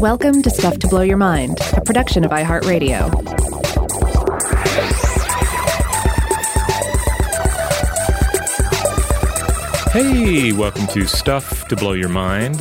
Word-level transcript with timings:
Welcome 0.00 0.42
to 0.42 0.50
Stuff 0.50 0.78
to 0.80 0.88
Blow 0.88 1.02
Your 1.02 1.16
Mind, 1.16 1.58
a 1.76 1.80
production 1.80 2.24
of 2.24 2.32
iHeartRadio. 2.32 3.12
Hey, 9.92 10.52
welcome 10.52 10.86
to 10.88 11.06
Stuff 11.06 11.68
to 11.68 11.76
Blow 11.76 11.92
Your 11.92 12.08
Mind. 12.08 12.56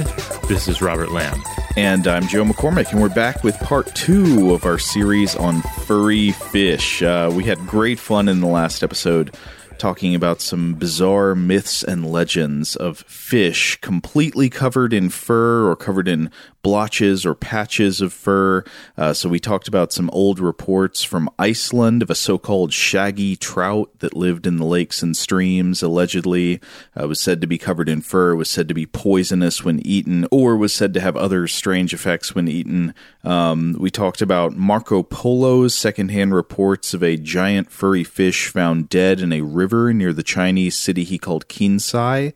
This 0.47 0.67
is 0.67 0.81
Robert 0.81 1.11
Lamb. 1.11 1.41
And 1.75 2.07
I'm 2.07 2.27
Joe 2.27 2.43
McCormick, 2.43 2.91
and 2.91 3.01
we're 3.01 3.09
back 3.09 3.43
with 3.43 3.57
part 3.59 3.93
two 3.95 4.53
of 4.53 4.65
our 4.65 4.77
series 4.77 5.35
on 5.35 5.61
furry 5.85 6.31
fish. 6.31 7.01
Uh, 7.01 7.31
we 7.33 7.43
had 7.43 7.57
great 7.65 7.99
fun 7.99 8.27
in 8.27 8.41
the 8.41 8.47
last 8.47 8.83
episode 8.83 9.35
talking 9.77 10.15
about 10.15 10.41
some 10.41 10.73
bizarre 10.73 11.35
myths 11.35 11.83
and 11.83 12.09
legends 12.11 12.75
of 12.75 12.99
fish 12.99 13.77
completely 13.81 14.49
covered 14.49 14.93
in 14.93 15.09
fur 15.09 15.69
or 15.69 15.75
covered 15.75 16.07
in 16.07 16.31
blotches 16.67 17.25
or 17.25 17.33
patches 17.33 18.01
of 18.01 18.11
fur. 18.11 18.61
Uh, 18.97 19.13
so 19.13 19.29
we 19.29 19.39
talked 19.39 19.69
about 19.69 19.93
some 19.93 20.09
old 20.09 20.37
reports 20.37 21.01
from 21.01 21.29
Iceland 21.39 22.01
of 22.01 22.09
a 22.09 22.15
so-called 22.15 22.73
shaggy 22.73 23.37
trout 23.37 23.89
that 23.99 24.17
lived 24.17 24.45
in 24.45 24.57
the 24.57 24.65
lakes 24.65 25.01
and 25.01 25.15
streams. 25.15 25.81
Allegedly, 25.81 26.59
uh, 26.99 27.07
was 27.07 27.21
said 27.21 27.39
to 27.39 27.47
be 27.47 27.57
covered 27.57 27.87
in 27.87 28.01
fur. 28.01 28.35
Was 28.35 28.49
said 28.49 28.67
to 28.67 28.73
be 28.73 28.85
poisonous 28.85 29.63
when 29.63 29.79
eaten, 29.87 30.27
or 30.29 30.57
was 30.57 30.73
said 30.73 30.93
to 30.95 30.99
have 30.99 31.15
other 31.15 31.47
strange 31.47 31.93
effects 31.93 32.35
when 32.35 32.49
eaten. 32.49 32.93
Um, 33.23 33.77
we 33.79 33.89
talked 33.89 34.21
about 34.21 34.57
Marco 34.57 35.03
Polo's 35.03 35.73
secondhand 35.73 36.35
reports 36.35 36.93
of 36.93 37.01
a 37.01 37.15
giant 37.15 37.71
furry 37.71 38.03
fish 38.03 38.49
found 38.49 38.89
dead 38.89 39.21
in 39.21 39.31
a 39.31 39.39
river 39.39 39.93
near 39.93 40.11
the 40.11 40.21
Chinese 40.21 40.77
city 40.77 41.05
he 41.05 41.17
called 41.17 41.47
Kinsai. 41.47 42.33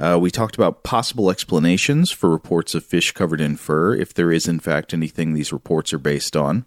Uh, 0.00 0.18
we 0.18 0.30
talked 0.30 0.54
about 0.54 0.82
possible 0.82 1.30
explanations 1.30 2.10
for 2.10 2.30
reports 2.30 2.74
of 2.74 2.82
fish 2.82 3.12
covered 3.12 3.40
in 3.40 3.54
fur, 3.54 3.94
if 3.94 4.14
there 4.14 4.32
is, 4.32 4.48
in 4.48 4.58
fact, 4.58 4.94
anything 4.94 5.34
these 5.34 5.52
reports 5.52 5.92
are 5.92 5.98
based 5.98 6.34
on. 6.34 6.64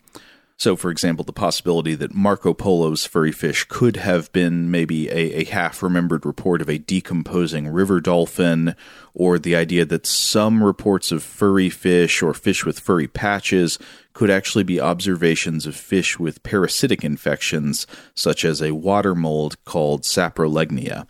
So, 0.64 0.78
for 0.78 0.92
example, 0.92 1.26
the 1.26 1.34
possibility 1.34 1.94
that 1.96 2.14
Marco 2.14 2.54
Polo's 2.54 3.06
furry 3.06 3.34
fish 3.34 3.66
could 3.66 3.98
have 3.98 4.32
been 4.32 4.72
maybe 4.72 5.10
a, 5.10 5.42
a 5.42 5.44
half 5.44 5.84
remembered 5.84 6.26
report 6.26 6.62
of 6.62 6.70
a 6.70 6.78
decomposing 6.78 7.68
river 7.68 8.00
dolphin, 8.00 8.74
or 9.14 9.38
the 9.38 9.58
idea 9.58 9.84
that 9.84 10.06
some 10.06 10.64
reports 10.64 11.12
of 11.12 11.22
furry 11.22 11.70
fish 11.70 12.24
or 12.24 12.34
fish 12.34 12.64
with 12.64 12.80
furry 12.80 13.10
patches 13.10 13.78
could 14.14 14.30
actually 14.30 14.64
be 14.64 14.80
observations 14.80 15.66
of 15.66 15.76
fish 15.76 16.18
with 16.18 16.42
parasitic 16.44 17.04
infections, 17.04 17.86
such 18.16 18.46
as 18.46 18.62
a 18.62 18.72
water 18.72 19.14
mold 19.14 19.62
called 19.66 20.04
saprolegnia. 20.04 21.06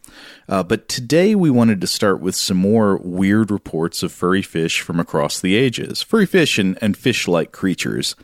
Uh, 0.50 0.64
but 0.64 0.90
today 0.90 1.36
we 1.36 1.52
wanted 1.52 1.80
to 1.80 1.86
start 1.86 2.20
with 2.20 2.36
some 2.36 2.58
more 2.58 2.98
weird 2.98 3.52
reports 3.52 4.02
of 4.02 4.12
furry 4.12 4.42
fish 4.42 4.81
from 4.81 5.00
across 5.00 5.40
the 5.40 5.54
ages, 5.54 6.02
furry 6.02 6.26
fish 6.26 6.58
and, 6.58 6.76
and 6.81 6.98
fish 6.98 7.28
like 7.28 7.52
creatures. 7.52 8.16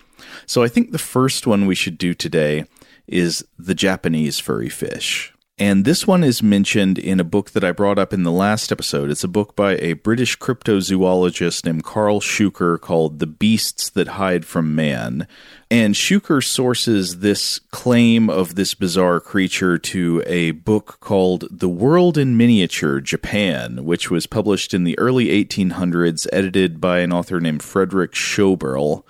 So 0.46 0.64
I 0.64 0.68
think 0.68 0.92
the 0.92 0.98
first 0.98 1.48
one 1.48 1.66
we 1.66 1.76
should 1.76 1.98
do 1.98 2.14
today 2.14 2.66
is 3.08 3.46
the 3.58 3.76
Japanese 3.76 4.40
furry 4.40 4.70
fish. 4.70 5.34
And 5.62 5.84
this 5.84 6.08
one 6.08 6.24
is 6.24 6.42
mentioned 6.42 6.98
in 6.98 7.20
a 7.20 7.26
book 7.26 7.52
that 7.52 7.66
I 7.66 7.74
brought 7.74 8.00
up 8.00 8.14
in 8.14 8.24
the 8.24 8.32
last 8.32 8.72
episode. 8.72 9.10
It's 9.10 9.26
a 9.26 9.28
book 9.28 9.58
by 9.58 9.76
a 9.76 9.92
British 9.92 10.38
cryptozoologist 10.40 11.66
named 11.66 11.84
Karl 11.84 12.22
Shuker 12.22 12.80
called 12.80 13.20
The 13.20 13.28
Beasts 13.28 13.90
That 13.90 14.08
Hide 14.08 14.46
from 14.46 14.74
Man. 14.74 15.28
And 15.70 15.96
Shuker 15.96 16.42
sources 16.42 17.20
this 17.20 17.60
claim 17.72 18.30
of 18.30 18.56
this 18.56 18.74
bizarre 18.74 19.20
creature 19.20 19.78
to 19.78 20.24
a 20.26 20.52
book 20.52 21.00
called 21.02 21.46
The 21.52 21.68
World 21.68 22.18
in 22.18 22.38
Miniature 22.38 23.02
Japan, 23.02 23.84
which 23.84 24.10
was 24.10 24.28
published 24.28 24.74
in 24.74 24.86
the 24.86 24.98
early 24.98 25.26
1800s, 25.28 26.26
edited 26.32 26.80
by 26.80 27.00
an 27.00 27.12
author 27.12 27.42
named 27.42 27.64
Frederic 27.64 28.14
Shoberl. 28.14 29.04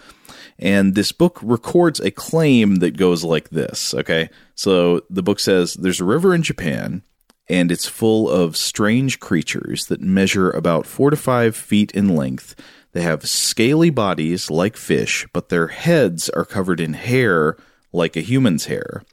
And 0.60 0.94
this 0.94 1.14
book 1.14 1.40
records 1.42 2.00
a 2.02 2.12
claim 2.12 2.78
that 2.78 2.98
goes 2.98 3.24
like 3.24 3.50
this. 3.50 3.94
Okay. 3.94 4.30
So 4.56 5.02
the 5.10 5.24
book 5.24 5.40
says 5.40 5.74
there's 5.76 6.02
a 6.02 6.06
river 6.06 6.36
in 6.36 6.44
Japan, 6.44 7.02
and 7.48 7.72
it's 7.72 7.88
full 7.88 8.30
of 8.30 8.58
strange 8.58 9.20
creatures 9.20 9.86
that 9.86 10.02
measure 10.02 10.52
about 10.52 10.86
four 10.86 11.10
to 11.10 11.16
five 11.16 11.56
feet 11.56 11.92
in 11.92 12.16
length. 12.16 12.56
They 12.92 13.02
have 13.02 13.30
scaly 13.30 13.90
bodies 13.90 14.52
like 14.52 14.76
fish, 14.76 15.26
but 15.32 15.50
their 15.50 15.68
heads 15.68 16.30
are 16.30 16.46
covered 16.46 16.80
in 16.82 16.94
hair 16.94 17.56
like 17.94 18.18
a 18.18 18.22
human's 18.22 18.66
hair. 18.66 19.04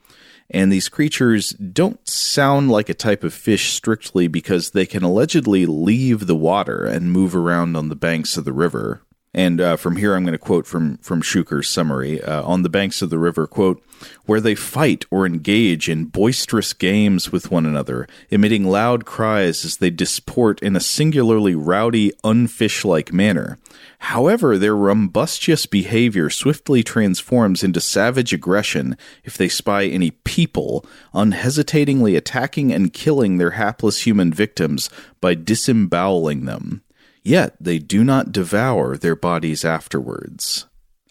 And 0.50 0.70
these 0.70 0.88
creatures 0.88 1.50
don't 1.50 2.06
sound 2.08 2.70
like 2.70 2.88
a 2.88 2.94
type 2.94 3.24
of 3.24 3.34
fish 3.34 3.72
strictly 3.72 4.28
because 4.28 4.70
they 4.70 4.86
can 4.86 5.02
allegedly 5.02 5.66
leave 5.66 6.26
the 6.26 6.36
water 6.36 6.84
and 6.84 7.12
move 7.12 7.34
around 7.34 7.76
on 7.76 7.88
the 7.88 7.96
banks 7.96 8.36
of 8.36 8.44
the 8.44 8.52
river. 8.52 9.02
And 9.36 9.60
uh, 9.60 9.76
from 9.76 9.96
here, 9.96 10.14
I'm 10.14 10.24
going 10.24 10.32
to 10.32 10.38
quote 10.38 10.66
from 10.66 10.96
from 10.96 11.20
Shuker's 11.20 11.68
summary 11.68 12.22
uh, 12.22 12.42
on 12.42 12.62
the 12.62 12.70
banks 12.70 13.02
of 13.02 13.10
the 13.10 13.18
river. 13.18 13.46
Quote: 13.46 13.82
where 14.24 14.40
they 14.40 14.54
fight 14.54 15.04
or 15.10 15.26
engage 15.26 15.88
in 15.88 16.06
boisterous 16.06 16.72
games 16.72 17.30
with 17.30 17.50
one 17.50 17.66
another, 17.66 18.08
emitting 18.30 18.64
loud 18.64 19.04
cries 19.04 19.64
as 19.64 19.76
they 19.76 19.90
disport 19.90 20.62
in 20.62 20.76
a 20.76 20.80
singularly 20.80 21.54
rowdy, 21.54 22.12
unfish-like 22.24 23.12
manner. 23.12 23.58
However, 24.00 24.58
their 24.58 24.76
rumbustious 24.76 25.66
behavior 25.66 26.28
swiftly 26.30 26.82
transforms 26.82 27.62
into 27.62 27.80
savage 27.80 28.32
aggression 28.32 28.96
if 29.24 29.36
they 29.36 29.48
spy 29.48 29.84
any 29.84 30.10
people, 30.10 30.84
unhesitatingly 31.14 32.16
attacking 32.16 32.72
and 32.72 32.92
killing 32.92 33.38
their 33.38 33.52
hapless 33.52 34.06
human 34.06 34.32
victims 34.32 34.90
by 35.20 35.34
disemboweling 35.34 36.44
them. 36.44 36.82
Yet 37.26 37.56
they 37.60 37.80
do 37.80 38.04
not 38.04 38.30
devour 38.30 38.96
their 38.96 39.16
bodies 39.16 39.64
afterwards. 39.64 40.66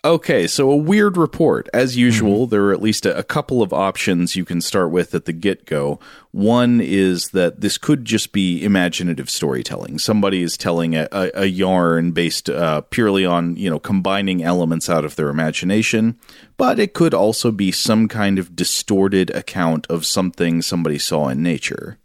Okay, 0.05 0.47
so 0.47 0.71
a 0.71 0.77
weird 0.77 1.17
report. 1.17 1.67
As 1.73 1.97
usual, 1.97 2.43
mm-hmm. 2.43 2.51
there 2.51 2.63
are 2.67 2.71
at 2.71 2.81
least 2.81 3.05
a, 3.05 3.17
a, 3.17 3.23
couple 3.23 3.61
of 3.61 3.73
options 3.73 4.33
you 4.33 4.45
can 4.45 4.61
start 4.61 4.91
with 4.91 5.13
at 5.13 5.25
the 5.25 5.33
get 5.33 5.65
go. 5.65 5.99
One 6.31 6.79
is 6.79 7.29
that 7.29 7.59
this 7.59 7.77
could 7.77 8.05
just 8.05 8.31
be 8.31 8.63
imaginative 8.63 9.29
storytelling. 9.29 9.99
Somebody 9.99 10.41
is 10.41 10.55
telling 10.55 10.95
a, 10.95 11.09
a, 11.11 11.31
a 11.33 11.45
yarn 11.47 12.11
based 12.11 12.49
uh, 12.49 12.81
purely 12.81 13.25
on, 13.25 13.57
you 13.57 13.69
know, 13.69 13.79
combining 13.79 14.41
elements 14.41 14.89
out 14.89 15.03
of 15.03 15.17
their 15.17 15.27
imagination, 15.27 16.17
but 16.55 16.79
it 16.79 16.93
could 16.93 17.13
also 17.13 17.51
be 17.51 17.73
some 17.73 18.07
kind 18.07 18.39
of 18.39 18.55
distorted 18.55 19.31
account 19.31 19.85
of 19.89 20.05
something 20.05 20.61
somebody 20.61 20.97
saw 20.97 21.27
in 21.27 21.43
nature. 21.43 21.97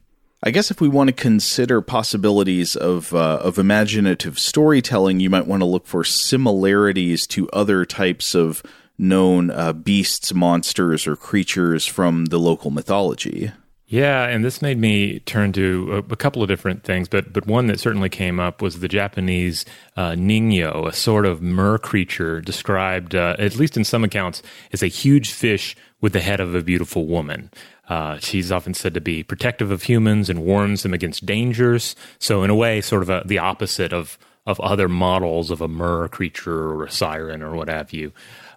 I 0.42 0.50
guess 0.50 0.70
if 0.70 0.80
we 0.80 0.88
want 0.88 1.08
to 1.08 1.12
consider 1.12 1.82
possibilities 1.82 2.74
of 2.74 3.14
uh, 3.14 3.40
of 3.42 3.58
imaginative 3.58 4.38
storytelling, 4.38 5.20
you 5.20 5.28
might 5.28 5.46
want 5.46 5.60
to 5.60 5.66
look 5.66 5.86
for 5.86 6.02
similarities 6.02 7.26
to 7.28 7.50
other 7.50 7.84
types 7.84 8.34
of 8.34 8.62
known 8.96 9.50
uh, 9.50 9.74
beasts, 9.74 10.32
monsters, 10.32 11.06
or 11.06 11.14
creatures 11.14 11.84
from 11.84 12.26
the 12.26 12.38
local 12.38 12.70
mythology. 12.70 13.52
Yeah, 13.86 14.28
and 14.28 14.44
this 14.44 14.62
made 14.62 14.78
me 14.78 15.18
turn 15.18 15.52
to 15.54 16.04
a, 16.08 16.12
a, 16.12 16.16
couple 16.16 16.42
of 16.42 16.48
different 16.48 16.84
things, 16.84 17.08
but 17.08 17.32
but 17.32 17.46
one 17.46 17.66
that 17.66 17.80
certainly 17.80 18.08
came 18.08 18.38
up 18.38 18.62
was 18.62 18.78
the 18.78 18.88
Japanese 18.88 19.66
uh, 19.96 20.12
ningyo, 20.12 20.86
a 20.86 20.92
sort 20.92 21.26
of 21.26 21.42
mer 21.42 21.76
creature 21.76 22.40
described, 22.40 23.14
uh, 23.14 23.36
at 23.38 23.56
least 23.56 23.76
in 23.76 23.84
some 23.84 24.04
accounts, 24.04 24.42
as 24.72 24.82
a 24.82 24.86
huge 24.86 25.32
fish 25.32 25.76
with 26.00 26.12
the 26.12 26.20
head 26.20 26.40
of 26.40 26.54
a 26.54 26.62
beautiful 26.62 27.06
woman. 27.06 27.50
Uh, 27.90 28.18
she's 28.18 28.50
often 28.50 28.72
said 28.72 28.94
to 28.94 29.00
be 29.00 29.22
protective 29.22 29.70
of 29.70 29.82
humans 29.82 30.30
and 30.30 30.44
warns 30.44 30.82
them 30.82 30.94
against 30.94 31.26
dangers. 31.26 31.96
So, 32.18 32.42
in 32.44 32.48
a 32.48 32.54
way, 32.54 32.80
sort 32.80 33.02
of 33.02 33.10
a, 33.10 33.22
the 33.26 33.38
opposite 33.38 33.92
of 33.92 34.16
of 34.46 34.58
other 34.60 34.88
models 34.88 35.50
of 35.50 35.60
a 35.60 35.68
mer 35.68 36.08
creature 36.08 36.70
or 36.70 36.84
a 36.84 36.90
siren 36.90 37.42
or 37.42 37.54
what 37.54 37.68
have 37.68 37.92
you. 37.92 38.12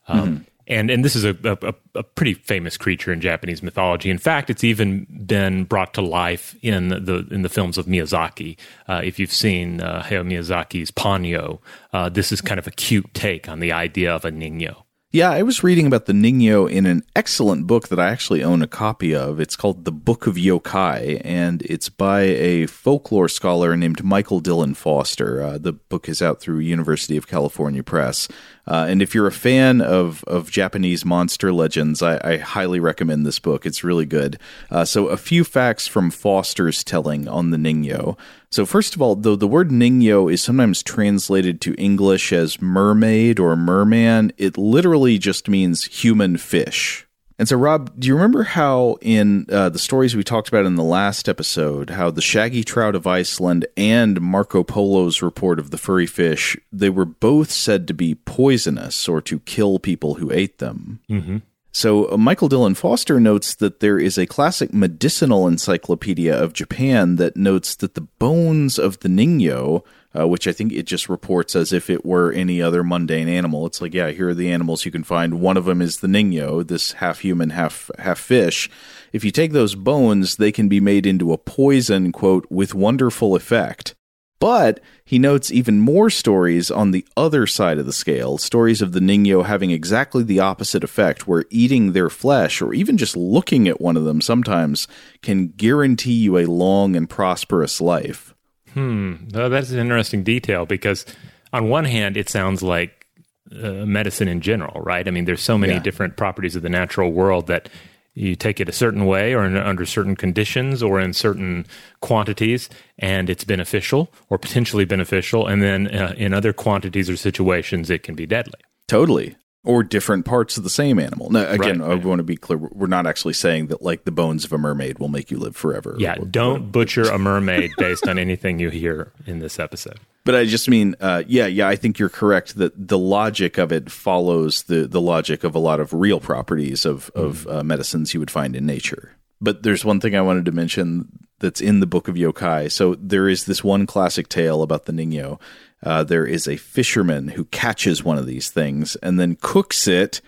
Um, 0.07 0.19
mm-hmm. 0.19 0.43
And 0.65 0.89
and 0.89 1.03
this 1.03 1.15
is 1.15 1.25
a, 1.25 1.35
a, 1.43 1.73
a, 1.95 2.03
pretty 2.03 2.35
famous 2.35 2.77
creature 2.77 3.11
in 3.11 3.19
Japanese 3.19 3.61
mythology. 3.61 4.09
In 4.09 4.17
fact, 4.17 4.49
it's 4.49 4.63
even 4.63 5.05
been 5.25 5.65
brought 5.65 5.93
to 5.95 6.01
life 6.01 6.55
in 6.61 6.87
the 6.87 7.27
in 7.31 7.41
the 7.41 7.49
films 7.49 7.77
of 7.77 7.85
Miyazaki. 7.85 8.57
Uh, 8.87 9.01
if 9.03 9.19
you've 9.19 9.33
seen 9.33 9.81
uh, 9.81 10.01
Hayao 10.03 10.25
Miyazaki's 10.25 10.89
Ponyo, 10.89 11.59
uh, 11.91 12.07
this 12.07 12.31
is 12.31 12.39
kind 12.39 12.59
of 12.59 12.67
a 12.67 12.71
cute 12.71 13.13
take 13.13 13.49
on 13.49 13.59
the 13.59 13.73
idea 13.73 14.15
of 14.15 14.23
a 14.23 14.31
ningyo. 14.31 14.83
Yeah, 15.15 15.29
I 15.29 15.43
was 15.43 15.63
reading 15.63 15.85
about 15.85 16.07
the 16.07 16.13
Ningyo 16.13 16.67
in 16.67 16.87
an 16.87 17.03
excellent 17.15 17.67
book 17.67 17.89
that 17.89 17.99
I 17.99 18.09
actually 18.09 18.43
own 18.43 18.63
a 18.63 18.67
copy 18.67 19.13
of. 19.13 19.39
It's 19.39 19.55
called 19.55 19.85
The 19.85 19.91
Book 19.91 20.25
of 20.25 20.37
Yokai, 20.37 21.21
and 21.23 21.61
it's 21.61 21.87
by 21.87 22.21
a 22.21 22.65
folklore 22.65 23.29
scholar 23.29 23.77
named 23.77 24.03
Michael 24.03 24.41
Dylan 24.41 24.75
Foster. 24.75 25.39
Uh, 25.39 25.59
the 25.59 25.73
book 25.73 26.09
is 26.09 26.23
out 26.23 26.41
through 26.41 26.57
University 26.61 27.15
of 27.15 27.27
California 27.27 27.83
Press. 27.83 28.27
Uh, 28.65 28.85
and 28.87 29.01
if 29.01 29.13
you're 29.13 29.27
a 29.27 29.31
fan 29.31 29.81
of, 29.81 30.23
of 30.25 30.49
Japanese 30.49 31.03
monster 31.03 31.51
legends, 31.51 32.01
I, 32.01 32.19
I 32.23 32.37
highly 32.37 32.79
recommend 32.79 33.25
this 33.25 33.39
book. 33.39 33.65
It's 33.65 33.83
really 33.83 34.05
good. 34.05 34.39
Uh, 34.71 34.85
so, 34.85 35.07
a 35.07 35.17
few 35.17 35.43
facts 35.43 35.85
from 35.85 36.11
Foster's 36.11 36.83
telling 36.83 37.27
on 37.27 37.49
the 37.49 37.57
Ningyo. 37.57 38.17
So, 38.49 38.65
first 38.65 38.95
of 38.95 39.01
all, 39.01 39.15
though 39.15 39.35
the 39.35 39.47
word 39.47 39.69
Ningyo 39.69 40.31
is 40.31 40.41
sometimes 40.41 40.81
translated 40.83 41.59
to 41.61 41.73
English 41.75 42.31
as 42.31 42.61
mermaid 42.61 43.39
or 43.39 43.55
merman, 43.55 44.31
it 44.37 44.57
literally 44.57 45.17
just 45.17 45.49
means 45.49 45.85
human 45.85 46.37
fish. 46.37 47.02
And 47.39 47.47
so, 47.47 47.57
Rob, 47.57 47.91
do 47.99 48.07
you 48.07 48.13
remember 48.13 48.43
how 48.43 48.97
in 49.01 49.47
uh, 49.51 49.69
the 49.69 49.79
stories 49.79 50.15
we 50.15 50.23
talked 50.23 50.49
about 50.49 50.65
in 50.65 50.75
the 50.75 50.83
last 50.83 51.27
episode, 51.27 51.91
how 51.91 52.11
the 52.11 52.21
shaggy 52.21 52.63
trout 52.63 52.95
of 52.95 53.07
Iceland 53.07 53.65
and 53.75 54.21
Marco 54.21 54.63
Polo's 54.63 55.21
report 55.21 55.59
of 55.59 55.71
the 55.71 55.77
furry 55.77 56.05
fish, 56.05 56.55
they 56.71 56.89
were 56.89 57.05
both 57.05 57.51
said 57.51 57.87
to 57.87 57.93
be 57.93 58.15
poisonous 58.15 59.07
or 59.09 59.21
to 59.21 59.39
kill 59.39 59.79
people 59.79 60.15
who 60.15 60.31
ate 60.31 60.59
them? 60.59 60.99
Mm-hmm. 61.09 61.37
So, 61.75 62.11
uh, 62.11 62.17
Michael 62.17 62.49
Dylan 62.49 62.77
Foster 62.77 63.19
notes 63.19 63.55
that 63.55 63.79
there 63.79 63.97
is 63.97 64.19
a 64.19 64.27
classic 64.27 64.71
medicinal 64.71 65.47
encyclopedia 65.47 66.35
of 66.35 66.53
Japan 66.53 67.15
that 67.15 67.35
notes 67.35 67.73
that 67.77 67.95
the 67.95 68.01
bones 68.01 68.77
of 68.77 68.99
the 68.99 69.09
Ningyo 69.09 69.83
uh, 70.17 70.27
which 70.27 70.47
I 70.47 70.51
think 70.51 70.71
it 70.71 70.83
just 70.83 71.09
reports 71.09 71.55
as 71.55 71.73
if 71.73 71.89
it 71.89 72.05
were 72.05 72.31
any 72.31 72.61
other 72.61 72.83
mundane 72.83 73.27
animal. 73.27 73.65
It's 73.65 73.81
like, 73.81 73.93
yeah, 73.93 74.11
here 74.11 74.29
are 74.29 74.33
the 74.33 74.51
animals 74.51 74.85
you 74.85 74.91
can 74.91 75.03
find. 75.03 75.41
One 75.41 75.57
of 75.57 75.65
them 75.65 75.81
is 75.81 75.99
the 75.99 76.07
ningyo, 76.07 76.65
this 76.67 76.93
half 76.93 77.19
human, 77.19 77.51
half 77.51 77.89
half 77.99 78.19
fish. 78.19 78.69
If 79.11 79.23
you 79.23 79.31
take 79.31 79.51
those 79.51 79.75
bones, 79.75 80.37
they 80.37 80.51
can 80.51 80.67
be 80.67 80.79
made 80.79 81.05
into 81.05 81.33
a 81.33 81.37
poison, 81.37 82.11
quote, 82.11 82.45
with 82.49 82.75
wonderful 82.75 83.35
effect. 83.35 83.95
But 84.43 84.81
he 85.05 85.19
notes 85.19 85.51
even 85.51 85.79
more 85.79 86.09
stories 86.09 86.69
on 86.69 86.91
the 86.91 87.07
other 87.15 87.47
side 87.47 87.77
of 87.77 87.85
the 87.85 87.93
scale, 87.93 88.37
stories 88.37 88.81
of 88.81 88.91
the 88.91 88.99
Ningyo 88.99 89.45
having 89.45 89.71
exactly 89.71 90.21
the 90.21 90.41
opposite 90.41 90.83
effect, 90.83 91.25
where 91.25 91.45
eating 91.49 91.93
their 91.93 92.09
flesh 92.09 92.61
or 92.61 92.73
even 92.73 92.97
just 92.97 93.15
looking 93.15 93.69
at 93.69 93.79
one 93.79 93.95
of 93.95 94.03
them 94.03 94.19
sometimes 94.19 94.85
can 95.21 95.47
guarantee 95.47 96.11
you 96.11 96.37
a 96.37 96.45
long 96.45 96.93
and 96.97 97.09
prosperous 97.09 97.79
life. 97.79 98.32
Hmm. 98.73 99.15
Well, 99.33 99.49
that's 99.49 99.71
an 99.71 99.79
interesting 99.79 100.23
detail 100.23 100.65
because, 100.65 101.05
on 101.51 101.69
one 101.69 101.85
hand, 101.85 102.17
it 102.17 102.29
sounds 102.29 102.63
like 102.63 103.07
uh, 103.51 103.85
medicine 103.85 104.27
in 104.27 104.41
general, 104.41 104.81
right? 104.81 105.07
I 105.07 105.11
mean, 105.11 105.25
there's 105.25 105.41
so 105.41 105.57
many 105.57 105.73
yeah. 105.73 105.79
different 105.79 106.17
properties 106.17 106.55
of 106.55 106.63
the 106.63 106.69
natural 106.69 107.11
world 107.11 107.47
that 107.47 107.69
you 108.15 108.35
take 108.35 108.59
it 108.59 108.69
a 108.69 108.71
certain 108.71 109.05
way 109.05 109.33
or 109.33 109.43
in, 109.45 109.57
under 109.57 109.85
certain 109.85 110.15
conditions 110.15 110.83
or 110.83 110.99
in 110.99 111.13
certain 111.13 111.65
quantities 112.01 112.69
and 112.99 113.29
it's 113.29 113.43
beneficial 113.43 114.11
or 114.29 114.37
potentially 114.37 114.85
beneficial 114.85 115.47
and 115.47 115.61
then 115.61 115.87
uh, 115.87 116.13
in 116.17 116.33
other 116.33 116.53
quantities 116.53 117.09
or 117.09 117.17
situations 117.17 117.89
it 117.89 118.03
can 118.03 118.15
be 118.15 118.25
deadly 118.25 118.59
totally 118.87 119.35
or 119.65 119.83
different 119.83 120.25
parts 120.25 120.57
of 120.57 120.63
the 120.63 120.69
same 120.69 120.99
animal. 120.99 121.29
Now, 121.29 121.47
again, 121.49 121.81
right, 121.81 121.91
I 121.91 121.95
want 121.95 122.19
to 122.19 122.23
be 122.23 122.35
clear: 122.35 122.57
we're 122.57 122.87
not 122.87 123.07
actually 123.07 123.33
saying 123.33 123.67
that 123.67 123.81
like 123.81 124.03
the 124.03 124.11
bones 124.11 124.43
of 124.45 124.51
a 124.51 124.57
mermaid 124.57 124.99
will 124.99 125.07
make 125.07 125.31
you 125.31 125.37
live 125.37 125.55
forever. 125.55 125.95
Yeah, 125.97 126.17
or, 126.19 126.25
don't 126.25 126.61
or, 126.61 126.65
butcher 126.65 127.03
a 127.03 127.17
mermaid 127.19 127.71
based 127.77 128.07
on 128.07 128.19
anything 128.19 128.59
you 128.59 128.69
hear 128.69 129.13
in 129.25 129.39
this 129.39 129.59
episode. 129.59 129.99
But 130.25 130.35
I 130.35 130.45
just 130.45 130.69
mean, 130.69 130.95
uh, 131.01 131.23
yeah, 131.27 131.47
yeah, 131.47 131.67
I 131.67 131.75
think 131.75 131.99
you're 131.99 132.09
correct 132.09 132.55
that 132.57 132.87
the 132.87 132.97
logic 132.97 133.57
of 133.57 133.71
it 133.71 133.91
follows 133.91 134.63
the 134.63 134.87
the 134.87 135.01
logic 135.01 135.43
of 135.43 135.55
a 135.55 135.59
lot 135.59 135.79
of 135.79 135.93
real 135.93 136.19
properties 136.19 136.85
of 136.85 137.11
mm. 137.13 137.23
of 137.23 137.47
uh, 137.47 137.63
medicines 137.63 138.13
you 138.13 138.19
would 138.19 138.31
find 138.31 138.55
in 138.55 138.65
nature. 138.65 139.11
But 139.41 139.63
there's 139.63 139.83
one 139.83 139.99
thing 139.99 140.15
I 140.15 140.21
wanted 140.21 140.45
to 140.45 140.53
mention 140.53 141.19
that's 141.39 141.59
in 141.59 141.81
the 141.81 141.85
book 141.85 142.07
of 142.07 142.15
yokai. 142.15 142.71
So 142.71 142.95
there 142.95 143.27
is 143.27 143.45
this 143.45 143.63
one 143.63 143.85
classic 143.85 144.29
tale 144.29 144.61
about 144.61 144.85
the 144.85 144.93
Ningyo 144.93 145.39
uh, 145.83 146.03
there 146.03 146.25
is 146.25 146.47
a 146.47 146.57
fisherman 146.57 147.29
who 147.29 147.45
catches 147.45 148.03
one 148.03 148.17
of 148.17 148.25
these 148.25 148.49
things 148.49 148.95
and 148.97 149.19
then 149.19 149.37
cooks 149.41 149.87
it 149.87 150.21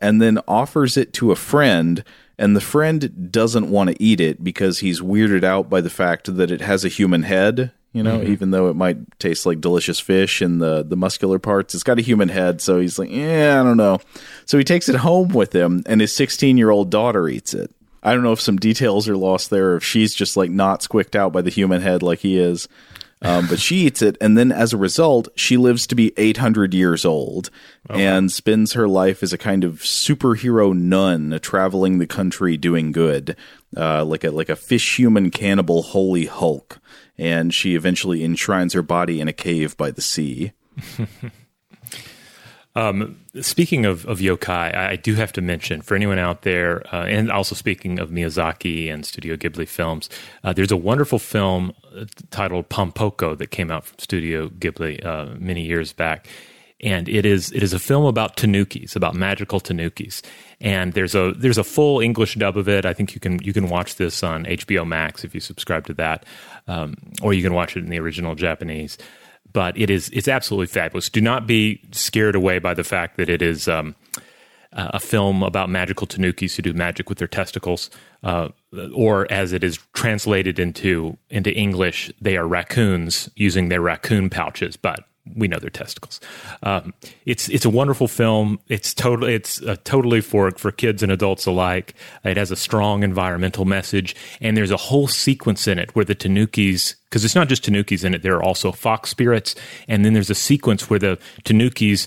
and 0.00 0.20
then 0.20 0.38
offers 0.48 0.96
it 0.96 1.12
to 1.14 1.30
a 1.30 1.36
friend. 1.36 2.02
And 2.38 2.56
the 2.56 2.60
friend 2.60 3.30
doesn't 3.30 3.70
want 3.70 3.90
to 3.90 4.02
eat 4.02 4.20
it 4.20 4.42
because 4.42 4.80
he's 4.80 5.00
weirded 5.00 5.44
out 5.44 5.70
by 5.70 5.80
the 5.80 5.90
fact 5.90 6.34
that 6.36 6.50
it 6.50 6.60
has 6.60 6.84
a 6.84 6.88
human 6.88 7.22
head 7.22 7.72
you 7.92 8.02
know 8.02 8.18
mm-hmm. 8.18 8.32
even 8.32 8.50
though 8.50 8.68
it 8.68 8.76
might 8.76 9.18
taste 9.18 9.46
like 9.46 9.60
delicious 9.60 10.00
fish 10.00 10.42
in 10.42 10.58
the 10.58 10.82
the 10.82 10.96
muscular 10.96 11.38
parts. 11.38 11.74
It's 11.74 11.82
got 11.82 11.98
a 11.98 12.02
human 12.02 12.28
head. 12.28 12.60
So 12.60 12.80
he's 12.80 12.98
like 12.98 13.10
yeah 13.10 13.60
i 13.60 13.64
don't 13.64 13.76
know. 13.76 13.98
So 14.46 14.58
he 14.58 14.64
takes 14.64 14.88
it 14.88 14.96
home 14.96 15.28
with 15.28 15.54
him 15.54 15.82
and 15.86 16.00
his 16.00 16.12
16 16.12 16.56
year 16.56 16.70
old 16.70 16.90
daughter 16.90 17.28
eats 17.28 17.54
it. 17.54 17.70
I 18.02 18.14
don't 18.14 18.24
know 18.24 18.32
if 18.32 18.40
some 18.40 18.56
details 18.56 19.08
are 19.08 19.16
lost 19.16 19.50
there 19.50 19.76
if 19.76 19.84
she's 19.84 20.14
just 20.14 20.36
like 20.36 20.50
not 20.50 20.82
squicked 20.82 21.14
out 21.14 21.32
by 21.32 21.42
the 21.42 21.50
human 21.50 21.82
head 21.82 22.02
like 22.02 22.18
he 22.20 22.38
is 22.38 22.66
um, 23.22 23.46
but 23.48 23.60
she 23.60 23.86
eats 23.86 24.02
it, 24.02 24.16
and 24.20 24.36
then 24.36 24.50
as 24.50 24.72
a 24.72 24.76
result, 24.76 25.28
she 25.36 25.56
lives 25.56 25.86
to 25.86 25.94
be 25.94 26.12
800 26.16 26.74
years 26.74 27.04
old 27.04 27.50
oh, 27.88 27.94
and 27.94 28.24
wow. 28.24 28.28
spends 28.28 28.72
her 28.72 28.88
life 28.88 29.22
as 29.22 29.32
a 29.32 29.38
kind 29.38 29.62
of 29.62 29.76
superhero 29.76 30.76
nun, 30.76 31.38
traveling 31.40 31.98
the 31.98 32.06
country 32.06 32.56
doing 32.56 32.90
good, 32.90 33.36
uh, 33.76 34.04
like 34.04 34.24
a 34.24 34.30
like 34.30 34.48
a 34.48 34.56
fish 34.56 34.98
human 34.98 35.30
cannibal 35.30 35.82
holy 35.82 36.26
Hulk. 36.26 36.80
And 37.16 37.54
she 37.54 37.76
eventually 37.76 38.24
enshrines 38.24 38.72
her 38.72 38.82
body 38.82 39.20
in 39.20 39.28
a 39.28 39.32
cave 39.32 39.76
by 39.76 39.92
the 39.92 40.00
sea. 40.00 40.52
Um, 42.74 43.20
speaking 43.40 43.84
of, 43.84 44.06
of 44.06 44.20
yokai, 44.20 44.74
I, 44.74 44.96
do 44.96 45.14
have 45.14 45.32
to 45.34 45.42
mention 45.42 45.82
for 45.82 45.94
anyone 45.94 46.18
out 46.18 46.42
there, 46.42 46.82
uh, 46.94 47.04
and 47.04 47.30
also 47.30 47.54
speaking 47.54 47.98
of 47.98 48.08
Miyazaki 48.08 48.90
and 48.90 49.04
Studio 49.04 49.36
Ghibli 49.36 49.68
films, 49.68 50.08
uh, 50.42 50.54
there's 50.54 50.70
a 50.70 50.76
wonderful 50.76 51.18
film 51.18 51.74
uh, 51.94 52.06
titled 52.30 52.70
Pom 52.70 52.90
Poko 52.90 53.36
that 53.36 53.50
came 53.50 53.70
out 53.70 53.84
from 53.84 53.98
Studio 53.98 54.48
Ghibli 54.48 55.04
uh, 55.04 55.34
many 55.38 55.62
years 55.62 55.92
back. 55.92 56.26
And 56.80 57.08
it 57.08 57.24
is 57.24 57.52
it 57.52 57.62
is 57.62 57.72
a 57.72 57.78
film 57.78 58.06
about 58.06 58.36
tanukis, 58.36 58.96
about 58.96 59.14
magical 59.14 59.60
tanukis. 59.60 60.20
And 60.60 60.94
there's 60.94 61.14
a 61.14 61.32
there's 61.36 61.58
a 61.58 61.62
full 61.62 62.00
English 62.00 62.34
dub 62.34 62.56
of 62.56 62.68
it. 62.68 62.84
I 62.84 62.92
think 62.92 63.14
you 63.14 63.20
can 63.20 63.40
you 63.40 63.52
can 63.52 63.68
watch 63.68 63.96
this 63.96 64.24
on 64.24 64.46
HBO 64.46 64.84
Max 64.84 65.22
if 65.22 65.32
you 65.32 65.40
subscribe 65.40 65.86
to 65.86 65.94
that, 65.94 66.26
um, 66.66 66.96
or 67.22 67.34
you 67.34 67.42
can 67.42 67.54
watch 67.54 67.76
it 67.76 67.84
in 67.84 67.90
the 67.90 68.00
original 68.00 68.34
Japanese 68.34 68.98
but 69.52 69.76
it 69.78 69.90
is 69.90 70.08
it's 70.12 70.28
absolutely 70.28 70.66
fabulous. 70.66 71.08
Do 71.08 71.20
not 71.20 71.46
be 71.46 71.80
scared 71.92 72.34
away 72.34 72.58
by 72.58 72.74
the 72.74 72.84
fact 72.84 73.16
that 73.16 73.28
it 73.28 73.42
is 73.42 73.68
um, 73.68 73.94
a 74.72 74.98
film 74.98 75.42
about 75.42 75.68
magical 75.68 76.06
tanukis 76.06 76.56
who 76.56 76.62
do 76.62 76.72
magic 76.72 77.08
with 77.08 77.18
their 77.18 77.28
testicles, 77.28 77.90
uh, 78.22 78.48
or 78.94 79.30
as 79.30 79.52
it 79.52 79.62
is 79.62 79.78
translated 79.92 80.58
into 80.58 81.16
into 81.30 81.52
English, 81.52 82.10
they 82.20 82.36
are 82.36 82.46
raccoons 82.46 83.28
using 83.36 83.68
their 83.68 83.80
raccoon 83.80 84.30
pouches, 84.30 84.76
but 84.76 85.04
we 85.36 85.48
know 85.48 85.58
their 85.58 85.70
testicles. 85.70 86.20
Um, 86.62 86.94
it's 87.26 87.48
it's 87.48 87.64
a 87.64 87.70
wonderful 87.70 88.08
film. 88.08 88.58
It's 88.68 88.92
totally 88.92 89.34
it's 89.34 89.62
uh, 89.62 89.76
totally 89.84 90.20
for 90.20 90.50
for 90.52 90.72
kids 90.72 91.02
and 91.02 91.12
adults 91.12 91.46
alike. 91.46 91.94
It 92.24 92.36
has 92.36 92.50
a 92.50 92.56
strong 92.56 93.02
environmental 93.02 93.64
message, 93.64 94.16
and 94.40 94.56
there's 94.56 94.70
a 94.70 94.76
whole 94.76 95.08
sequence 95.08 95.68
in 95.68 95.78
it 95.78 95.94
where 95.94 96.04
the 96.04 96.14
Tanukis, 96.14 96.96
because 97.08 97.24
it's 97.24 97.34
not 97.34 97.48
just 97.48 97.64
Tanukis 97.64 98.04
in 98.04 98.14
it. 98.14 98.22
There 98.22 98.36
are 98.36 98.42
also 98.42 98.72
fox 98.72 99.10
spirits, 99.10 99.54
and 99.86 100.04
then 100.04 100.12
there's 100.12 100.30
a 100.30 100.34
sequence 100.34 100.90
where 100.90 100.98
the 100.98 101.18
Tanukis 101.44 102.06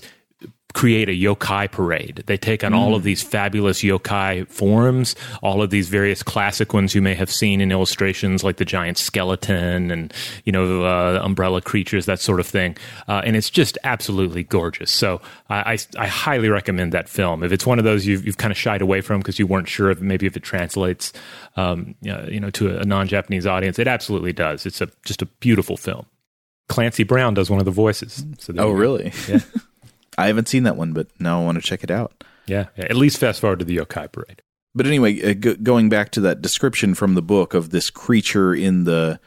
create 0.76 1.08
a 1.08 1.12
yokai 1.12 1.72
parade. 1.72 2.22
They 2.26 2.36
take 2.36 2.62
on 2.62 2.72
mm. 2.72 2.76
all 2.76 2.94
of 2.94 3.02
these 3.02 3.22
fabulous 3.22 3.80
yokai 3.80 4.46
forms, 4.46 5.16
all 5.42 5.62
of 5.62 5.70
these 5.70 5.88
various 5.88 6.22
classic 6.22 6.74
ones 6.74 6.94
you 6.94 7.00
may 7.00 7.14
have 7.14 7.30
seen 7.30 7.62
in 7.62 7.72
illustrations, 7.72 8.44
like 8.44 8.58
the 8.58 8.64
giant 8.66 8.98
skeleton 8.98 9.90
and 9.90 10.12
you 10.44 10.52
know 10.52 10.84
uh, 10.84 11.18
umbrella 11.24 11.62
creatures, 11.62 12.04
that 12.04 12.20
sort 12.20 12.40
of 12.40 12.46
thing. 12.46 12.76
Uh, 13.08 13.22
and 13.24 13.36
it's 13.36 13.48
just 13.48 13.78
absolutely 13.84 14.44
gorgeous. 14.44 14.90
So 14.90 15.22
I, 15.48 15.72
I, 15.72 15.78
I, 15.98 16.06
highly 16.08 16.50
recommend 16.50 16.92
that 16.92 17.08
film. 17.08 17.42
If 17.42 17.52
it's 17.52 17.64
one 17.64 17.78
of 17.78 17.86
those 17.86 18.06
you've, 18.06 18.26
you've 18.26 18.36
kind 18.36 18.52
of 18.52 18.58
shied 18.58 18.82
away 18.82 19.00
from 19.00 19.20
because 19.20 19.38
you 19.38 19.46
weren't 19.46 19.68
sure 19.68 19.90
if 19.90 20.02
maybe 20.02 20.26
if 20.26 20.36
it 20.36 20.42
translates, 20.42 21.14
um, 21.56 21.94
you 22.02 22.38
know, 22.38 22.50
to 22.50 22.76
a 22.76 22.84
non-Japanese 22.84 23.46
audience, 23.46 23.78
it 23.78 23.88
absolutely 23.88 24.34
does. 24.34 24.66
It's 24.66 24.82
a 24.82 24.90
just 25.06 25.22
a 25.22 25.26
beautiful 25.40 25.78
film. 25.78 26.04
Clancy 26.68 27.04
Brown 27.04 27.32
does 27.32 27.48
one 27.48 27.60
of 27.60 27.64
the 27.64 27.70
voices. 27.70 28.26
So 28.38 28.52
oh, 28.58 28.72
really? 28.72 29.12
Yeah. 29.26 29.38
I 30.18 30.26
haven't 30.26 30.48
seen 30.48 30.62
that 30.64 30.76
one, 30.76 30.92
but 30.92 31.08
now 31.18 31.40
I 31.40 31.44
want 31.44 31.56
to 31.56 31.62
check 31.62 31.84
it 31.84 31.90
out. 31.90 32.24
Yeah, 32.46 32.66
yeah. 32.76 32.84
at 32.84 32.96
least 32.96 33.18
fast 33.18 33.40
forward 33.40 33.58
to 33.58 33.64
the 33.64 33.76
yokai 33.76 34.10
parade. 34.10 34.42
But 34.74 34.86
anyway, 34.86 35.22
uh, 35.22 35.54
going 35.62 35.88
back 35.88 36.10
to 36.12 36.20
that 36.20 36.42
description 36.42 36.94
from 36.94 37.14
the 37.14 37.22
book 37.22 37.54
of 37.54 37.70
this 37.70 37.90
creature 37.90 38.54
in 38.54 38.84
the 38.84 39.18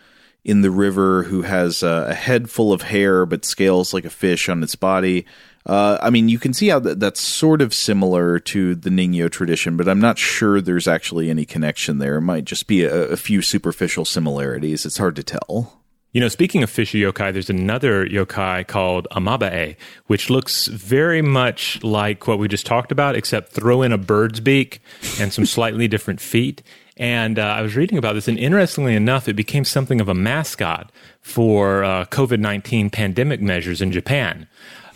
in 0.46 0.62
the 0.62 0.72
river 0.72 1.24
who 1.24 1.42
has 1.42 1.84
uh, 1.84 2.06
a 2.10 2.14
head 2.14 2.50
full 2.50 2.72
of 2.72 2.84
hair 2.84 3.26
but 3.26 3.44
scales 3.44 3.94
like 3.94 4.06
a 4.06 4.10
fish 4.10 4.48
on 4.48 4.64
its 4.64 4.76
body. 4.76 5.26
Uh, 5.66 5.98
I 6.02 6.10
mean, 6.10 6.30
you 6.30 6.40
can 6.40 6.54
see 6.54 6.70
how 6.70 6.80
that, 6.80 7.00
that's 7.00 7.20
sort 7.20 7.62
of 7.62 7.74
similar 7.74 8.40
to 8.40 8.74
the 8.74 8.90
Ningyo 8.90 9.30
tradition, 9.30 9.76
but 9.76 9.90
I'm 9.90 10.00
not 10.00 10.18
sure 10.18 10.62
there's 10.62 10.88
actually 10.88 11.30
any 11.30 11.46
connection 11.46 11.98
there. 11.98 12.18
It 12.18 12.22
might 12.22 12.46
just 12.46 12.66
be 12.66 12.84
a, 12.84 13.10
a 13.10 13.18
few 13.18 13.42
superficial 13.42 14.06
similarities. 14.06 14.86
It's 14.86 14.98
hard 14.98 15.16
to 15.18 15.24
tell. 15.24 15.79
You 16.12 16.22
know, 16.22 16.28
speaking 16.28 16.64
of 16.64 16.72
fishy 16.72 17.02
yokai, 17.02 17.32
there's 17.32 17.52
another 17.52 18.04
yokai 18.08 18.66
called 18.66 19.08
Amabie, 19.12 19.76
which 20.08 20.32
looks 20.32 20.66
very 20.66 21.22
much 21.22 21.84
like 21.84 22.26
what 22.26 22.40
we 22.40 22.48
just 22.48 22.66
talked 22.66 22.92
about, 22.92 23.16
except 23.16 23.52
throw 23.52 23.84
in 23.84 23.92
a 23.92 23.98
bird's 23.98 24.40
beak 24.40 24.82
and 25.20 25.32
some 25.32 25.46
slightly 25.46 25.88
different 25.88 26.20
feet. 26.20 26.64
And 26.98 27.38
uh, 27.38 27.44
I 27.44 27.62
was 27.62 27.76
reading 27.76 28.00
about 28.00 28.14
this, 28.14 28.28
and 28.28 28.40
interestingly 28.40 28.96
enough, 28.96 29.28
it 29.28 29.36
became 29.36 29.64
something 29.64 30.02
of 30.02 30.10
a 30.10 30.16
mascot 30.16 30.92
for 31.22 31.84
uh, 31.84 32.06
COVID 32.06 32.40
19 32.40 32.90
pandemic 32.90 33.40
measures 33.40 33.80
in 33.80 33.92
Japan. 33.92 34.48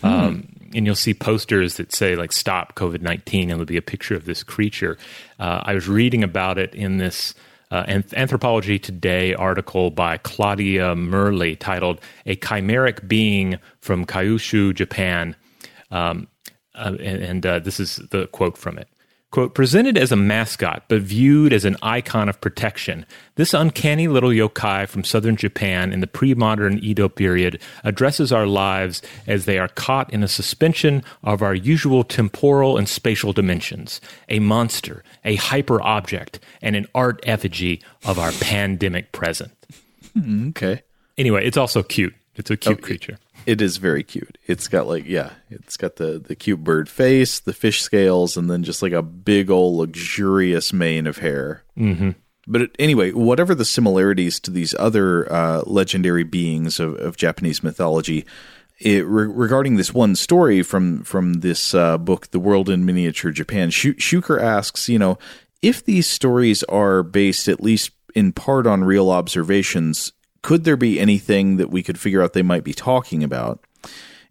Hmm. 0.01 0.07
Um, 0.07 0.49
and 0.75 0.87
you'll 0.87 0.95
see 0.95 1.13
posters 1.13 1.77
that 1.77 1.93
say, 1.93 2.15
like, 2.15 2.31
stop 2.31 2.73
COVID 2.73 3.01
19, 3.01 3.43
and 3.43 3.51
there'll 3.51 3.65
be 3.65 3.77
a 3.77 3.83
picture 3.83 4.15
of 4.15 4.25
this 4.25 4.41
creature. 4.41 4.97
Uh, 5.39 5.61
I 5.63 5.75
was 5.75 5.87
reading 5.87 6.23
about 6.23 6.57
it 6.57 6.73
in 6.73 6.97
this 6.97 7.35
uh, 7.73 7.83
an 7.87 8.05
Anthropology 8.15 8.77
Today 8.77 9.33
article 9.33 9.89
by 9.89 10.17
Claudia 10.17 10.93
Merli 10.93 11.57
titled 11.57 11.99
A 12.27 12.35
Chimeric 12.35 13.07
Being 13.07 13.57
from 13.81 14.05
Kyushu, 14.05 14.75
Japan. 14.75 15.35
Um, 15.89 16.27
uh, 16.75 16.95
and, 16.99 17.23
and 17.23 17.45
uh, 17.45 17.59
this 17.59 17.79
is 17.79 17.95
the 18.11 18.27
quote 18.27 18.59
from 18.59 18.77
it. 18.77 18.87
Quote, 19.33 19.55
presented 19.55 19.97
as 19.97 20.11
a 20.11 20.15
mascot, 20.15 20.83
but 20.87 21.01
viewed 21.01 21.53
as 21.53 21.65
an 21.65 21.75
icon 21.81 22.29
of 22.29 22.39
protection, 22.39 23.03
this 23.33 23.51
uncanny 23.51 24.07
little 24.07 24.29
yokai 24.29 24.87
from 24.87 25.03
southern 25.03 25.35
Japan 25.35 25.91
in 25.91 26.01
the 26.01 26.05
pre 26.05 26.35
modern 26.35 26.77
Edo 26.77 27.09
period 27.09 27.59
addresses 27.83 28.31
our 28.31 28.45
lives 28.45 29.01
as 29.25 29.45
they 29.45 29.57
are 29.57 29.69
caught 29.69 30.13
in 30.13 30.21
a 30.21 30.27
suspension 30.27 31.03
of 31.23 31.41
our 31.41 31.55
usual 31.55 32.03
temporal 32.03 32.77
and 32.77 32.87
spatial 32.87 33.33
dimensions 33.33 33.99
a 34.29 34.37
monster, 34.37 35.03
a 35.25 35.33
hyper 35.33 35.81
object, 35.81 36.39
and 36.61 36.75
an 36.75 36.85
art 36.93 37.19
effigy 37.23 37.81
of 38.05 38.19
our 38.19 38.33
pandemic 38.33 39.13
present. 39.13 39.51
Hmm, 40.13 40.49
okay. 40.49 40.83
Anyway, 41.17 41.43
it's 41.43 41.57
also 41.57 41.81
cute. 41.81 42.13
It's 42.35 42.51
a 42.51 42.55
cute 42.57 42.83
creature. 42.83 43.17
It 43.45 43.61
is 43.61 43.77
very 43.77 44.03
cute. 44.03 44.37
It's 44.45 44.67
got 44.67 44.87
like 44.87 45.05
yeah, 45.05 45.31
it's 45.49 45.77
got 45.77 45.97
the 45.97 46.19
the 46.19 46.35
cute 46.35 46.63
bird 46.63 46.89
face, 46.89 47.39
the 47.39 47.53
fish 47.53 47.81
scales, 47.81 48.37
and 48.37 48.49
then 48.49 48.63
just 48.63 48.81
like 48.81 48.93
a 48.93 49.01
big 49.01 49.49
old 49.49 49.77
luxurious 49.77 50.73
mane 50.73 51.07
of 51.07 51.17
hair. 51.17 51.63
Mm-hmm. 51.77 52.11
But 52.45 52.71
anyway, 52.77 53.11
whatever 53.11 53.55
the 53.55 53.65
similarities 53.65 54.39
to 54.41 54.51
these 54.51 54.75
other 54.77 55.31
uh, 55.31 55.63
legendary 55.65 56.23
beings 56.23 56.79
of, 56.79 56.95
of 56.95 57.15
Japanese 57.15 57.63
mythology, 57.63 58.25
it, 58.79 59.05
re- 59.05 59.27
regarding 59.27 59.77
this 59.77 59.93
one 59.93 60.15
story 60.15 60.61
from 60.61 61.03
from 61.03 61.35
this 61.35 61.73
uh, 61.73 61.97
book, 61.97 62.31
"The 62.31 62.39
World 62.39 62.69
in 62.69 62.85
Miniature 62.85 63.31
Japan," 63.31 63.69
Shu- 63.69 63.95
Shuker 63.95 64.41
asks, 64.41 64.89
you 64.89 64.99
know, 64.99 65.17
if 65.61 65.83
these 65.83 66.07
stories 66.09 66.63
are 66.63 67.01
based 67.03 67.47
at 67.47 67.63
least 67.63 67.91
in 68.13 68.33
part 68.33 68.67
on 68.67 68.83
real 68.83 69.09
observations, 69.09 70.11
could 70.43 70.63
there 70.65 70.77
be 70.77 70.99
anything 70.99 71.57
that 71.57 71.71
we 71.71 71.81
could 71.81 71.99
figure 71.99 72.21
out 72.21 72.33
they 72.33 72.43
might 72.43 72.63
be 72.63 72.73
talking 72.73 73.23
about? 73.23 73.59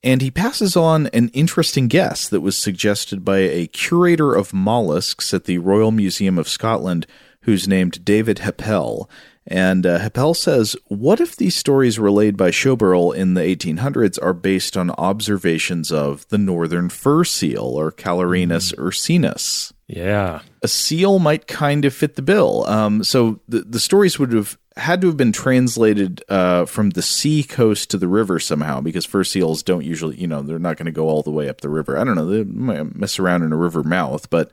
And 0.04 0.20
he 0.20 0.30
passes 0.30 0.76
on 0.76 1.06
an 1.08 1.28
interesting 1.30 1.88
guess 1.88 2.28
that 2.28 2.40
was 2.40 2.56
suggested 2.56 3.24
by 3.24 3.38
a 3.38 3.66
curator 3.68 4.34
of 4.34 4.52
mollusks 4.52 5.32
at 5.32 5.44
the 5.44 5.58
Royal 5.58 5.90
Museum 5.90 6.38
of 6.38 6.48
Scotland, 6.48 7.06
who's 7.42 7.68
named 7.68 8.04
David 8.04 8.38
Heppell. 8.38 9.08
And 9.46 9.86
uh, 9.86 9.98
Heppell 9.98 10.36
says, 10.36 10.76
What 10.86 11.20
if 11.20 11.34
these 11.36 11.56
stories 11.56 11.98
relayed 11.98 12.36
by 12.36 12.50
Shoberl 12.50 13.14
in 13.14 13.34
the 13.34 13.40
1800s 13.40 14.18
are 14.22 14.32
based 14.32 14.76
on 14.76 14.90
observations 14.92 15.90
of 15.90 16.28
the 16.28 16.38
northern 16.38 16.88
fur 16.88 17.24
seal, 17.24 17.64
or 17.64 17.90
Callorhinus 17.90 18.74
ursinus? 18.76 19.72
Yeah. 19.88 20.40
a 20.62 20.68
seal 20.68 21.18
might 21.18 21.46
kind 21.46 21.84
of 21.84 21.92
fit 21.92 22.14
the 22.16 22.22
bill. 22.22 22.64
Um, 22.66 23.04
so 23.04 23.40
the 23.48 23.60
the 23.60 23.80
stories 23.80 24.18
would 24.18 24.32
have 24.32 24.56
had 24.76 25.00
to 25.00 25.06
have 25.08 25.16
been 25.16 25.32
translated 25.32 26.22
uh, 26.28 26.64
from 26.64 26.90
the 26.90 27.02
sea 27.02 27.42
coast 27.42 27.90
to 27.90 27.98
the 27.98 28.08
river 28.08 28.38
somehow 28.38 28.80
because 28.80 29.04
fur 29.04 29.24
seals 29.24 29.62
don't 29.62 29.84
usually, 29.84 30.16
you 30.16 30.26
know, 30.26 30.42
they're 30.42 30.58
not 30.58 30.76
going 30.76 30.86
to 30.86 30.92
go 30.92 31.08
all 31.08 31.22
the 31.22 31.30
way 31.30 31.48
up 31.48 31.60
the 31.60 31.68
river. 31.68 31.98
I 31.98 32.04
don't 32.04 32.16
know, 32.16 32.26
they 32.26 32.44
might 32.44 32.94
mess 32.96 33.18
around 33.18 33.42
in 33.42 33.52
a 33.52 33.56
river 33.56 33.82
mouth, 33.82 34.28
but. 34.30 34.50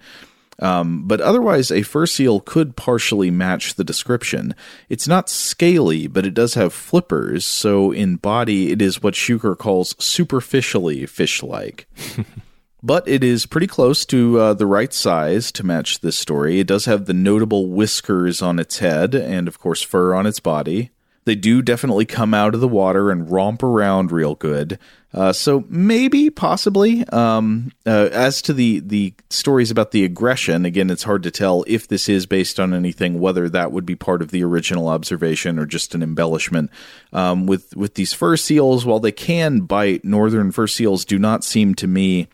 Um, 0.61 1.07
but 1.07 1.21
otherwise, 1.21 1.71
a 1.71 1.83
fur 1.83 2.05
seal 2.05 2.41
could 2.41 2.75
partially 2.75 3.31
match 3.31 3.75
the 3.75 3.83
description. 3.85 4.53
It's 4.89 5.07
not 5.07 5.29
scaly, 5.29 6.05
but 6.07 6.25
it 6.25 6.33
does 6.33 6.55
have 6.55 6.73
flippers, 6.73 7.45
so 7.45 7.93
in 7.93 8.17
body, 8.17 8.73
it 8.73 8.81
is 8.81 9.01
what 9.01 9.13
Shuker 9.13 9.57
calls 9.57 9.95
superficially 10.03 11.05
fish 11.05 11.41
like 11.41 11.87
but 12.81 13.07
it 13.07 13.23
is 13.23 13.45
pretty 13.45 13.67
close 13.67 14.05
to 14.05 14.39
uh, 14.39 14.53
the 14.53 14.65
right 14.65 14.93
size 14.93 15.51
to 15.53 15.65
match 15.65 15.99
this 15.99 16.17
story. 16.17 16.59
It 16.59 16.67
does 16.67 16.85
have 16.85 17.05
the 17.05 17.13
notable 17.13 17.67
whiskers 17.67 18.41
on 18.41 18.59
its 18.59 18.79
head 18.79 19.15
and, 19.15 19.47
of 19.47 19.59
course, 19.59 19.81
fur 19.81 20.13
on 20.13 20.25
its 20.25 20.39
body. 20.39 20.91
They 21.25 21.35
do 21.35 21.61
definitely 21.61 22.05
come 22.05 22.33
out 22.33 22.55
of 22.55 22.61
the 22.61 22.67
water 22.67 23.11
and 23.11 23.29
romp 23.29 23.61
around 23.61 24.11
real 24.11 24.33
good. 24.33 24.79
Uh, 25.13 25.33
so 25.33 25.63
maybe, 25.67 26.29
possibly. 26.29 27.07
Um, 27.09 27.71
uh, 27.85 28.09
as 28.11 28.41
to 28.43 28.53
the 28.53 28.79
the 28.79 29.13
stories 29.29 29.69
about 29.69 29.91
the 29.91 30.05
aggression, 30.05 30.65
again, 30.65 30.89
it's 30.89 31.03
hard 31.03 31.21
to 31.23 31.31
tell 31.31 31.63
if 31.67 31.87
this 31.87 32.09
is 32.09 32.25
based 32.25 32.59
on 32.59 32.73
anything, 32.73 33.19
whether 33.19 33.49
that 33.49 33.71
would 33.71 33.85
be 33.85 33.95
part 33.95 34.21
of 34.21 34.31
the 34.31 34.43
original 34.43 34.87
observation 34.87 35.59
or 35.59 35.65
just 35.65 35.93
an 35.93 36.01
embellishment. 36.01 36.71
Um, 37.11 37.45
with 37.45 37.75
with 37.75 37.95
these 37.95 38.13
fur 38.13 38.37
seals, 38.37 38.85
while 38.85 38.99
they 38.99 39.11
can 39.11 39.61
bite, 39.61 40.05
northern 40.05 40.51
fur 40.51 40.67
seals 40.67 41.05
do 41.05 41.19
not 41.19 41.43
seem 41.43 41.75
to 41.75 41.87
me 41.87 42.27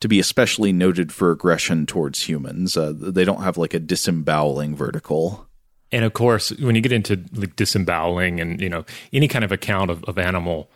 to 0.00 0.08
be 0.08 0.18
especially 0.18 0.72
noted 0.72 1.12
for 1.12 1.30
aggression 1.30 1.86
towards 1.86 2.28
humans. 2.28 2.76
Uh, 2.76 2.92
they 2.94 3.24
don't 3.24 3.42
have 3.42 3.56
like 3.56 3.74
a 3.74 3.78
disemboweling 3.78 4.76
vertical. 4.76 5.46
And 5.92 6.04
of 6.04 6.12
course, 6.12 6.50
when 6.58 6.74
you 6.74 6.80
get 6.80 6.92
into 6.92 7.22
like 7.34 7.56
disemboweling 7.56 8.40
and 8.40 8.60
you 8.60 8.68
know 8.68 8.84
any 9.12 9.28
kind 9.28 9.44
of 9.44 9.52
account 9.52 9.90
of, 9.90 10.04
of 10.04 10.18
animal 10.18 10.68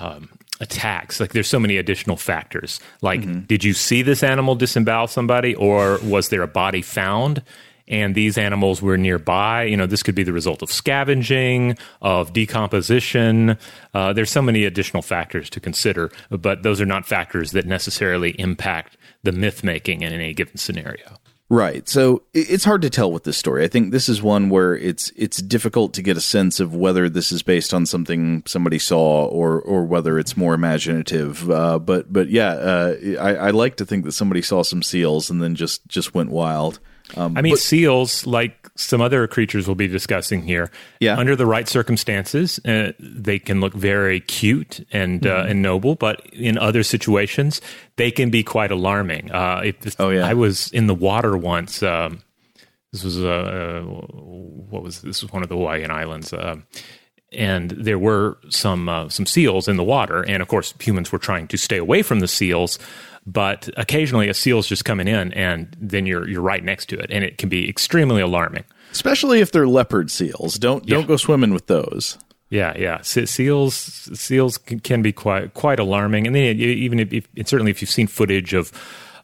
um, 0.00 0.28
attacks, 0.60 1.20
like 1.20 1.32
there's 1.32 1.48
so 1.48 1.60
many 1.60 1.76
additional 1.76 2.16
factors. 2.16 2.80
Like, 3.00 3.46
did 3.46 3.64
you 3.64 3.72
see 3.72 4.02
this 4.02 4.22
animal 4.22 4.54
disembowel 4.56 5.06
somebody, 5.06 5.54
or 5.54 5.98
was 6.02 6.28
there 6.28 6.42
a 6.42 6.48
body 6.48 6.82
found? 6.82 7.42
And 7.88 8.14
these 8.14 8.38
animals 8.38 8.82
were 8.82 8.96
nearby. 8.96 9.64
You 9.64 9.76
know, 9.76 9.86
this 9.86 10.02
could 10.02 10.14
be 10.14 10.22
the 10.22 10.32
result 10.32 10.62
of 10.62 10.70
scavenging, 10.70 11.76
of 12.02 12.32
decomposition. 12.32 13.58
Uh, 13.94 14.12
there's 14.12 14.30
so 14.30 14.42
many 14.42 14.64
additional 14.64 15.02
factors 15.02 15.50
to 15.50 15.60
consider, 15.60 16.10
but 16.30 16.62
those 16.62 16.80
are 16.80 16.86
not 16.86 17.06
factors 17.06 17.52
that 17.52 17.66
necessarily 17.66 18.38
impact 18.40 18.96
the 19.22 19.32
myth 19.32 19.64
making 19.64 20.02
in 20.02 20.12
any 20.12 20.34
given 20.34 20.56
scenario. 20.56 21.18
Right. 21.50 21.88
So 21.88 22.24
it's 22.34 22.64
hard 22.64 22.82
to 22.82 22.90
tell 22.90 23.10
with 23.10 23.24
this 23.24 23.38
story. 23.38 23.64
I 23.64 23.68
think 23.68 23.90
this 23.90 24.10
is 24.10 24.20
one 24.20 24.50
where 24.50 24.76
it's 24.76 25.10
it's 25.16 25.40
difficult 25.40 25.94
to 25.94 26.02
get 26.02 26.18
a 26.18 26.20
sense 26.20 26.60
of 26.60 26.74
whether 26.74 27.08
this 27.08 27.32
is 27.32 27.42
based 27.42 27.72
on 27.72 27.86
something 27.86 28.42
somebody 28.46 28.78
saw 28.78 29.24
or 29.24 29.58
or 29.62 29.84
whether 29.86 30.18
it's 30.18 30.36
more 30.36 30.52
imaginative. 30.52 31.50
Uh, 31.50 31.78
but 31.78 32.12
but 32.12 32.28
yeah, 32.28 32.50
uh, 32.50 32.96
I, 33.18 33.34
I 33.34 33.50
like 33.50 33.76
to 33.76 33.86
think 33.86 34.04
that 34.04 34.12
somebody 34.12 34.42
saw 34.42 34.62
some 34.62 34.82
seals 34.82 35.30
and 35.30 35.42
then 35.42 35.54
just 35.54 35.88
just 35.88 36.12
went 36.14 36.28
wild. 36.28 36.80
Um, 37.16 37.36
I 37.38 37.42
mean, 37.42 37.52
but- 37.54 37.60
seals, 37.60 38.26
like 38.26 38.68
some 38.76 39.00
other 39.00 39.26
creatures 39.26 39.66
we'll 39.66 39.74
be 39.74 39.88
discussing 39.88 40.42
here, 40.42 40.70
Yeah. 41.00 41.16
under 41.18 41.34
the 41.34 41.46
right 41.46 41.68
circumstances, 41.68 42.60
uh, 42.64 42.92
they 43.00 43.38
can 43.38 43.60
look 43.60 43.74
very 43.74 44.20
cute 44.20 44.86
and 44.92 45.26
uh, 45.26 45.30
Mm-hmm. 45.38 45.50
and 45.50 45.62
noble. 45.62 45.94
But 45.96 46.24
in 46.32 46.58
other 46.58 46.82
situations, 46.82 47.60
they 47.96 48.10
can 48.10 48.30
be 48.30 48.42
quite 48.42 48.70
alarming. 48.70 49.32
Uh, 49.32 49.62
if 49.64 49.80
this, 49.80 49.96
Oh, 49.98 50.10
yeah. 50.10 50.26
I 50.26 50.34
was 50.34 50.70
in 50.72 50.86
the 50.86 50.94
water 50.94 51.36
once. 51.36 51.82
Um, 51.82 52.20
this 52.92 53.02
was 53.04 53.18
uh, 53.18 53.26
uh, 53.26 53.80
what 53.82 54.82
was 54.82 55.02
this 55.02 55.22
was 55.22 55.32
one 55.32 55.42
of 55.42 55.48
the 55.48 55.56
Hawaiian 55.56 55.90
islands. 55.90 56.32
Um 56.32 56.64
and 57.30 57.72
there 57.72 57.98
were 57.98 58.38
some 58.48 58.88
uh, 58.88 59.08
some 59.10 59.26
seals 59.26 59.68
in 59.68 59.76
the 59.76 59.84
water, 59.84 60.22
and 60.22 60.40
of 60.40 60.48
course, 60.48 60.72
humans 60.80 61.12
were 61.12 61.18
trying 61.18 61.46
to 61.48 61.58
stay 61.58 61.76
away 61.76 62.00
from 62.02 62.20
the 62.20 62.28
seals. 62.28 62.78
But 63.30 63.68
occasionally, 63.76 64.28
a 64.30 64.34
seal's 64.34 64.66
just 64.66 64.84
coming 64.86 65.06
in, 65.06 65.32
and 65.34 65.76
then 65.78 66.06
you're 66.06 66.26
you're 66.26 66.40
right 66.40 66.64
next 66.64 66.86
to 66.90 66.98
it, 66.98 67.10
and 67.10 67.22
it 67.24 67.36
can 67.36 67.48
be 67.50 67.68
extremely 67.68 68.22
alarming. 68.22 68.64
especially 68.90 69.40
if 69.40 69.52
they're 69.52 69.68
leopard 69.68 70.10
seals, 70.10 70.58
don't 70.58 70.86
don't 70.86 71.02
Yeah. 71.02 71.06
go 71.06 71.16
swimming 71.18 71.52
with 71.52 71.66
those. 71.66 72.16
Yeah, 72.50 72.72
yeah. 72.78 73.02
Seals 73.02 73.74
seals 74.14 74.56
can, 74.56 75.02
be 75.02 75.12
quite 75.12 75.52
quite 75.52 75.78
alarming, 75.78 76.26
and 76.26 76.34
then 76.34 76.56
even 76.58 76.98
if, 77.00 77.12
if 77.12 77.28
and 77.36 77.46
certainly 77.46 77.70
if 77.70 77.82
you've 77.82 77.90
seen 77.90 78.06
footage 78.06 78.54
of 78.54 78.72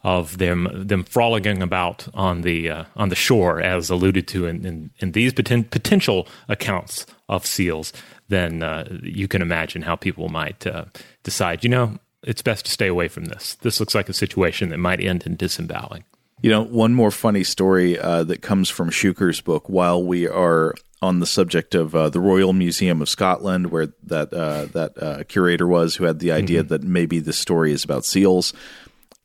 of 0.03 0.37
them 0.37 0.69
them 0.87 1.03
frolicking 1.05 1.63
about 1.63 2.07
on 2.13 2.43
the 2.43 2.69
uh, 2.69 2.85
on 2.97 3.09
the 3.09 3.17
shore, 3.17 3.63
as 3.63 3.89
alluded 3.89 4.29
to 4.29 4.47
in 4.47 4.67
in, 4.67 4.91
in 4.99 5.13
these 5.13 5.33
poten- 5.33 5.71
potential 5.71 6.29
accounts 6.49 7.07
of 7.31 7.47
seals, 7.47 7.91
then 8.29 8.63
uh, 8.63 8.85
you 9.03 9.27
can 9.29 9.41
imagine 9.41 9.81
how 9.81 9.97
people 9.97 10.29
might 10.29 10.67
uh, 10.67 10.85
decide. 11.23 11.65
You 11.65 11.71
know, 11.71 11.99
it's 12.25 12.43
best 12.43 12.65
to 12.67 12.71
stay 12.71 12.87
away 12.87 13.09
from 13.09 13.27
this. 13.27 13.57
This 13.57 13.81
looks 13.81 13.95
like 13.95 14.09
a 14.09 14.15
situation 14.15 14.71
that 14.71 14.79
might 14.79 15.01
end 15.01 15.25
in 15.25 15.37
disemboweling. 15.37 16.05
You 16.43 16.51
know, 16.51 16.63
one 16.63 16.95
more 16.95 17.11
funny 17.11 17.45
story 17.45 17.99
uh, 17.99 18.25
that 18.25 18.43
comes 18.43 18.69
from 18.69 18.91
Shuker's 18.91 19.41
book 19.41 19.69
while 19.69 20.03
we 20.03 20.29
are 20.29 20.75
on 21.01 21.21
the 21.21 21.27
subject 21.27 21.75
of 21.75 21.95
uh, 21.95 22.09
the 22.09 22.21
Royal 22.21 22.53
Museum 22.53 23.01
of 23.03 23.09
Scotland, 23.09 23.71
where 23.71 23.89
that 24.03 24.33
uh, 24.33 24.67
that 24.73 25.03
uh, 25.03 25.25
curator 25.25 25.67
was 25.67 25.97
who 25.97 26.05
had 26.05 26.19
the 26.19 26.33
idea 26.33 26.63
that 26.63 26.83
maybe 26.83 27.19
this 27.19 27.39
story 27.39 27.73
is 27.73 27.85
about 27.85 28.05
seals. 28.05 28.53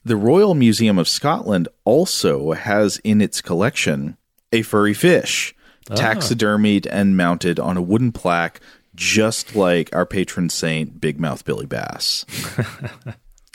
The 0.06 0.16
Royal 0.16 0.56
Museum 0.56 0.98
of 0.98 1.08
Scotland 1.08 1.68
also 1.84 2.52
has 2.54 3.00
in 3.04 3.22
its 3.22 3.42
collection 3.42 4.18
a 4.52 4.62
furry 4.62 4.94
fish, 4.94 5.54
taxidermied 5.90 6.88
and 6.90 7.18
mounted 7.18 7.60
on 7.60 7.78
a 7.78 7.82
wooden 7.82 8.12
plaque, 8.12 8.60
just 9.00 9.56
like 9.56 9.90
our 9.96 10.06
patron 10.06 10.50
saint, 10.50 11.00
Big 11.00 11.20
Mouth 11.20 11.46
Billy 11.46 11.66
Bass. 11.66 12.26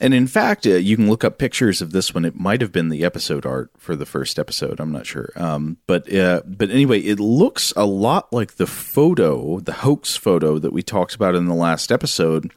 And 0.00 0.12
in 0.12 0.26
fact, 0.26 0.66
uh, 0.66 0.70
you 0.70 0.96
can 0.96 1.08
look 1.08 1.22
up 1.22 1.38
pictures 1.38 1.80
of 1.80 1.92
this 1.92 2.12
one. 2.12 2.24
It 2.24 2.34
might 2.34 2.60
have 2.60 2.72
been 2.72 2.88
the 2.88 3.04
episode 3.04 3.46
art 3.46 3.70
for 3.78 3.94
the 3.94 4.04
first 4.04 4.40
episode. 4.40 4.80
I'm 4.80 4.90
not 4.90 5.06
sure. 5.06 5.30
Um, 5.36 5.76
but 5.86 6.12
uh, 6.12 6.42
but 6.46 6.70
anyway, 6.70 6.98
it 6.98 7.20
looks 7.20 7.72
a 7.76 7.86
lot 7.86 8.32
like 8.32 8.56
the 8.56 8.66
photo, 8.66 9.60
the 9.60 9.72
hoax 9.72 10.16
photo 10.16 10.58
that 10.58 10.72
we 10.72 10.82
talked 10.82 11.14
about 11.14 11.36
in 11.36 11.46
the 11.46 11.54
last 11.54 11.92
episode, 11.92 12.52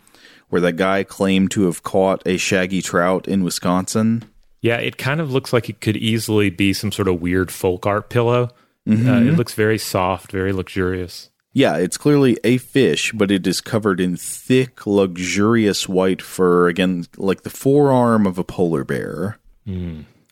where 0.50 0.62
that 0.62 0.78
guy 0.78 1.04
claimed 1.04 1.52
to 1.52 1.66
have 1.66 1.84
caught 1.84 2.24
a 2.26 2.38
shaggy 2.38 2.82
trout 2.82 3.28
in 3.28 3.44
Wisconsin. 3.44 4.26
Yeah, 4.62 4.78
it 4.78 4.98
kind 4.98 5.22
of 5.22 5.32
looks 5.32 5.54
like 5.54 5.70
it 5.70 5.80
could 5.80 5.96
easily 5.96 6.50
be 6.50 6.74
some 6.74 6.92
sort 6.92 7.08
of 7.08 7.22
weird 7.22 7.52
folk 7.52 7.86
art 7.86 8.10
pillow. 8.10 8.50
Uh, 8.90 9.22
it 9.22 9.36
looks 9.36 9.54
very 9.54 9.78
soft, 9.78 10.32
very 10.32 10.54
luxurious. 10.54 11.30
Yeah, 11.58 11.78
it's 11.78 11.98
clearly 11.98 12.38
a 12.44 12.60
fish, 12.60 13.12
but 13.14 13.32
it 13.32 13.48
is 13.48 13.62
covered 13.62 14.00
in 14.00 14.16
thick, 14.16 14.86
luxurious 14.86 15.90
white 15.90 16.22
fur. 16.22 16.68
Again, 16.68 17.08
like 17.18 17.42
the 17.42 17.50
forearm 17.50 18.28
of 18.28 18.38
a 18.38 18.44
polar 18.44 18.84
bear. 18.84 19.40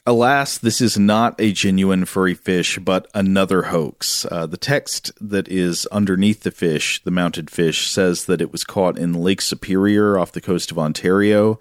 Alas, 0.05 0.59
this 0.59 0.79
is 0.79 0.99
not 0.99 1.33
a 1.41 1.51
genuine 1.51 2.05
furry 2.05 2.35
fish, 2.35 2.77
but 2.77 3.09
another 3.15 3.63
hoax. 3.63 4.27
Uh, 4.29 4.45
the 4.45 4.55
text 4.55 5.11
that 5.19 5.47
is 5.47 5.87
underneath 5.87 6.43
the 6.43 6.51
fish, 6.51 7.01
the 7.03 7.09
mounted 7.09 7.49
fish, 7.49 7.89
says 7.89 8.25
that 8.25 8.39
it 8.39 8.51
was 8.51 8.63
caught 8.63 8.95
in 8.95 9.13
Lake 9.13 9.41
Superior 9.41 10.19
off 10.19 10.31
the 10.31 10.41
coast 10.41 10.69
of 10.69 10.77
Ontario 10.77 11.59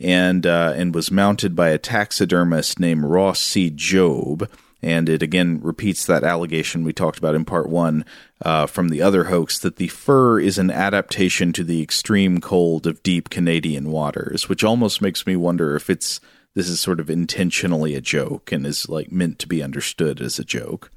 and 0.00 0.44
uh, 0.44 0.72
and 0.74 0.92
was 0.92 1.12
mounted 1.12 1.54
by 1.54 1.68
a 1.68 1.78
taxidermist 1.78 2.80
named 2.80 3.04
Ross 3.04 3.38
C. 3.38 3.70
Jobe. 3.70 4.50
And 4.84 5.08
it 5.08 5.22
again 5.22 5.60
repeats 5.62 6.04
that 6.04 6.24
allegation 6.24 6.84
we 6.84 6.92
talked 6.92 7.18
about 7.18 7.34
in 7.34 7.46
part 7.46 7.70
one 7.70 8.04
uh, 8.42 8.66
from 8.66 8.90
the 8.90 9.00
other 9.00 9.24
hoax 9.24 9.58
that 9.60 9.76
the 9.76 9.88
fur 9.88 10.38
is 10.38 10.58
an 10.58 10.70
adaptation 10.70 11.54
to 11.54 11.64
the 11.64 11.82
extreme 11.82 12.38
cold 12.38 12.86
of 12.86 13.02
deep 13.02 13.30
Canadian 13.30 13.90
waters, 13.90 14.46
which 14.46 14.62
almost 14.62 15.00
makes 15.00 15.26
me 15.26 15.36
wonder 15.36 15.74
if 15.74 15.88
it's 15.88 16.20
this 16.52 16.68
is 16.68 16.80
sort 16.80 17.00
of 17.00 17.08
intentionally 17.08 17.94
a 17.94 18.02
joke 18.02 18.52
and 18.52 18.66
is 18.66 18.86
like 18.88 19.10
meant 19.10 19.38
to 19.38 19.48
be 19.48 19.62
understood 19.62 20.20
as 20.20 20.38
a 20.38 20.44
joke. 20.44 20.90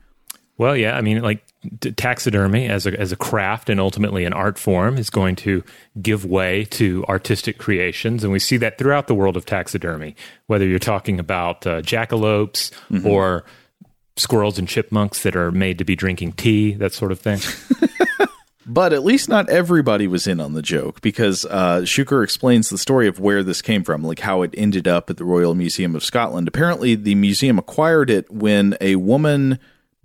Well, 0.57 0.75
yeah, 0.75 0.97
I 0.97 1.01
mean, 1.01 1.21
like 1.21 1.45
t- 1.79 1.91
taxidermy 1.91 2.67
as 2.67 2.85
a 2.85 2.99
as 2.99 3.13
a 3.13 3.15
craft 3.15 3.69
and 3.69 3.79
ultimately 3.79 4.25
an 4.25 4.33
art 4.33 4.57
form 4.57 4.97
is 4.97 5.09
going 5.09 5.37
to 5.37 5.63
give 6.01 6.25
way 6.25 6.65
to 6.71 7.05
artistic 7.07 7.57
creations, 7.57 8.23
and 8.23 8.33
we 8.33 8.39
see 8.39 8.57
that 8.57 8.77
throughout 8.77 9.07
the 9.07 9.15
world 9.15 9.37
of 9.37 9.45
taxidermy. 9.45 10.15
Whether 10.47 10.65
you're 10.65 10.79
talking 10.79 11.19
about 11.19 11.65
uh, 11.65 11.81
jackalopes 11.83 12.71
mm-hmm. 12.89 13.07
or 13.07 13.45
squirrels 14.17 14.59
and 14.59 14.67
chipmunks 14.67 15.23
that 15.23 15.35
are 15.35 15.51
made 15.51 15.77
to 15.77 15.85
be 15.85 15.95
drinking 15.95 16.33
tea, 16.33 16.73
that 16.73 16.93
sort 16.93 17.11
of 17.11 17.19
thing. 17.19 17.39
But 18.69 18.91
at 18.91 19.05
least 19.05 19.29
not 19.29 19.49
everybody 19.49 20.07
was 20.07 20.27
in 20.27 20.41
on 20.41 20.53
the 20.53 20.61
joke 20.61 20.99
because 20.99 21.45
uh, 21.45 21.79
Shuker 21.83 22.21
explains 22.21 22.69
the 22.69 22.77
story 22.77 23.07
of 23.07 23.17
where 23.17 23.41
this 23.41 23.61
came 23.61 23.85
from, 23.85 24.03
like 24.03 24.19
how 24.19 24.41
it 24.41 24.53
ended 24.57 24.89
up 24.89 25.09
at 25.09 25.15
the 25.15 25.23
Royal 25.23 25.55
Museum 25.55 25.95
of 25.95 26.03
Scotland. 26.03 26.49
Apparently, 26.49 26.93
the 26.93 27.15
museum 27.15 27.57
acquired 27.57 28.09
it 28.09 28.29
when 28.29 28.75
a 28.81 28.97
woman 28.97 29.57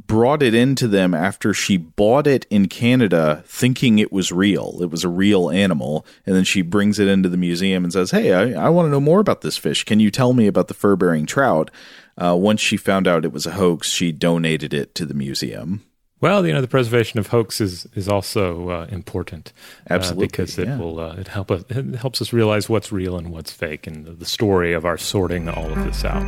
brought 0.06 0.42
it 0.42 0.54
into 0.54 0.86
them 0.86 1.12
after 1.12 1.52
she 1.52 1.76
bought 1.76 2.28
it 2.28 2.46
in 2.50 2.68
Canada 2.68 3.42
thinking 3.46 3.98
it 3.98 4.12
was 4.12 4.30
real. 4.30 4.78
It 4.80 4.90
was 4.90 5.02
a 5.02 5.08
real 5.08 5.50
animal. 5.50 6.06
And 6.24 6.36
then 6.36 6.44
she 6.44 6.62
brings 6.62 7.00
it 7.00 7.08
into 7.08 7.28
the 7.28 7.36
museum 7.36 7.82
and 7.82 7.92
says, 7.92 8.12
Hey, 8.12 8.32
I, 8.32 8.66
I 8.66 8.68
want 8.68 8.86
to 8.86 8.90
know 8.90 9.00
more 9.00 9.20
about 9.20 9.40
this 9.40 9.58
fish. 9.58 9.84
Can 9.84 9.98
you 9.98 10.10
tell 10.10 10.34
me 10.34 10.46
about 10.46 10.68
the 10.68 10.74
fur 10.74 10.94
bearing 10.94 11.26
trout? 11.26 11.70
Uh, 12.16 12.36
once 12.36 12.60
she 12.60 12.76
found 12.76 13.08
out 13.08 13.24
it 13.24 13.32
was 13.32 13.46
a 13.46 13.52
hoax, 13.52 13.88
she 13.88 14.12
donated 14.12 14.74
it 14.74 14.94
to 14.94 15.06
the 15.06 15.14
museum. 15.14 15.82
Well, 16.20 16.46
you 16.46 16.52
know, 16.52 16.60
the 16.60 16.68
preservation 16.68 17.18
of 17.18 17.26
hoaxes 17.26 17.84
is 17.94 18.08
also 18.08 18.68
uh, 18.68 18.86
important, 18.90 19.52
uh, 19.90 19.94
absolutely, 19.94 20.26
uh, 20.26 20.28
because 20.28 20.56
it 20.56 20.68
yeah. 20.68 20.78
will 20.78 21.00
uh, 21.00 21.16
it 21.16 21.26
help 21.26 21.50
us 21.50 21.64
it 21.68 21.96
helps 21.96 22.22
us 22.22 22.32
realize 22.32 22.68
what's 22.68 22.92
real 22.92 23.16
and 23.16 23.32
what's 23.32 23.50
fake, 23.50 23.88
and 23.88 24.06
the 24.06 24.24
story 24.24 24.72
of 24.72 24.84
our 24.84 24.96
sorting 24.96 25.48
all 25.48 25.72
of 25.72 25.84
this 25.84 26.04
out. 26.04 26.22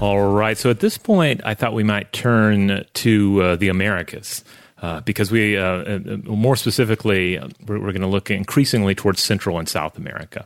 All 0.00 0.32
right, 0.32 0.56
so 0.56 0.70
at 0.70 0.80
this 0.80 0.96
point, 0.98 1.40
I 1.44 1.54
thought 1.54 1.74
we 1.74 1.84
might 1.84 2.12
turn 2.12 2.84
to 2.92 3.42
uh, 3.42 3.56
the 3.56 3.68
Americas. 3.68 4.44
Uh, 4.82 5.00
because 5.02 5.30
we, 5.30 5.56
uh, 5.56 5.62
uh 5.62 5.98
more 6.24 6.56
specifically, 6.56 7.38
uh, 7.38 7.48
we're, 7.66 7.78
we're 7.78 7.92
going 7.92 8.02
to 8.02 8.08
look 8.08 8.32
increasingly 8.32 8.96
towards 8.96 9.22
Central 9.22 9.58
and 9.60 9.68
South 9.68 9.96
America. 9.96 10.44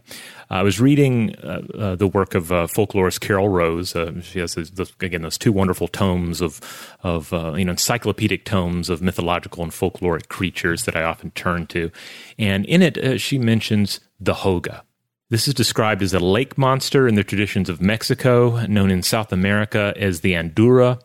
I 0.51 0.63
was 0.63 0.79
reading 0.79 1.35
uh, 1.37 1.97
the 1.97 2.07
work 2.07 2.35
of 2.35 2.49
folklorist 2.49 3.21
Carol 3.21 3.49
Rose. 3.49 3.97
she 4.23 4.39
has 4.39 4.57
again 5.01 5.23
those 5.23 5.39
two 5.39 5.53
wonderful 5.53 5.89
tomes 5.89 6.41
of 6.41 6.61
of 7.03 7.33
you 7.33 7.65
know 7.65 7.73
encyclopedic 7.73 8.45
tomes 8.45 8.91
of 8.91 9.03
mythological 9.03 9.65
and 9.65 9.73
folkloric 9.73 10.29
creatures 10.29 10.85
that 10.85 10.95
I 10.95 11.03
often 11.03 11.31
turn 11.31 11.67
to, 11.69 11.91
and 12.39 12.65
in 12.67 12.83
it 12.83 13.21
she 13.21 13.39
mentions 13.39 14.01
the 14.21 14.35
hoga. 14.35 14.83
This 15.31 15.49
is 15.49 15.55
described 15.55 16.03
as 16.03 16.15
a 16.15 16.21
lake 16.21 16.57
monster 16.57 17.09
in 17.09 17.17
the 17.17 17.25
traditions 17.25 17.69
of 17.69 17.81
Mexico, 17.81 18.65
known 18.67 18.93
in 18.93 19.03
South 19.03 19.33
America 19.33 19.93
as 19.97 20.21
the 20.21 20.35
andurra 20.35 21.01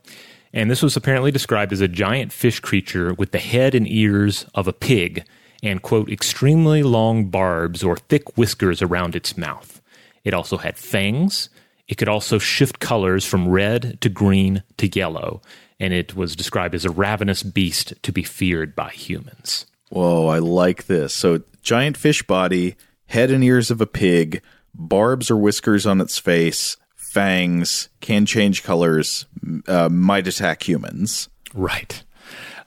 and 0.54 0.70
this 0.70 0.82
was 0.82 0.98
apparently 0.98 1.32
described 1.32 1.72
as 1.72 1.82
a 1.82 1.88
giant 1.88 2.34
fish 2.34 2.60
creature 2.60 3.14
with 3.14 3.32
the 3.32 3.40
head 3.40 3.74
and 3.74 3.88
ears 3.88 4.46
of 4.54 4.68
a 4.68 4.74
pig 4.74 5.26
and, 5.64 5.82
quote, 5.82 6.12
extremely 6.12 6.84
long 6.84 7.26
barbs 7.26 7.84
or 7.84 7.96
thick 7.96 8.38
whiskers 8.38 8.82
around 8.82 9.16
its 9.16 9.38
mouth. 9.38 9.82
It 10.24 10.34
also 10.34 10.58
had 10.58 10.78
fangs. 10.78 11.50
It 11.88 11.96
could 11.96 12.10
also 12.10 12.40
shift 12.40 12.80
colors 12.80 13.26
from 13.26 13.50
red 13.50 14.00
to 14.02 14.10
green 14.10 14.64
to 14.78 14.88
yellow, 14.88 15.42
and 15.80 15.94
it 15.94 16.16
was 16.16 16.36
described 16.36 16.76
as 16.76 16.86
a 16.86 16.92
ravenous 16.92 17.44
beast 17.44 17.94
to 18.04 18.12
be 18.12 18.24
feared 18.24 18.76
by 18.76 18.90
humans. 18.90 19.66
Whoa, 19.90 20.28
I 20.28 20.40
like 20.40 20.86
this. 20.86 21.14
So, 21.14 21.42
giant 21.62 21.98
fish 21.98 22.24
body, 22.24 22.76
head 23.08 23.30
and 23.30 23.44
ears 23.44 23.70
of 23.70 23.82
a 23.82 23.88
pig, 23.88 24.42
barbs 24.74 25.30
or 25.30 25.38
whiskers 25.38 25.86
on 25.86 26.00
its 26.00 26.18
face, 26.18 26.78
fangs, 27.12 27.90
can 28.00 28.26
change 28.26 28.64
colors, 28.64 29.26
uh, 29.68 29.90
might 29.90 30.28
attack 30.28 30.68
humans. 30.68 31.28
Right. 31.54 32.04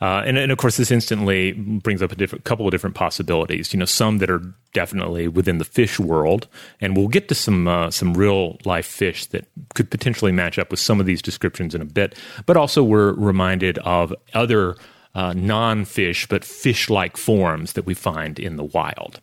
Uh, 0.03 0.23
and, 0.27 0.37
and 0.37 0.53
of 0.53 0.59
course, 0.59 0.77
this 0.77 0.91
instantly 0.91 1.53
brings 1.53 2.03
up 2.03 2.13
a 2.13 2.27
couple 2.41 2.67
of 2.67 2.71
different 2.71 2.95
possibilities. 2.95 3.73
You 3.73 3.79
know, 3.79 3.87
some 3.87 4.19
that 4.19 4.29
are 4.29 4.43
definitely 4.75 5.29
within 5.29 5.57
the 5.57 5.65
fish 5.65 5.99
world, 5.99 6.47
and 6.79 6.95
we'll 6.95 7.09
get 7.09 7.29
to 7.29 7.35
some 7.35 7.67
uh, 7.67 7.91
some 7.91 8.13
real 8.13 8.59
life 8.67 8.85
fish 8.85 9.25
that 9.27 9.47
could 9.75 9.91
potentially 9.91 10.33
match 10.33 10.59
up 10.59 10.71
with 10.71 10.81
some 10.81 11.01
of 11.01 11.07
these 11.07 11.23
descriptions 11.23 11.75
in 11.75 11.81
a 11.81 11.87
bit. 11.87 12.19
But 12.45 12.59
also, 12.59 12.85
we're 12.85 13.13
reminded 13.15 13.79
of 13.79 14.13
other 14.35 14.77
uh, 15.15 15.33
non 15.33 15.87
fish 15.87 16.27
but 16.27 16.45
fish 16.45 16.91
like 16.91 17.17
forms 17.17 17.73
that 17.73 17.87
we 17.87 17.95
find 17.95 18.39
in 18.39 18.57
the 18.57 18.65
wild. 18.65 19.21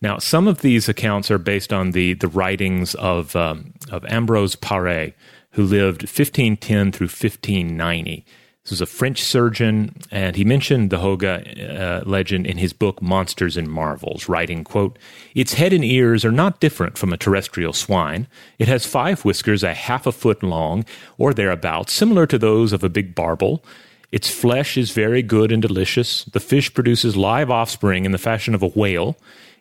Now, 0.00 0.18
some 0.18 0.46
of 0.46 0.60
these 0.60 0.88
accounts 0.88 1.30
are 1.30 1.38
based 1.38 1.72
on 1.72 1.92
the, 1.92 2.14
the 2.14 2.28
writings 2.28 2.94
of, 2.96 3.34
um, 3.34 3.74
of 3.90 4.04
Ambrose 4.06 4.56
Paré, 4.56 5.14
who 5.52 5.64
lived 5.64 6.02
1510 6.02 6.92
through 6.92 7.06
1590. 7.06 8.26
This 8.66 8.70
was 8.72 8.80
a 8.80 8.86
French 8.86 9.22
surgeon, 9.22 9.94
and 10.10 10.34
he 10.34 10.44
mentioned 10.44 10.90
the 10.90 10.98
Hoga 10.98 11.80
uh, 11.80 12.02
legend 12.04 12.48
in 12.48 12.58
his 12.58 12.72
book 12.72 13.00
Monsters 13.00 13.56
and 13.56 13.68
Marvels, 13.68 14.28
writing, 14.28 14.64
quote, 14.64 14.98
Its 15.36 15.54
head 15.54 15.72
and 15.72 15.84
ears 15.84 16.24
are 16.24 16.32
not 16.32 16.58
different 16.58 16.98
from 16.98 17.12
a 17.12 17.16
terrestrial 17.16 17.72
swine. 17.72 18.26
It 18.58 18.66
has 18.66 18.84
five 18.84 19.24
whiskers 19.24 19.62
a 19.62 19.72
half 19.72 20.04
a 20.04 20.10
foot 20.10 20.42
long, 20.42 20.84
or 21.16 21.32
thereabouts, 21.32 21.92
similar 21.92 22.26
to 22.26 22.38
those 22.38 22.72
of 22.72 22.82
a 22.82 22.88
big 22.88 23.14
barbel. 23.14 23.64
Its 24.10 24.28
flesh 24.28 24.76
is 24.76 24.90
very 24.90 25.22
good 25.22 25.52
and 25.52 25.62
delicious. 25.62 26.24
The 26.24 26.40
fish 26.40 26.74
produces 26.74 27.16
live 27.16 27.52
offspring 27.52 28.04
in 28.04 28.10
the 28.10 28.18
fashion 28.18 28.52
of 28.52 28.64
a 28.64 28.68
whale. 28.68 29.16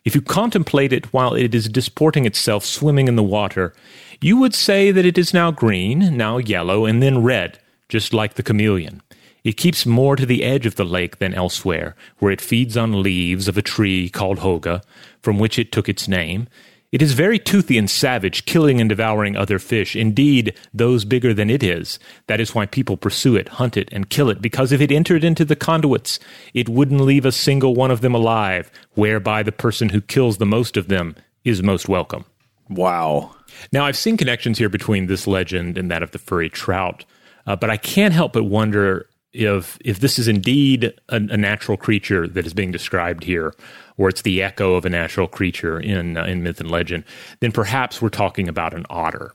If 0.05 0.13
you 0.13 0.21
contemplate 0.21 0.93
it 0.93 1.11
while 1.11 1.33
it 1.33 1.55
is 1.55 1.67
disporting 1.67 2.25
itself 2.25 2.63
swimming 2.63 3.07
in 3.07 3.15
the 3.15 3.23
water, 3.23 3.73
you 4.21 4.37
would 4.37 4.53
say 4.53 4.91
that 4.91 5.05
it 5.05 5.17
is 5.17 5.33
now 5.33 5.49
green, 5.49 6.15
now 6.15 6.37
yellow, 6.37 6.85
and 6.85 7.01
then 7.01 7.23
red, 7.23 7.57
just 7.89 8.13
like 8.13 8.35
the 8.35 8.43
chameleon. 8.43 9.01
It 9.43 9.57
keeps 9.57 9.83
more 9.83 10.15
to 10.15 10.25
the 10.25 10.43
edge 10.43 10.67
of 10.67 10.75
the 10.75 10.85
lake 10.85 11.17
than 11.17 11.33
elsewhere, 11.33 11.95
where 12.19 12.31
it 12.31 12.39
feeds 12.39 12.77
on 12.77 13.01
leaves 13.01 13.47
of 13.47 13.57
a 13.57 13.63
tree 13.63 14.07
called 14.09 14.39
hoga, 14.39 14.83
from 15.23 15.39
which 15.39 15.57
it 15.57 15.71
took 15.71 15.89
its 15.89 16.07
name. 16.07 16.47
It 16.95 17.01
is 17.01 17.12
very 17.12 17.39
toothy 17.39 17.77
and 17.77 17.89
savage, 17.89 18.45
killing 18.45 18.79
and 18.79 18.88
devouring 18.88 19.36
other 19.36 19.60
fish, 19.60 19.97
indeed, 19.97 20.53
those 20.73 21.03
bigger 21.03 21.34
than 21.34 21.49
it 21.49 21.62
is. 21.62 21.99
That 22.27 22.39
is 22.39 22.55
why 22.55 22.67
people 22.67 22.95
pursue 22.95 23.36
it, 23.36 23.49
hunt 23.49 23.75
it, 23.75 23.89
and 23.91 24.10
kill 24.10 24.29
it, 24.29 24.41
because 24.41 24.71
if 24.71 24.79
it 24.79 24.93
entered 24.93 25.21
into 25.21 25.43
the 25.43 25.58
conduits, 25.58 26.19
it 26.53 26.69
wouldn't 26.69 27.01
leave 27.01 27.25
a 27.25 27.34
single 27.34 27.75
one 27.75 27.91
of 27.91 27.99
them 27.99 28.15
alive, 28.15 28.71
whereby 28.93 29.43
the 29.43 29.51
person 29.51 29.89
who 29.89 29.99
kills 29.99 30.38
the 30.38 30.45
most 30.45 30.77
of 30.77 30.88
them 30.88 31.17
is 31.43 31.62
most 31.62 31.89
welcome. 31.89 32.23
Wow. 32.69 33.36
Now, 33.73 33.84
I've 33.84 33.97
seen 33.97 34.15
connections 34.15 34.58
here 34.58 34.69
between 34.69 35.08
this 35.08 35.27
legend 35.27 35.77
and 35.77 35.91
that 35.91 36.01
of 36.01 36.12
the 36.12 36.17
furry 36.17 36.49
trout, 36.49 37.03
uh, 37.45 37.58
but 37.58 37.69
I 37.69 37.75
can't 37.75 38.13
help 38.13 38.31
but 38.31 38.45
wonder 38.45 39.10
if 39.35 39.77
if 39.83 39.99
this 39.99 40.17
is 40.17 40.27
indeed 40.27 40.85
a, 41.09 41.15
a, 41.15 41.37
natural 41.37 41.77
creature 41.77 42.27
that 42.27 42.45
is 42.45 42.53
being 42.53 42.71
described 42.71 43.23
here, 43.23 43.53
or 43.97 44.09
it's 44.09 44.21
the 44.21 44.41
echo 44.41 44.75
of 44.75 44.85
a 44.85 44.89
natural 44.89 45.27
creature 45.27 45.79
in 45.79 46.17
uh, 46.17 46.25
in 46.25 46.43
myth 46.43 46.59
and 46.59 46.71
legend, 46.71 47.03
then 47.39 47.51
perhaps 47.51 48.01
we're 48.01 48.09
talking 48.09 48.47
about 48.47 48.73
an 48.73 48.85
otter. 48.89 49.33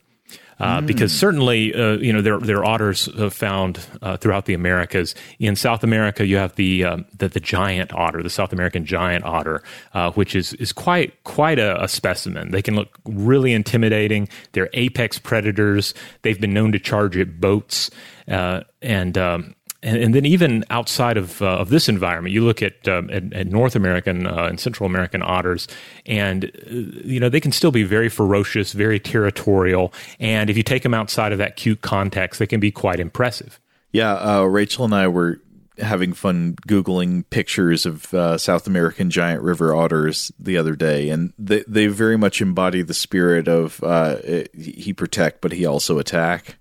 Uh, 0.60 0.80
mm. 0.80 0.86
Because 0.86 1.10
certainly, 1.12 1.74
uh, 1.74 1.92
you 1.92 2.12
know, 2.12 2.20
there, 2.20 2.38
there 2.38 2.58
are 2.58 2.64
otters 2.64 3.08
uh, 3.08 3.30
found 3.30 3.80
uh, 4.02 4.18
throughout 4.18 4.44
the 4.44 4.52
Americas. 4.52 5.14
In 5.38 5.56
South 5.56 5.82
America, 5.82 6.26
you 6.26 6.36
have 6.36 6.54
the 6.56 6.84
um, 6.84 7.06
the, 7.16 7.28
the, 7.28 7.40
giant 7.40 7.94
otter, 7.94 8.22
the 8.22 8.30
South 8.30 8.52
American 8.52 8.84
giant 8.84 9.24
otter, 9.24 9.62
uh, 9.94 10.12
which 10.12 10.36
is 10.36 10.52
is 10.54 10.72
quite 10.72 11.24
quite 11.24 11.58
a, 11.58 11.82
a, 11.82 11.88
specimen. 11.88 12.50
They 12.50 12.60
can 12.60 12.74
look 12.74 12.98
really 13.06 13.54
intimidating. 13.54 14.28
They're 14.52 14.68
apex 14.74 15.18
predators. 15.18 15.94
They've 16.22 16.40
been 16.40 16.52
known 16.52 16.72
to 16.72 16.78
charge 16.78 17.16
at 17.16 17.40
boats, 17.40 17.90
and 18.26 19.16
um, 19.16 19.54
and, 19.82 19.96
and, 19.96 20.14
then 20.14 20.26
even 20.26 20.64
outside 20.70 21.16
of 21.16 21.40
uh, 21.40 21.58
of 21.58 21.70
this 21.70 21.88
environment, 21.88 22.34
you 22.34 22.44
look 22.44 22.62
at 22.62 22.86
um, 22.86 23.08
at, 23.10 23.32
at, 23.32 23.46
North 23.46 23.74
American 23.74 24.26
uh, 24.26 24.44
and 24.44 24.60
Central 24.60 24.86
American 24.86 25.22
otters, 25.22 25.68
and 26.06 26.44
uh, 26.44 26.50
you 26.68 27.18
know 27.18 27.28
they 27.28 27.40
can 27.40 27.52
still 27.52 27.70
be 27.70 27.82
very 27.82 28.08
ferocious, 28.08 28.72
very 28.72 29.00
territorial, 29.00 29.92
and 30.18 30.50
if 30.50 30.56
you 30.56 30.62
take 30.62 30.82
them 30.82 30.94
outside 30.94 31.32
of 31.32 31.38
that 31.38 31.56
cute 31.56 31.80
context, 31.80 32.38
they 32.38 32.46
can 32.46 32.60
be 32.60 32.70
quite 32.70 33.00
impressive. 33.00 33.58
Yeah, 33.92 34.14
uh, 34.14 34.42
Rachel 34.42 34.84
and 34.84 34.94
I 34.94 35.08
were 35.08 35.40
having 35.78 36.12
fun 36.12 36.56
googling 36.68 37.24
pictures 37.30 37.86
of 37.86 38.12
uh, 38.12 38.36
South 38.38 38.66
American 38.66 39.10
giant 39.10 39.42
river 39.42 39.74
otters 39.74 40.30
the 40.38 40.56
other 40.58 40.76
day, 40.76 41.08
and 41.08 41.32
they 41.38 41.64
they 41.66 41.86
very 41.86 42.18
much 42.18 42.42
embody 42.42 42.82
the 42.82 42.94
spirit 42.94 43.48
of 43.48 43.82
uh, 43.82 44.16
he 44.54 44.92
protect, 44.92 45.40
but 45.40 45.52
he 45.52 45.64
also 45.64 45.98
attack. 45.98 46.58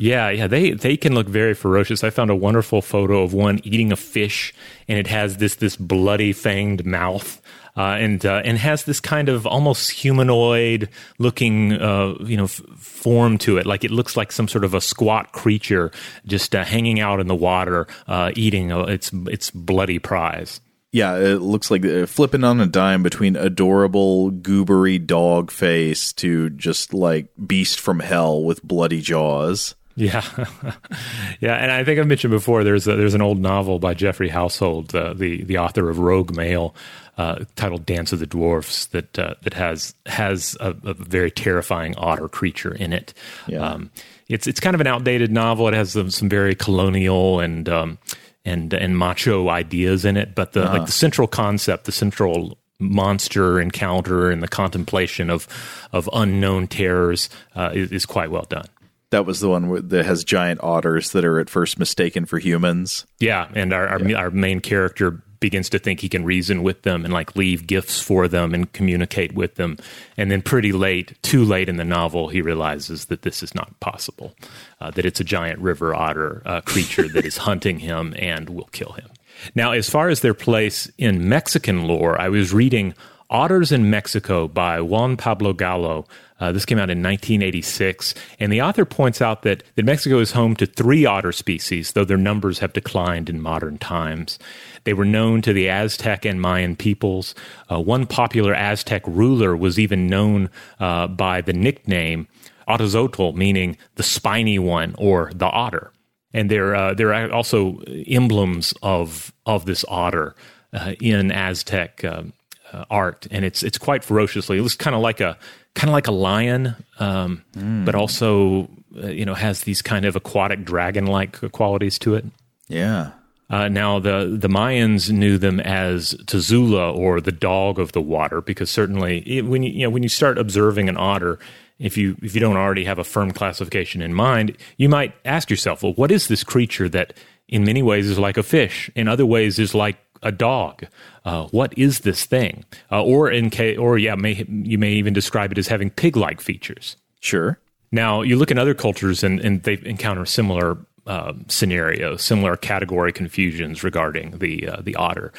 Yeah, 0.00 0.30
yeah, 0.30 0.46
they 0.46 0.70
they 0.70 0.96
can 0.96 1.14
look 1.14 1.28
very 1.28 1.52
ferocious. 1.52 2.02
I 2.02 2.08
found 2.08 2.30
a 2.30 2.34
wonderful 2.34 2.80
photo 2.80 3.22
of 3.22 3.34
one 3.34 3.60
eating 3.64 3.92
a 3.92 3.96
fish, 3.96 4.54
and 4.88 4.98
it 4.98 5.06
has 5.08 5.36
this 5.36 5.56
this 5.56 5.76
bloody 5.76 6.32
fanged 6.32 6.86
mouth, 6.86 7.38
uh, 7.76 7.98
and 8.00 8.24
uh, 8.24 8.40
and 8.42 8.56
has 8.56 8.84
this 8.84 8.98
kind 8.98 9.28
of 9.28 9.46
almost 9.46 9.90
humanoid 9.90 10.88
looking 11.18 11.74
uh, 11.74 12.14
you 12.20 12.38
know 12.38 12.44
f- 12.44 12.62
form 12.78 13.36
to 13.38 13.58
it. 13.58 13.66
Like 13.66 13.84
it 13.84 13.90
looks 13.90 14.16
like 14.16 14.32
some 14.32 14.48
sort 14.48 14.64
of 14.64 14.72
a 14.72 14.80
squat 14.80 15.32
creature 15.32 15.90
just 16.24 16.56
uh, 16.56 16.64
hanging 16.64 16.98
out 16.98 17.20
in 17.20 17.26
the 17.26 17.36
water, 17.36 17.86
uh, 18.08 18.32
eating 18.34 18.70
its 18.70 19.10
its 19.26 19.50
bloody 19.50 19.98
prize. 19.98 20.62
Yeah, 20.92 21.18
it 21.18 21.42
looks 21.42 21.70
like 21.70 21.84
uh, 21.84 22.06
flipping 22.06 22.42
on 22.42 22.58
a 22.58 22.66
dime 22.66 23.02
between 23.02 23.36
adorable, 23.36 24.32
goobery 24.32 25.06
dog 25.06 25.50
face 25.50 26.14
to 26.14 26.48
just 26.48 26.94
like 26.94 27.28
beast 27.46 27.78
from 27.78 28.00
hell 28.00 28.42
with 28.42 28.62
bloody 28.62 29.02
jaws. 29.02 29.74
Yeah, 30.00 30.24
yeah, 31.40 31.56
and 31.56 31.70
I 31.70 31.84
think 31.84 32.00
I've 32.00 32.06
mentioned 32.06 32.30
before. 32.30 32.64
There's 32.64 32.88
a, 32.88 32.96
there's 32.96 33.12
an 33.12 33.20
old 33.20 33.38
novel 33.38 33.78
by 33.78 33.92
Geoffrey 33.92 34.30
Household, 34.30 34.94
uh, 34.94 35.12
the 35.12 35.44
the 35.44 35.58
author 35.58 35.90
of 35.90 35.98
Rogue 35.98 36.34
Male, 36.34 36.74
uh, 37.18 37.44
titled 37.54 37.84
"Dance 37.84 38.10
of 38.10 38.18
the 38.18 38.26
Dwarfs," 38.26 38.86
that 38.86 39.18
uh, 39.18 39.34
that 39.42 39.52
has 39.52 39.94
has 40.06 40.56
a, 40.58 40.70
a, 40.84 40.94
very 40.94 41.30
terrifying 41.30 41.94
otter 41.96 42.28
creature 42.28 42.74
in 42.74 42.94
it. 42.94 43.12
Yeah. 43.46 43.60
Um, 43.60 43.90
it's 44.28 44.46
it's 44.46 44.58
kind 44.58 44.74
of 44.74 44.80
an 44.80 44.86
outdated 44.86 45.30
novel. 45.30 45.68
It 45.68 45.74
has 45.74 45.92
some, 45.92 46.10
some 46.10 46.30
very 46.30 46.54
colonial 46.54 47.40
and 47.40 47.68
um, 47.68 47.98
and 48.46 48.72
and 48.72 48.96
macho 48.96 49.50
ideas 49.50 50.06
in 50.06 50.16
it, 50.16 50.34
but 50.34 50.54
the 50.54 50.64
uh-huh. 50.64 50.78
like 50.78 50.86
the 50.86 50.92
central 50.92 51.28
concept, 51.28 51.84
the 51.84 51.92
central 51.92 52.56
monster 52.78 53.60
encounter 53.60 54.30
and 54.30 54.42
the 54.42 54.48
contemplation 54.48 55.28
of 55.28 55.46
of 55.92 56.08
unknown 56.14 56.68
terrors 56.68 57.28
uh, 57.54 57.70
is, 57.74 57.92
is 57.92 58.06
quite 58.06 58.30
well 58.30 58.46
done. 58.48 58.66
That 59.10 59.26
was 59.26 59.40
the 59.40 59.48
one 59.48 59.88
that 59.88 60.06
has 60.06 60.22
giant 60.24 60.60
otters 60.62 61.10
that 61.12 61.24
are 61.24 61.40
at 61.40 61.50
first 61.50 61.78
mistaken 61.78 62.26
for 62.26 62.38
humans. 62.38 63.06
Yeah, 63.18 63.48
and 63.54 63.72
our 63.72 63.88
our, 63.88 64.00
yeah. 64.00 64.16
our 64.16 64.30
main 64.30 64.60
character 64.60 65.22
begins 65.40 65.70
to 65.70 65.78
think 65.78 66.00
he 66.00 66.08
can 66.08 66.24
reason 66.24 66.62
with 66.62 66.82
them 66.82 67.04
and 67.04 67.12
like 67.12 67.34
leave 67.34 67.66
gifts 67.66 68.00
for 68.00 68.28
them 68.28 68.54
and 68.54 68.72
communicate 68.72 69.32
with 69.32 69.56
them. 69.56 69.78
And 70.16 70.30
then, 70.30 70.42
pretty 70.42 70.70
late, 70.70 71.20
too 71.22 71.44
late 71.44 71.68
in 71.68 71.76
the 71.76 71.84
novel, 71.84 72.28
he 72.28 72.42
realizes 72.42 73.06
that 73.06 73.22
this 73.22 73.42
is 73.42 73.54
not 73.54 73.78
possible, 73.80 74.34
uh, 74.80 74.90
that 74.92 75.06
it's 75.06 75.20
a 75.20 75.24
giant 75.24 75.58
river 75.60 75.94
otter 75.94 76.42
uh, 76.44 76.60
creature 76.60 77.08
that 77.08 77.24
is 77.24 77.36
hunting 77.48 77.78
him 77.78 78.14
and 78.18 78.50
will 78.50 78.68
kill 78.72 78.92
him. 78.92 79.08
Now, 79.54 79.72
as 79.72 79.88
far 79.88 80.10
as 80.10 80.20
their 80.20 80.34
place 80.34 80.90
in 80.98 81.28
Mexican 81.28 81.84
lore, 81.84 82.20
I 82.20 82.28
was 82.28 82.52
reading 82.52 82.94
Otters 83.30 83.70
in 83.70 83.88
Mexico 83.90 84.48
by 84.48 84.80
Juan 84.80 85.16
Pablo 85.16 85.52
Gallo. 85.52 86.04
Uh, 86.40 86.50
this 86.52 86.64
came 86.64 86.78
out 86.78 86.90
in 86.90 87.02
1986, 87.02 88.14
and 88.38 88.52
the 88.52 88.62
author 88.62 88.84
points 88.84 89.20
out 89.20 89.42
that, 89.42 89.62
that 89.76 89.84
Mexico 89.84 90.18
is 90.18 90.32
home 90.32 90.56
to 90.56 90.66
three 90.66 91.04
otter 91.04 91.32
species, 91.32 91.92
though 91.92 92.04
their 92.04 92.16
numbers 92.16 92.58
have 92.60 92.72
declined 92.72 93.28
in 93.28 93.40
modern 93.40 93.78
times. 93.78 94.38
They 94.84 94.94
were 94.94 95.04
known 95.04 95.42
to 95.42 95.52
the 95.52 95.68
Aztec 95.68 96.24
and 96.24 96.40
Mayan 96.40 96.76
peoples. 96.76 97.34
Uh, 97.70 97.80
one 97.80 98.06
popular 98.06 98.54
Aztec 98.54 99.02
ruler 99.06 99.56
was 99.56 99.78
even 99.78 100.06
known 100.06 100.50
uh, 100.78 101.06
by 101.06 101.40
the 101.40 101.52
nickname 101.52 102.26
Ottozotl, 102.66 103.34
meaning 103.34 103.76
the 103.96 104.02
spiny 104.02 104.58
one 104.58 104.94
or 104.96 105.30
the 105.34 105.46
otter. 105.46 105.92
And 106.32 106.50
there, 106.50 106.74
uh, 106.74 106.94
there 106.94 107.12
are 107.12 107.30
also 107.32 107.80
emblems 108.06 108.72
of 108.82 109.32
of 109.46 109.66
this 109.66 109.84
otter 109.88 110.36
uh, 110.72 110.94
in 111.00 111.32
Aztec 111.32 112.04
um, 112.04 112.32
uh, 112.72 112.84
art, 112.90 113.26
and 113.30 113.44
it's 113.44 113.62
it's 113.62 113.78
quite 113.78 114.04
ferociously. 114.04 114.58
It 114.58 114.62
looks 114.62 114.76
kind 114.76 114.94
of 114.94 115.02
like 115.02 115.20
a 115.20 115.38
kind 115.74 115.88
of 115.88 115.92
like 115.92 116.06
a 116.06 116.12
lion, 116.12 116.76
um, 116.98 117.44
mm. 117.52 117.84
but 117.84 117.94
also 117.94 118.68
uh, 119.02 119.08
you 119.08 119.24
know 119.24 119.34
has 119.34 119.62
these 119.62 119.82
kind 119.82 120.04
of 120.04 120.16
aquatic 120.16 120.64
dragon 120.64 121.06
like 121.06 121.40
qualities 121.52 121.98
to 122.00 122.14
it. 122.14 122.24
Yeah. 122.68 123.12
Uh, 123.48 123.68
now 123.68 123.98
the 123.98 124.36
the 124.38 124.48
Mayans 124.48 125.10
knew 125.10 125.36
them 125.36 125.58
as 125.58 126.14
Tzula 126.26 126.94
or 126.96 127.20
the 127.20 127.32
dog 127.32 127.80
of 127.80 127.92
the 127.92 128.00
water 128.00 128.40
because 128.40 128.70
certainly 128.70 129.18
it, 129.26 129.42
when 129.42 129.64
you, 129.64 129.72
you 129.72 129.82
know 129.82 129.90
when 129.90 130.04
you 130.04 130.08
start 130.08 130.38
observing 130.38 130.88
an 130.88 130.96
otter, 130.96 131.38
if 131.80 131.96
you 131.96 132.16
if 132.22 132.34
you 132.34 132.40
don't 132.40 132.56
already 132.56 132.84
have 132.84 133.00
a 133.00 133.04
firm 133.04 133.32
classification 133.32 134.02
in 134.02 134.14
mind, 134.14 134.56
you 134.76 134.88
might 134.88 135.14
ask 135.24 135.50
yourself, 135.50 135.82
well, 135.82 135.94
what 135.94 136.12
is 136.12 136.28
this 136.28 136.44
creature 136.44 136.88
that 136.90 137.14
in 137.48 137.64
many 137.64 137.82
ways 137.82 138.08
is 138.08 138.18
like 138.18 138.36
a 138.36 138.44
fish, 138.44 138.88
in 138.94 139.08
other 139.08 139.26
ways 139.26 139.58
is 139.58 139.74
like 139.74 139.98
a 140.22 140.32
dog. 140.32 140.86
Uh, 141.24 141.46
what 141.48 141.76
is 141.78 142.00
this 142.00 142.24
thing? 142.24 142.64
Uh, 142.90 143.02
or 143.02 143.30
in 143.30 143.50
case, 143.50 143.78
or 143.78 143.98
yeah, 143.98 144.14
may, 144.14 144.44
you 144.48 144.78
may 144.78 144.92
even 144.92 145.12
describe 145.12 145.52
it 145.52 145.58
as 145.58 145.68
having 145.68 145.90
pig-like 145.90 146.40
features. 146.40 146.96
Sure. 147.20 147.58
Now 147.92 148.22
you 148.22 148.36
look 148.36 148.50
in 148.50 148.58
other 148.58 148.74
cultures 148.74 149.24
and, 149.24 149.40
and 149.40 149.62
they 149.62 149.78
encounter 149.84 150.24
similar 150.24 150.78
uh, 151.06 151.32
scenarios, 151.48 152.22
similar 152.22 152.56
category 152.56 153.12
confusions 153.12 153.82
regarding 153.82 154.38
the 154.38 154.68
uh, 154.68 154.80
the 154.80 154.94
otter. 154.94 155.32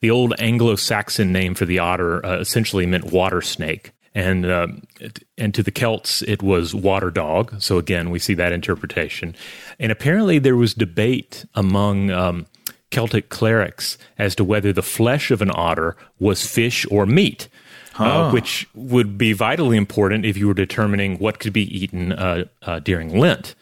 The 0.00 0.10
old 0.10 0.32
Anglo-Saxon 0.38 1.32
name 1.32 1.54
for 1.54 1.66
the 1.66 1.80
otter 1.80 2.24
uh, 2.24 2.38
essentially 2.38 2.86
meant 2.86 3.12
water 3.12 3.42
snake, 3.42 3.92
and 4.14 4.46
uh, 4.46 4.68
and 5.36 5.54
to 5.54 5.62
the 5.62 5.70
Celts 5.70 6.22
it 6.22 6.42
was 6.42 6.74
water 6.74 7.10
dog. 7.10 7.60
So 7.60 7.78
again, 7.78 8.10
we 8.10 8.18
see 8.18 8.34
that 8.34 8.52
interpretation. 8.52 9.34
And 9.78 9.92
apparently, 9.92 10.38
there 10.38 10.56
was 10.56 10.72
debate 10.72 11.44
among 11.54 12.10
um, 12.10 12.46
Celtic 12.90 13.28
clerics 13.28 13.98
as 14.18 14.34
to 14.36 14.44
whether 14.44 14.72
the 14.72 14.82
flesh 14.82 15.30
of 15.30 15.42
an 15.42 15.50
otter 15.52 15.96
was 16.18 16.46
fish 16.46 16.86
or 16.90 17.06
meat. 17.06 17.48
Uh, 17.94 18.04
huh. 18.04 18.04
Uh, 18.04 18.30
which 18.30 18.68
would 18.74 19.18
be 19.18 19.32
vitally 19.32 19.76
important 19.76 20.24
if 20.24 20.36
you 20.36 20.46
were 20.46 20.54
determining 20.54 21.18
what 21.18 21.40
could 21.40 21.52
be 21.52 21.64
eaten 21.76 22.12
uh, 22.12 22.44
uh, 22.62 22.78
during 22.78 23.18
Lent. 23.18 23.56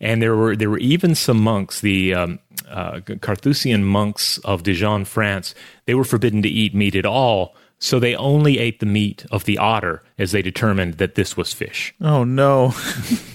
And 0.00 0.22
there 0.22 0.36
were 0.36 0.54
there 0.54 0.70
were 0.70 0.78
even 0.78 1.16
some 1.16 1.40
monks, 1.40 1.80
the 1.80 2.14
um, 2.14 2.38
uh, 2.68 3.00
Carthusian 3.20 3.84
monks 3.84 4.38
of 4.38 4.62
Dijon, 4.62 5.04
France. 5.04 5.54
They 5.86 5.94
were 5.94 6.04
forbidden 6.04 6.40
to 6.42 6.48
eat 6.48 6.74
meat 6.74 6.94
at 6.94 7.04
all, 7.04 7.56
so 7.78 7.98
they 7.98 8.14
only 8.14 8.58
ate 8.58 8.80
the 8.80 8.86
meat 8.86 9.26
of 9.30 9.44
the 9.44 9.58
otter, 9.58 10.02
as 10.18 10.32
they 10.32 10.40
determined 10.40 10.94
that 10.94 11.16
this 11.16 11.36
was 11.36 11.52
fish. 11.52 11.94
Oh 12.00 12.24
no! 12.24 12.74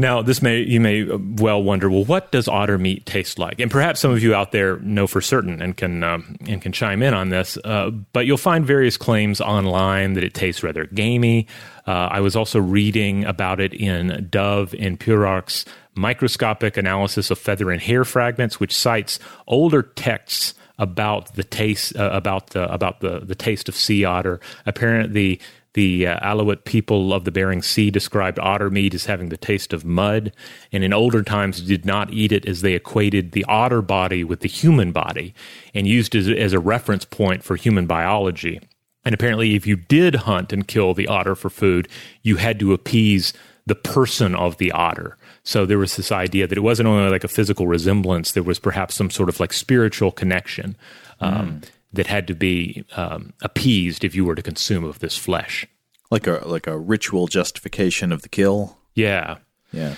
Now, 0.00 0.22
this 0.22 0.40
may 0.40 0.60
you 0.60 0.80
may 0.80 1.04
well 1.04 1.62
wonder, 1.62 1.90
well, 1.90 2.06
what 2.06 2.32
does 2.32 2.48
otter 2.48 2.78
meat 2.78 3.04
taste 3.04 3.38
like? 3.38 3.60
And 3.60 3.70
perhaps 3.70 4.00
some 4.00 4.10
of 4.10 4.22
you 4.22 4.34
out 4.34 4.50
there 4.50 4.78
know 4.78 5.06
for 5.06 5.20
certain 5.20 5.60
and 5.60 5.76
can 5.76 6.02
um, 6.02 6.36
and 6.48 6.62
can 6.62 6.72
chime 6.72 7.02
in 7.02 7.12
on 7.12 7.28
this. 7.28 7.58
Uh, 7.62 7.90
but 8.14 8.24
you'll 8.24 8.38
find 8.38 8.64
various 8.64 8.96
claims 8.96 9.42
online 9.42 10.14
that 10.14 10.24
it 10.24 10.32
tastes 10.32 10.62
rather 10.62 10.86
gamey. 10.86 11.46
Uh, 11.86 12.08
I 12.10 12.20
was 12.20 12.34
also 12.34 12.60
reading 12.60 13.26
about 13.26 13.60
it 13.60 13.74
in 13.74 14.26
Dove 14.30 14.74
and 14.78 14.98
Peurach's 14.98 15.66
microscopic 15.94 16.78
analysis 16.78 17.30
of 17.30 17.38
feather 17.38 17.70
and 17.70 17.82
hair 17.82 18.06
fragments, 18.06 18.58
which 18.58 18.74
cites 18.74 19.18
older 19.46 19.82
texts 19.82 20.54
about 20.78 21.34
the 21.34 21.44
taste 21.44 21.94
uh, 21.94 22.08
about 22.10 22.50
the 22.50 22.72
about 22.72 23.00
the 23.00 23.20
the 23.20 23.34
taste 23.34 23.68
of 23.68 23.76
sea 23.76 24.06
otter. 24.06 24.40
Apparently, 24.64 25.40
the 25.74 26.06
uh, 26.06 26.54
people 26.64 27.12
of 27.12 27.24
the 27.24 27.30
Bering 27.30 27.62
Sea 27.62 27.90
described 27.90 28.38
otter 28.38 28.70
meat 28.70 28.94
as 28.94 29.04
having 29.04 29.28
the 29.28 29.36
taste 29.36 29.72
of 29.72 29.84
mud, 29.84 30.32
and 30.72 30.82
in 30.82 30.92
older 30.92 31.22
times 31.22 31.60
did 31.60 31.84
not 31.84 32.12
eat 32.12 32.32
it 32.32 32.46
as 32.46 32.62
they 32.62 32.74
equated 32.74 33.32
the 33.32 33.44
otter 33.44 33.80
body 33.80 34.24
with 34.24 34.40
the 34.40 34.48
human 34.48 34.90
body 34.90 35.34
and 35.72 35.86
used 35.86 36.14
it 36.14 36.36
as 36.36 36.52
a 36.52 36.58
reference 36.58 37.04
point 37.04 37.44
for 37.44 37.56
human 37.56 37.86
biology. 37.86 38.60
And 39.04 39.14
apparently, 39.14 39.54
if 39.54 39.66
you 39.66 39.76
did 39.76 40.14
hunt 40.14 40.52
and 40.52 40.66
kill 40.66 40.92
the 40.92 41.06
otter 41.06 41.34
for 41.34 41.50
food, 41.50 41.88
you 42.22 42.36
had 42.36 42.58
to 42.58 42.72
appease 42.72 43.32
the 43.66 43.74
person 43.74 44.34
of 44.34 44.58
the 44.58 44.72
otter. 44.72 45.16
So 45.44 45.64
there 45.64 45.78
was 45.78 45.96
this 45.96 46.10
idea 46.10 46.46
that 46.46 46.58
it 46.58 46.62
wasn't 46.62 46.88
only 46.88 47.08
like 47.08 47.24
a 47.24 47.28
physical 47.28 47.66
resemblance, 47.66 48.32
there 48.32 48.42
was 48.42 48.58
perhaps 48.58 48.96
some 48.96 49.10
sort 49.10 49.28
of 49.28 49.38
like 49.38 49.52
spiritual 49.52 50.10
connection. 50.10 50.76
Um, 51.20 51.60
mm 51.60 51.68
that 51.92 52.06
had 52.06 52.26
to 52.28 52.34
be 52.34 52.84
um, 52.96 53.32
appeased 53.42 54.04
if 54.04 54.14
you 54.14 54.24
were 54.24 54.34
to 54.34 54.42
consume 54.42 54.84
of 54.84 55.00
this 55.00 55.16
flesh. 55.16 55.66
Like 56.10 56.26
a 56.26 56.42
like 56.46 56.66
a 56.66 56.78
ritual 56.78 57.28
justification 57.28 58.10
of 58.12 58.22
the 58.22 58.28
kill. 58.28 58.76
Yeah, 58.94 59.38
yeah. 59.72 59.94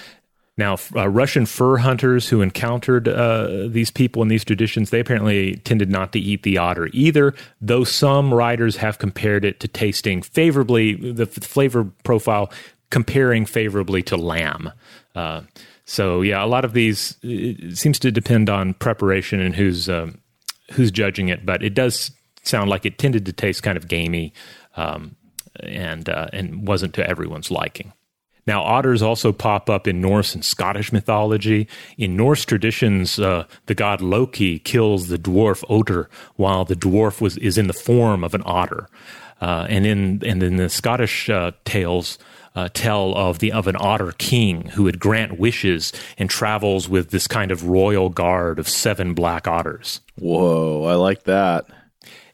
Now, 0.59 0.77
uh, 0.95 1.09
Russian 1.09 1.47
fur 1.47 1.79
hunters 1.79 2.29
who 2.29 2.43
encountered 2.43 3.09
uh, 3.09 3.69
these 3.69 3.91
people 3.91 4.21
in 4.21 4.29
these 4.29 4.45
traditions, 4.45 4.91
they 4.91 5.01
apparently 5.01 5.57
tended 5.57 5.91
not 5.91 6.13
to 6.13 6.21
eat 6.21 6.43
the 6.43 6.59
otter 6.59 6.91
either, 6.93 7.35
though 7.63 7.85
some 7.85 8.35
writers 8.35 8.77
have 8.77 8.99
compared 8.99 9.47
it 9.47 9.61
to 9.61 9.69
tasting 9.69 10.21
favorably, 10.21 10.95
the 10.95 11.25
flavor 11.27 11.91
profile 12.05 12.53
comparing 12.91 13.47
favorably 13.47 14.03
to 14.03 14.17
lamb. 14.19 14.71
Uh, 15.15 15.41
so, 15.87 16.21
yeah, 16.21 16.45
a 16.45 16.47
lot 16.47 16.67
of 16.67 16.75
these 16.75 17.17
seems 17.73 17.99
to 17.99 18.13
depend 18.13 18.51
on 18.51 18.75
preparation 18.75 19.41
and 19.41 19.57
who's 19.57 19.89
um, 19.89 20.19
who's 20.73 20.91
judging 20.91 21.29
it, 21.29 21.47
but 21.47 21.63
it 21.63 21.75
does 21.75 22.13
sound 22.43 22.71
like 22.71 22.85
it 22.85 22.99
tended 22.99 23.27
to 23.27 23.33
taste 23.33 23.63
kind 23.63 23.77
of 23.77 23.89
gamey 23.89 24.33
um, 24.77 25.17
and 25.61 26.09
uh, 26.09 26.29
and 26.33 26.67
wasn't 26.67 26.95
to 26.95 27.09
everyone's 27.09 27.51
liking. 27.51 27.93
Now, 28.45 28.63
otters 28.65 29.03
also 29.03 29.33
pop 29.33 29.71
up 29.71 29.87
in 29.87 30.01
Norse 30.01 30.35
and 30.35 30.45
Scottish 30.45 30.93
mythology. 30.93 31.69
In 31.97 32.17
Norse 32.17 32.45
traditions, 32.45 33.19
uh, 33.19 33.47
the 33.67 33.75
god 33.75 34.01
Loki 34.01 34.59
kills 34.59 35.09
the 35.09 35.19
dwarf 35.19 35.63
Otter 35.69 36.11
while 36.35 36.65
the 36.65 36.75
dwarf 36.75 37.21
was 37.21 37.37
is 37.39 37.57
in 37.57 37.69
the 37.69 37.73
form 37.73 38.25
of 38.25 38.35
an 38.35 38.43
otter. 38.45 38.89
Uh, 39.43 39.67
and 39.69 39.85
in 39.85 40.23
and 40.25 40.41
in 40.41 40.57
the 40.57 40.69
Scottish 40.69 41.29
uh, 41.29 41.51
tales, 41.65 42.17
uh, 42.55 42.69
tell 42.73 43.13
of 43.17 43.41
the 43.41 43.51
of 43.51 43.67
an 43.67 43.75
otter 43.77 44.13
king 44.19 44.69
who 44.69 44.85
would 44.85 45.01
grant 45.01 45.37
wishes 45.37 45.93
and 46.17 46.31
travels 46.31 46.89
with 46.89 47.11
this 47.11 47.27
kind 47.27 47.51
of 47.51 47.65
royal 47.65 48.09
guard 48.09 48.61
of 48.61 48.69
seven 48.69 49.15
black 49.15 49.49
otters. 49.49 50.01
Whoa, 50.17 50.85
I 50.85 50.95
like 50.95 51.25
that. 51.25 51.67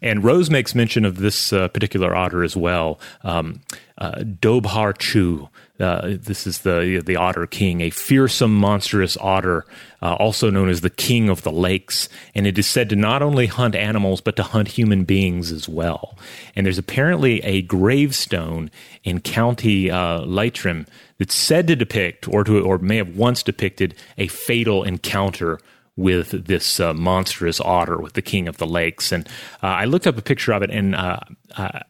And 0.02 0.22
Rose 0.22 0.50
makes 0.50 0.74
mention 0.74 1.06
of 1.06 1.16
this 1.16 1.50
uh, 1.50 1.68
particular 1.68 2.14
otter 2.14 2.44
as 2.44 2.54
well. 2.54 3.00
Um, 3.22 3.62
uh, 3.96 4.18
Dobhar 4.18 4.96
Chu, 4.98 5.48
uh, 5.80 6.16
this 6.20 6.46
is 6.46 6.60
the 6.60 7.02
the 7.04 7.16
otter 7.16 7.46
king, 7.46 7.80
a 7.80 7.90
fearsome, 7.90 8.54
monstrous 8.54 9.16
otter, 9.18 9.64
uh, 10.02 10.14
also 10.14 10.50
known 10.50 10.68
as 10.68 10.80
the 10.80 10.90
king 10.90 11.28
of 11.28 11.42
the 11.42 11.52
lakes. 11.52 12.08
And 12.34 12.46
it 12.46 12.58
is 12.58 12.66
said 12.66 12.88
to 12.90 12.96
not 12.96 13.22
only 13.22 13.46
hunt 13.46 13.76
animals 13.76 14.20
but 14.20 14.36
to 14.36 14.42
hunt 14.42 14.68
human 14.68 15.04
beings 15.04 15.52
as 15.52 15.68
well. 15.68 16.18
And 16.56 16.66
there's 16.66 16.78
apparently 16.78 17.40
a 17.44 17.62
gravestone 17.62 18.70
in 19.04 19.20
County 19.20 19.90
uh, 19.90 20.22
Leitrim 20.22 20.86
that's 21.18 21.34
said 21.34 21.66
to 21.68 21.76
depict, 21.76 22.28
or 22.28 22.44
to, 22.44 22.60
or 22.60 22.78
may 22.78 22.96
have 22.96 23.16
once 23.16 23.42
depicted, 23.42 23.94
a 24.16 24.26
fatal 24.28 24.82
encounter 24.82 25.60
with 25.96 26.46
this 26.46 26.78
uh, 26.78 26.94
monstrous 26.94 27.60
otter 27.60 27.98
with 27.98 28.12
the 28.12 28.22
king 28.22 28.46
of 28.46 28.58
the 28.58 28.66
lakes. 28.66 29.10
And 29.10 29.26
uh, 29.62 29.66
I 29.66 29.84
looked 29.84 30.06
up 30.06 30.16
a 30.16 30.22
picture 30.22 30.52
of 30.52 30.62
it, 30.62 30.70
and 30.70 30.94
uh, 30.94 31.18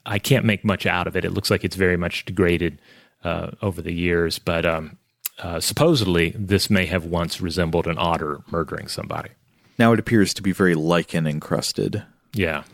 I 0.06 0.18
can't 0.18 0.46
make 0.46 0.64
much 0.64 0.86
out 0.86 1.06
of 1.06 1.14
it. 1.14 1.26
It 1.26 1.32
looks 1.32 1.50
like 1.50 1.62
it's 1.62 1.76
very 1.76 1.98
much 1.98 2.24
degraded 2.24 2.80
uh, 3.24 3.50
over 3.62 3.82
the 3.82 3.92
years, 3.92 4.38
but 4.38 4.64
um, 4.64 4.98
uh, 5.38 5.60
supposedly 5.60 6.30
this 6.36 6.70
may 6.70 6.86
have 6.86 7.04
once 7.04 7.40
resembled 7.40 7.86
an 7.86 7.96
otter 7.98 8.40
murdering 8.50 8.88
somebody. 8.88 9.30
Now 9.78 9.92
it 9.92 10.00
appears 10.00 10.34
to 10.34 10.42
be 10.42 10.52
very 10.52 10.74
lichen 10.74 11.26
encrusted. 11.26 12.02
Yeah. 12.34 12.64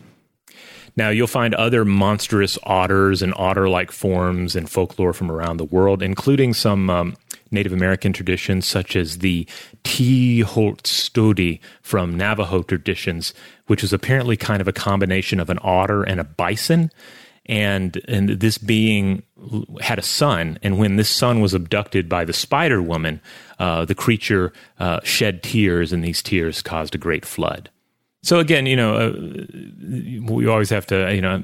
Now, 0.97 1.09
you'll 1.09 1.27
find 1.27 1.53
other 1.53 1.83
monstrous 1.83 2.57
otters 2.63 3.21
and 3.21 3.33
otter 3.35 3.67
like 3.67 3.91
forms 3.91 4.55
in 4.55 4.65
folklore 4.65 5.11
from 5.11 5.29
around 5.29 5.57
the 5.57 5.65
world, 5.65 6.01
including 6.01 6.53
some 6.53 6.89
um, 6.89 7.17
Native 7.51 7.73
American 7.73 8.13
traditions, 8.13 8.65
such 8.65 8.95
as 8.95 9.17
the 9.17 9.45
Teholtstodi 9.83 11.59
from 11.81 12.15
Navajo 12.15 12.63
traditions, 12.63 13.33
which 13.67 13.83
is 13.83 13.91
apparently 13.91 14.37
kind 14.37 14.61
of 14.61 14.69
a 14.69 14.73
combination 14.73 15.39
of 15.41 15.49
an 15.49 15.59
otter 15.61 16.03
and 16.03 16.19
a 16.19 16.23
bison. 16.23 16.91
And, 17.47 18.01
and 18.07 18.29
this 18.29 18.57
being 18.57 19.23
had 19.81 19.99
a 19.99 20.03
son, 20.03 20.57
and 20.63 20.79
when 20.79 20.95
this 20.95 21.09
son 21.09 21.41
was 21.41 21.53
abducted 21.53 22.09
by 22.09 22.25
the 22.25 22.33
Spider 22.33 22.81
Woman, 22.81 23.21
uh, 23.59 23.85
the 23.85 23.93
creature 23.93 24.51
uh, 24.79 24.99
shed 25.03 25.43
tears, 25.43 25.93
and 25.93 26.03
these 26.03 26.23
tears 26.23 26.61
caused 26.61 26.95
a 26.95 26.99
great 26.99 27.25
flood. 27.25 27.69
So 28.25 28.39
again, 28.39 28.65
you 28.65 28.75
know, 28.75 28.95
uh, 28.95 29.13
we 30.33 30.47
always 30.47 30.71
have 30.71 30.87
to, 30.87 31.13
you 31.13 31.21
know, 31.21 31.43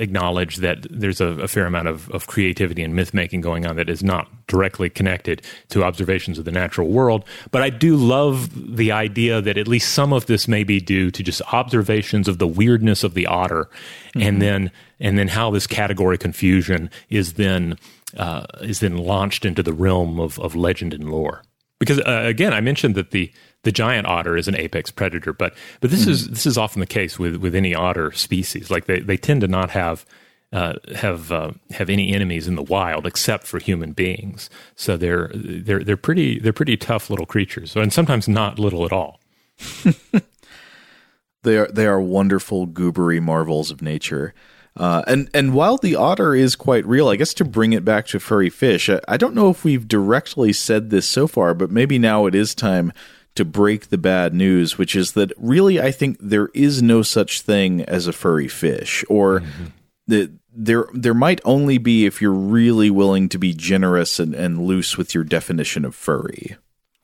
acknowledge 0.00 0.56
that 0.56 0.86
there's 0.88 1.20
a, 1.20 1.26
a 1.26 1.48
fair 1.48 1.66
amount 1.66 1.88
of, 1.88 2.10
of, 2.12 2.28
creativity 2.28 2.82
and 2.82 2.94
myth 2.94 3.12
making 3.12 3.42
going 3.42 3.66
on 3.66 3.76
that 3.76 3.90
is 3.90 4.02
not 4.02 4.26
directly 4.46 4.88
connected 4.88 5.42
to 5.68 5.84
observations 5.84 6.38
of 6.38 6.46
the 6.46 6.50
natural 6.50 6.88
world. 6.88 7.26
But 7.50 7.60
I 7.60 7.68
do 7.68 7.94
love 7.96 8.76
the 8.76 8.90
idea 8.90 9.42
that 9.42 9.58
at 9.58 9.68
least 9.68 9.92
some 9.92 10.14
of 10.14 10.24
this 10.24 10.48
may 10.48 10.64
be 10.64 10.80
due 10.80 11.10
to 11.10 11.22
just 11.22 11.42
observations 11.52 12.26
of 12.26 12.38
the 12.38 12.48
weirdness 12.48 13.04
of 13.04 13.12
the 13.12 13.26
otter, 13.26 13.68
mm-hmm. 14.14 14.22
and 14.22 14.40
then 14.40 14.70
and 15.00 15.18
then 15.18 15.28
how 15.28 15.50
this 15.50 15.66
category 15.66 16.16
confusion 16.16 16.88
is 17.10 17.34
then 17.34 17.76
uh, 18.16 18.46
is 18.62 18.80
then 18.80 18.96
launched 18.96 19.44
into 19.44 19.62
the 19.62 19.74
realm 19.74 20.18
of, 20.18 20.38
of 20.38 20.56
legend 20.56 20.94
and 20.94 21.10
lore. 21.10 21.42
Because 21.84 22.00
uh, 22.00 22.22
again, 22.24 22.54
I 22.54 22.60
mentioned 22.60 22.94
that 22.94 23.10
the 23.10 23.30
the 23.62 23.72
giant 23.72 24.06
otter 24.06 24.36
is 24.36 24.48
an 24.48 24.56
apex 24.56 24.90
predator, 24.90 25.32
but 25.32 25.54
but 25.80 25.90
this 25.90 26.06
mm. 26.06 26.08
is 26.08 26.28
this 26.28 26.46
is 26.46 26.56
often 26.56 26.80
the 26.80 26.86
case 26.86 27.18
with 27.18 27.36
with 27.36 27.54
any 27.54 27.74
otter 27.74 28.10
species. 28.12 28.70
Like 28.70 28.86
they 28.86 29.00
they 29.00 29.16
tend 29.16 29.42
to 29.42 29.48
not 29.48 29.70
have. 29.70 30.04
Uh, 30.52 30.74
have 30.94 31.32
uh, 31.32 31.50
have 31.70 31.90
any 31.90 32.14
enemies 32.14 32.46
in 32.46 32.54
the 32.54 32.62
wild 32.62 33.08
except 33.08 33.44
for 33.44 33.58
human 33.58 33.90
beings. 33.90 34.48
So 34.76 34.96
they're 34.96 35.28
they're 35.34 35.82
they're 35.82 35.96
pretty 35.96 36.38
they're 36.38 36.52
pretty 36.52 36.76
tough 36.76 37.10
little 37.10 37.26
creatures, 37.26 37.74
and 37.74 37.92
sometimes 37.92 38.28
not 38.28 38.56
little 38.56 38.84
at 38.84 38.92
all. 38.92 39.18
they 41.42 41.56
are 41.56 41.66
they 41.66 41.86
are 41.86 42.00
wonderful 42.00 42.68
goobery 42.68 43.20
marvels 43.20 43.72
of 43.72 43.82
nature. 43.82 44.32
Uh, 44.76 45.02
and 45.06 45.30
and 45.32 45.54
while 45.54 45.76
the 45.76 45.94
otter 45.94 46.34
is 46.34 46.56
quite 46.56 46.84
real, 46.84 47.08
I 47.08 47.16
guess 47.16 47.32
to 47.34 47.44
bring 47.44 47.72
it 47.72 47.84
back 47.84 48.06
to 48.08 48.18
furry 48.18 48.50
fish, 48.50 48.90
I, 48.90 49.00
I 49.06 49.16
don't 49.16 49.34
know 49.34 49.48
if 49.48 49.62
we've 49.62 49.86
directly 49.86 50.52
said 50.52 50.90
this 50.90 51.06
so 51.06 51.28
far, 51.28 51.54
but 51.54 51.70
maybe 51.70 51.98
now 51.98 52.26
it 52.26 52.34
is 52.34 52.54
time 52.54 52.92
to 53.36 53.44
break 53.44 53.88
the 53.88 53.98
bad 53.98 54.34
news, 54.34 54.76
which 54.76 54.96
is 54.96 55.12
that 55.12 55.32
really 55.36 55.80
I 55.80 55.92
think 55.92 56.18
there 56.20 56.48
is 56.54 56.82
no 56.82 57.02
such 57.02 57.40
thing 57.42 57.82
as 57.82 58.06
a 58.06 58.12
furry 58.12 58.48
fish, 58.48 59.04
or 59.08 59.40
mm-hmm. 59.40 59.64
that 60.08 60.32
there 60.52 60.86
there 60.92 61.14
might 61.14 61.40
only 61.44 61.78
be 61.78 62.04
if 62.04 62.20
you're 62.20 62.32
really 62.32 62.90
willing 62.90 63.28
to 63.28 63.38
be 63.38 63.54
generous 63.54 64.18
and, 64.18 64.34
and 64.34 64.64
loose 64.64 64.98
with 64.98 65.14
your 65.14 65.24
definition 65.24 65.84
of 65.84 65.94
furry. 65.94 66.56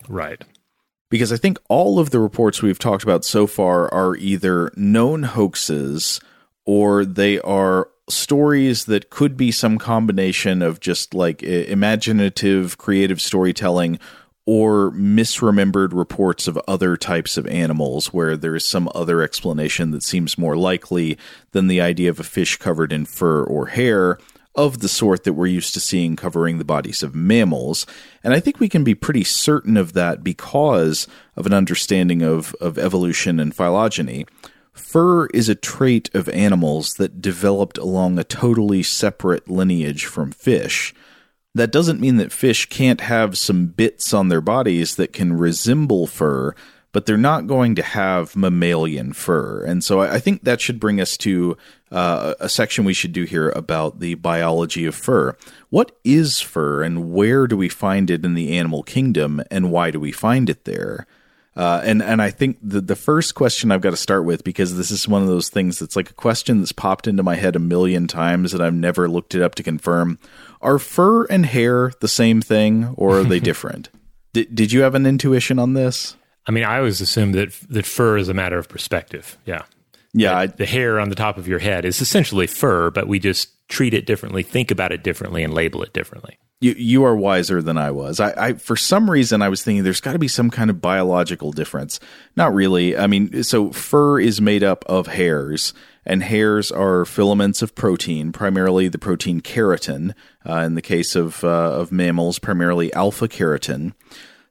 Right. 0.08 0.42
Because 1.08 1.32
I 1.32 1.36
think 1.36 1.58
all 1.68 1.98
of 1.98 2.10
the 2.10 2.20
reports 2.20 2.62
we've 2.62 2.78
talked 2.78 3.02
about 3.02 3.24
so 3.24 3.46
far 3.46 3.92
are 3.92 4.16
either 4.16 4.72
known 4.76 5.24
hoaxes 5.24 6.20
or 6.64 7.04
they 7.04 7.40
are 7.40 7.88
stories 8.08 8.86
that 8.86 9.10
could 9.10 9.36
be 9.36 9.52
some 9.52 9.78
combination 9.78 10.62
of 10.62 10.80
just 10.80 11.14
like 11.14 11.42
imaginative 11.42 12.76
creative 12.76 13.20
storytelling 13.20 13.98
or 14.46 14.90
misremembered 14.92 15.92
reports 15.92 16.48
of 16.48 16.58
other 16.66 16.96
types 16.96 17.36
of 17.36 17.46
animals 17.46 18.12
where 18.12 18.36
there 18.36 18.56
is 18.56 18.64
some 18.64 18.90
other 18.94 19.22
explanation 19.22 19.90
that 19.92 20.02
seems 20.02 20.38
more 20.38 20.56
likely 20.56 21.16
than 21.52 21.68
the 21.68 21.80
idea 21.80 22.10
of 22.10 22.18
a 22.18 22.24
fish 22.24 22.56
covered 22.56 22.92
in 22.92 23.04
fur 23.04 23.44
or 23.44 23.66
hair 23.66 24.18
of 24.56 24.80
the 24.80 24.88
sort 24.88 25.22
that 25.24 25.34
we're 25.34 25.46
used 25.46 25.72
to 25.74 25.80
seeing 25.80 26.16
covering 26.16 26.58
the 26.58 26.64
bodies 26.64 27.02
of 27.02 27.14
mammals. 27.14 27.86
And 28.24 28.34
I 28.34 28.40
think 28.40 28.58
we 28.58 28.68
can 28.68 28.82
be 28.82 28.94
pretty 28.94 29.22
certain 29.22 29.76
of 29.76 29.92
that 29.92 30.24
because 30.24 31.06
of 31.36 31.46
an 31.46 31.52
understanding 31.52 32.22
of, 32.22 32.54
of 32.60 32.76
evolution 32.76 33.38
and 33.38 33.54
phylogeny. 33.54 34.26
Fur 34.80 35.26
is 35.26 35.48
a 35.48 35.54
trait 35.54 36.12
of 36.14 36.28
animals 36.30 36.94
that 36.94 37.20
developed 37.20 37.78
along 37.78 38.18
a 38.18 38.24
totally 38.24 38.82
separate 38.82 39.48
lineage 39.48 40.04
from 40.04 40.32
fish. 40.32 40.92
That 41.54 41.70
doesn't 41.70 42.00
mean 42.00 42.16
that 42.16 42.32
fish 42.32 42.66
can't 42.66 43.00
have 43.02 43.38
some 43.38 43.66
bits 43.66 44.14
on 44.14 44.28
their 44.28 44.40
bodies 44.40 44.96
that 44.96 45.12
can 45.12 45.32
resemble 45.32 46.06
fur, 46.06 46.54
but 46.92 47.06
they're 47.06 47.16
not 47.16 47.46
going 47.46 47.74
to 47.76 47.82
have 47.82 48.34
mammalian 48.34 49.12
fur. 49.12 49.64
And 49.64 49.84
so 49.84 50.00
I 50.00 50.18
think 50.18 50.42
that 50.42 50.60
should 50.60 50.80
bring 50.80 51.00
us 51.00 51.16
to 51.18 51.56
uh, 51.92 52.34
a 52.40 52.48
section 52.48 52.84
we 52.84 52.94
should 52.94 53.12
do 53.12 53.24
here 53.24 53.50
about 53.50 54.00
the 54.00 54.14
biology 54.14 54.86
of 54.86 54.94
fur. 54.94 55.36
What 55.68 55.96
is 56.04 56.40
fur 56.40 56.82
and 56.82 57.12
where 57.12 57.46
do 57.46 57.56
we 57.56 57.68
find 57.68 58.10
it 58.10 58.24
in 58.24 58.34
the 58.34 58.56
animal 58.56 58.82
kingdom 58.82 59.42
and 59.50 59.70
why 59.70 59.90
do 59.90 60.00
we 60.00 60.10
find 60.10 60.50
it 60.50 60.64
there? 60.64 61.06
Uh, 61.60 61.82
and 61.84 62.02
and 62.02 62.22
I 62.22 62.30
think 62.30 62.56
the 62.62 62.80
the 62.80 62.96
first 62.96 63.34
question 63.34 63.70
I've 63.70 63.82
got 63.82 63.90
to 63.90 63.96
start 63.96 64.24
with 64.24 64.44
because 64.44 64.78
this 64.78 64.90
is 64.90 65.06
one 65.06 65.20
of 65.20 65.28
those 65.28 65.50
things 65.50 65.78
that's 65.78 65.94
like 65.94 66.08
a 66.08 66.14
question 66.14 66.60
that's 66.60 66.72
popped 66.72 67.06
into 67.06 67.22
my 67.22 67.34
head 67.34 67.54
a 67.54 67.58
million 67.58 68.06
times 68.06 68.54
and 68.54 68.62
I've 68.62 68.72
never 68.72 69.10
looked 69.10 69.34
it 69.34 69.42
up 69.42 69.56
to 69.56 69.62
confirm. 69.62 70.18
Are 70.62 70.78
fur 70.78 71.26
and 71.26 71.44
hair 71.44 71.92
the 72.00 72.08
same 72.08 72.40
thing, 72.40 72.94
or 72.96 73.18
are 73.18 73.24
they 73.24 73.40
different? 73.50 73.90
Did 74.32 74.54
Did 74.54 74.72
you 74.72 74.80
have 74.80 74.94
an 74.94 75.04
intuition 75.04 75.58
on 75.58 75.74
this? 75.74 76.16
I 76.46 76.50
mean, 76.50 76.64
I 76.64 76.78
always 76.78 77.02
assumed 77.02 77.34
that 77.34 77.52
that 77.68 77.84
fur 77.84 78.16
is 78.16 78.30
a 78.30 78.34
matter 78.34 78.58
of 78.58 78.66
perspective. 78.66 79.36
Yeah, 79.44 79.64
yeah. 80.14 80.34
I, 80.34 80.46
the 80.46 80.64
hair 80.64 80.98
on 80.98 81.10
the 81.10 81.14
top 81.14 81.36
of 81.36 81.46
your 81.46 81.58
head 81.58 81.84
is 81.84 82.00
essentially 82.00 82.46
fur, 82.46 82.90
but 82.90 83.06
we 83.06 83.18
just 83.18 83.50
treat 83.68 83.92
it 83.92 84.06
differently, 84.06 84.42
think 84.42 84.70
about 84.70 84.92
it 84.92 85.02
differently, 85.02 85.44
and 85.44 85.52
label 85.52 85.82
it 85.82 85.92
differently. 85.92 86.38
You 86.60 86.74
you 86.76 87.04
are 87.04 87.16
wiser 87.16 87.62
than 87.62 87.78
I 87.78 87.90
was. 87.90 88.20
I, 88.20 88.34
I 88.36 88.52
for 88.52 88.76
some 88.76 89.10
reason 89.10 89.40
I 89.40 89.48
was 89.48 89.62
thinking 89.62 89.82
there's 89.82 90.00
got 90.00 90.12
to 90.12 90.18
be 90.18 90.28
some 90.28 90.50
kind 90.50 90.68
of 90.68 90.80
biological 90.80 91.52
difference. 91.52 91.98
Not 92.36 92.52
really. 92.52 92.96
I 92.96 93.06
mean, 93.06 93.42
so 93.42 93.70
fur 93.72 94.20
is 94.20 94.42
made 94.42 94.62
up 94.62 94.84
of 94.86 95.06
hairs, 95.06 95.72
and 96.04 96.22
hairs 96.22 96.70
are 96.70 97.06
filaments 97.06 97.62
of 97.62 97.74
protein, 97.74 98.30
primarily 98.30 98.88
the 98.88 98.98
protein 98.98 99.40
keratin. 99.40 100.14
Uh, 100.46 100.58
in 100.58 100.74
the 100.74 100.82
case 100.82 101.16
of 101.16 101.42
uh, 101.44 101.48
of 101.48 101.92
mammals, 101.92 102.38
primarily 102.38 102.92
alpha 102.92 103.26
keratin. 103.26 103.94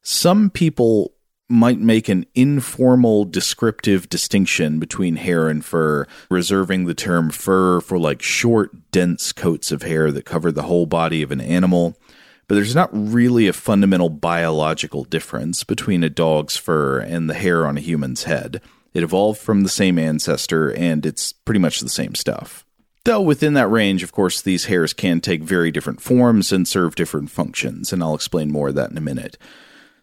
Some 0.02 0.50
people 0.50 1.14
might 1.50 1.80
make 1.80 2.08
an 2.08 2.26
informal 2.36 3.26
descriptive 3.26 4.08
distinction 4.08 4.80
between 4.80 5.16
hair 5.16 5.50
and 5.50 5.66
fur, 5.66 6.06
reserving 6.30 6.86
the 6.86 6.94
term 6.94 7.32
fur 7.32 7.82
for 7.82 7.98
like 7.98 8.22
short, 8.22 8.92
dense 8.92 9.32
coats 9.32 9.72
of 9.72 9.82
hair 9.82 10.12
that 10.12 10.26
cover 10.26 10.52
the 10.52 10.64
whole 10.64 10.86
body 10.86 11.24
of 11.24 11.32
an 11.32 11.42
animal. 11.42 11.98
But 12.48 12.56
there's 12.56 12.76
not 12.76 12.90
really 12.94 13.48
a 13.48 13.54
fundamental 13.54 14.10
biological 14.10 15.04
difference 15.04 15.64
between 15.64 16.04
a 16.04 16.10
dog's 16.10 16.56
fur 16.56 17.00
and 17.00 17.30
the 17.30 17.34
hair 17.34 17.66
on 17.66 17.78
a 17.78 17.82
human's 17.82 18.24
head. 18.24 18.62
It 18.94 19.04
evolved 19.04 19.40
from 19.40 19.62
the 19.62 19.70
same 19.70 20.00
ancestor, 20.00 20.72
and 20.74 21.06
it's 21.06 21.32
pretty 21.32 21.60
much 21.60 21.80
the 21.80 21.90
same 21.90 22.16
stuff. 22.16 22.66
Though 23.06 23.22
within 23.22 23.54
that 23.54 23.70
range, 23.70 24.04
of 24.04 24.12
course, 24.12 24.42
these 24.42 24.66
hairs 24.66 24.94
can 24.94 25.22
take 25.22 25.42
very 25.42 25.72
different 25.72 26.02
forms 26.02 26.52
and 26.52 26.68
serve 26.68 26.96
different 26.96 27.32
functions, 27.32 27.94
and 27.94 28.04
I'll 28.04 28.16
explain 28.16 28.52
more 28.52 28.70
of 28.70 28.76
that 28.76 28.92
in 28.92 28.98
a 28.98 29.02
minute. 29.02 29.38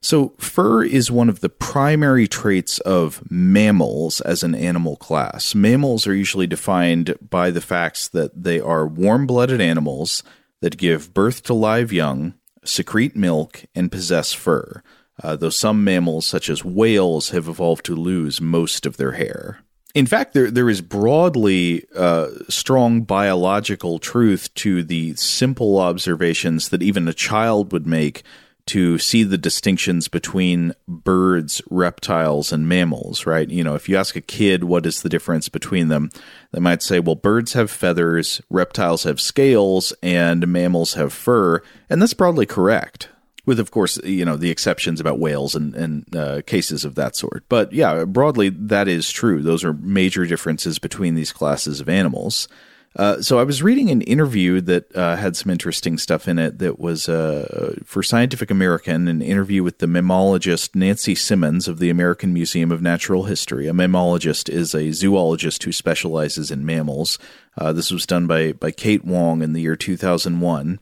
So, 0.00 0.34
fur 0.38 0.84
is 0.84 1.10
one 1.10 1.28
of 1.28 1.40
the 1.40 1.48
primary 1.48 2.28
traits 2.28 2.78
of 2.80 3.22
mammals 3.30 4.20
as 4.20 4.42
an 4.42 4.54
animal 4.54 4.96
class. 4.96 5.54
Mammals 5.54 6.06
are 6.06 6.14
usually 6.14 6.46
defined 6.46 7.16
by 7.28 7.50
the 7.50 7.60
facts 7.60 8.08
that 8.08 8.44
they 8.44 8.60
are 8.60 8.86
warm 8.86 9.26
blooded 9.26 9.60
animals 9.60 10.22
that 10.60 10.76
give 10.76 11.12
birth 11.12 11.42
to 11.44 11.54
live 11.54 11.92
young, 11.92 12.34
secrete 12.64 13.16
milk, 13.16 13.64
and 13.74 13.90
possess 13.90 14.32
fur, 14.32 14.82
uh, 15.22 15.36
though 15.36 15.50
some 15.50 15.82
mammals, 15.82 16.26
such 16.26 16.48
as 16.48 16.64
whales, 16.64 17.30
have 17.30 17.48
evolved 17.48 17.84
to 17.86 17.94
lose 17.94 18.40
most 18.40 18.86
of 18.86 18.96
their 18.96 19.12
hair. 19.12 19.60
In 19.94 20.04
fact, 20.04 20.34
there 20.34 20.50
there 20.50 20.68
is 20.68 20.82
broadly 20.82 21.86
uh, 21.96 22.28
strong 22.50 23.00
biological 23.00 23.98
truth 23.98 24.52
to 24.56 24.82
the 24.82 25.14
simple 25.14 25.78
observations 25.78 26.68
that 26.68 26.82
even 26.82 27.08
a 27.08 27.14
child 27.14 27.72
would 27.72 27.86
make 27.86 28.22
to 28.66 28.98
see 28.98 29.22
the 29.22 29.38
distinctions 29.38 30.08
between 30.08 30.72
birds, 30.88 31.62
reptiles, 31.70 32.52
and 32.52 32.68
mammals, 32.68 33.24
right? 33.24 33.48
You 33.48 33.62
know, 33.62 33.76
if 33.76 33.88
you 33.88 33.96
ask 33.96 34.16
a 34.16 34.20
kid 34.20 34.64
what 34.64 34.86
is 34.86 35.02
the 35.02 35.08
difference 35.08 35.48
between 35.48 35.88
them, 35.88 36.10
they 36.52 36.58
might 36.58 36.82
say, 36.82 36.98
well, 36.98 37.14
birds 37.14 37.52
have 37.52 37.70
feathers, 37.70 38.40
reptiles 38.50 39.04
have 39.04 39.20
scales, 39.20 39.92
and 40.02 40.48
mammals 40.48 40.94
have 40.94 41.12
fur. 41.12 41.62
And 41.88 42.02
that's 42.02 42.14
broadly 42.14 42.46
correct. 42.46 43.08
With, 43.44 43.60
of 43.60 43.70
course, 43.70 43.98
you 44.02 44.24
know, 44.24 44.36
the 44.36 44.50
exceptions 44.50 44.98
about 44.98 45.20
whales 45.20 45.54
and, 45.54 45.72
and 45.76 46.16
uh, 46.16 46.42
cases 46.42 46.84
of 46.84 46.96
that 46.96 47.14
sort. 47.14 47.44
But 47.48 47.72
yeah, 47.72 48.04
broadly, 48.04 48.48
that 48.48 48.88
is 48.88 49.08
true. 49.12 49.40
Those 49.40 49.62
are 49.62 49.72
major 49.74 50.26
differences 50.26 50.80
between 50.80 51.14
these 51.14 51.32
classes 51.32 51.80
of 51.80 51.88
animals. 51.88 52.48
Uh, 52.96 53.20
so 53.20 53.38
I 53.38 53.42
was 53.42 53.62
reading 53.62 53.90
an 53.90 54.00
interview 54.02 54.62
that 54.62 54.94
uh, 54.96 55.16
had 55.16 55.36
some 55.36 55.50
interesting 55.50 55.98
stuff 55.98 56.26
in 56.26 56.38
it. 56.38 56.58
That 56.58 56.78
was 56.78 57.10
uh, 57.10 57.76
for 57.84 58.02
Scientific 58.02 58.50
American, 58.50 59.06
an 59.06 59.20
interview 59.20 59.62
with 59.62 59.78
the 59.78 59.86
mammologist 59.86 60.74
Nancy 60.74 61.14
Simmons 61.14 61.68
of 61.68 61.78
the 61.78 61.90
American 61.90 62.32
Museum 62.32 62.72
of 62.72 62.80
Natural 62.80 63.24
History. 63.24 63.68
A 63.68 63.74
mammologist 63.74 64.48
is 64.48 64.74
a 64.74 64.92
zoologist 64.92 65.62
who 65.64 65.72
specializes 65.72 66.50
in 66.50 66.64
mammals. 66.64 67.18
Uh, 67.58 67.72
this 67.74 67.90
was 67.90 68.06
done 68.06 68.26
by 68.26 68.52
by 68.52 68.70
Kate 68.70 69.04
Wong 69.04 69.42
in 69.42 69.52
the 69.52 69.60
year 69.60 69.76
2001. 69.76 70.80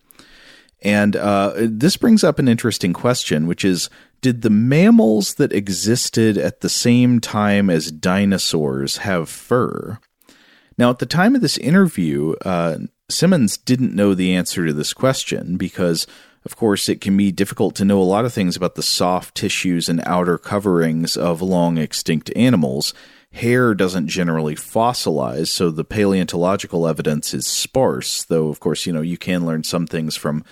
And 0.82 1.16
uh, 1.16 1.54
this 1.56 1.96
brings 1.96 2.22
up 2.22 2.38
an 2.38 2.46
interesting 2.46 2.92
question, 2.92 3.48
which 3.48 3.64
is 3.64 3.90
Did 4.20 4.42
the 4.42 4.50
mammals 4.50 5.34
that 5.34 5.52
existed 5.52 6.38
at 6.38 6.60
the 6.60 6.68
same 6.68 7.20
time 7.20 7.70
as 7.70 7.90
dinosaurs 7.90 8.98
have 8.98 9.28
fur? 9.28 9.98
Now, 10.76 10.90
at 10.90 10.98
the 10.98 11.06
time 11.06 11.34
of 11.34 11.40
this 11.40 11.58
interview, 11.58 12.34
uh, 12.44 12.78
Simmons 13.08 13.56
didn't 13.56 13.94
know 13.94 14.14
the 14.14 14.34
answer 14.34 14.66
to 14.66 14.72
this 14.72 14.92
question 14.92 15.56
because, 15.56 16.06
of 16.44 16.56
course, 16.56 16.88
it 16.88 17.00
can 17.00 17.16
be 17.16 17.30
difficult 17.30 17.74
to 17.76 17.84
know 17.84 18.00
a 18.00 18.04
lot 18.04 18.24
of 18.24 18.32
things 18.32 18.56
about 18.56 18.74
the 18.74 18.82
soft 18.82 19.34
tissues 19.34 19.88
and 19.88 20.02
outer 20.04 20.38
coverings 20.38 21.16
of 21.16 21.42
long 21.42 21.78
extinct 21.78 22.30
animals. 22.34 22.94
Hair 23.32 23.74
doesn't 23.74 24.08
generally 24.08 24.54
fossilize, 24.54 25.48
so 25.48 25.70
the 25.70 25.84
paleontological 25.84 26.86
evidence 26.86 27.34
is 27.34 27.46
sparse, 27.46 28.24
though, 28.24 28.48
of 28.48 28.60
course, 28.60 28.86
you 28.86 28.92
know, 28.92 29.00
you 29.02 29.18
can 29.18 29.44
learn 29.44 29.64
some 29.64 29.86
things 29.86 30.16
from 30.16 30.44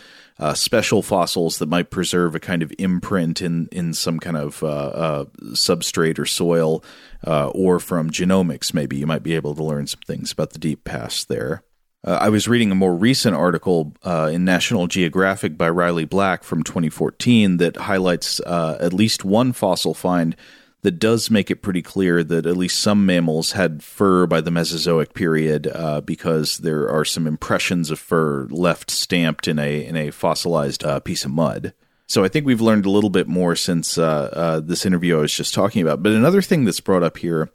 uh, 0.42 0.54
special 0.54 1.02
fossils 1.02 1.58
that 1.58 1.68
might 1.68 1.90
preserve 1.90 2.34
a 2.34 2.40
kind 2.40 2.64
of 2.64 2.72
imprint 2.76 3.40
in 3.40 3.68
in 3.70 3.94
some 3.94 4.18
kind 4.18 4.36
of 4.36 4.60
uh, 4.64 4.66
uh, 4.66 5.24
substrate 5.52 6.18
or 6.18 6.26
soil, 6.26 6.82
uh, 7.24 7.48
or 7.50 7.78
from 7.78 8.10
genomics. 8.10 8.74
Maybe 8.74 8.96
you 8.96 9.06
might 9.06 9.22
be 9.22 9.36
able 9.36 9.54
to 9.54 9.62
learn 9.62 9.86
some 9.86 10.00
things 10.04 10.32
about 10.32 10.50
the 10.50 10.58
deep 10.58 10.82
past 10.82 11.28
there. 11.28 11.62
Uh, 12.04 12.18
I 12.20 12.28
was 12.28 12.48
reading 12.48 12.72
a 12.72 12.74
more 12.74 12.96
recent 12.96 13.36
article 13.36 13.94
uh, 14.02 14.30
in 14.32 14.44
National 14.44 14.88
Geographic 14.88 15.56
by 15.56 15.70
Riley 15.70 16.06
Black 16.06 16.42
from 16.42 16.64
2014 16.64 17.58
that 17.58 17.76
highlights 17.76 18.40
at 18.40 18.92
least 18.92 19.24
one 19.24 19.52
fossil 19.52 19.94
find 19.94 20.34
that 20.82 20.98
does 20.98 21.30
make 21.30 21.50
it 21.50 21.62
pretty 21.62 21.82
clear 21.82 22.24
that 22.24 22.44
at 22.44 22.56
least 22.56 22.80
some 22.80 23.06
mammals 23.06 23.52
had 23.52 23.82
fur 23.82 24.26
by 24.26 24.40
the 24.40 24.50
Mesozoic 24.50 25.14
period, 25.14 25.70
uh, 25.72 26.00
because 26.00 26.58
there 26.58 26.90
are 26.90 27.04
some 27.04 27.26
impressions 27.26 27.90
of 27.90 28.00
fur 28.00 28.46
left 28.50 28.90
stamped 28.90 29.46
in 29.46 29.58
a 29.58 29.84
in 29.84 29.96
a 29.96 30.10
fossilized 30.10 30.84
uh, 30.84 31.00
piece 31.00 31.24
of 31.24 31.30
mud. 31.30 31.72
So 32.08 32.24
I 32.24 32.28
think 32.28 32.44
we've 32.44 32.60
learned 32.60 32.84
a 32.84 32.90
little 32.90 33.10
bit 33.10 33.28
more 33.28 33.56
since 33.56 33.96
uh, 33.96 34.30
uh 34.32 34.60
this 34.60 34.84
interview 34.84 35.18
I 35.18 35.20
was 35.20 35.34
just 35.34 35.54
talking 35.54 35.82
about. 35.82 36.02
But 36.02 36.12
another 36.12 36.42
thing 36.42 36.64
that's 36.64 36.80
brought 36.80 37.04
up 37.04 37.18
here 37.18 37.50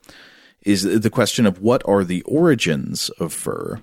is 0.63 0.83
the 0.83 1.09
question 1.09 1.45
of 1.45 1.61
what 1.61 1.81
are 1.85 2.03
the 2.03 2.21
origins 2.23 3.09
of 3.19 3.33
fur. 3.33 3.79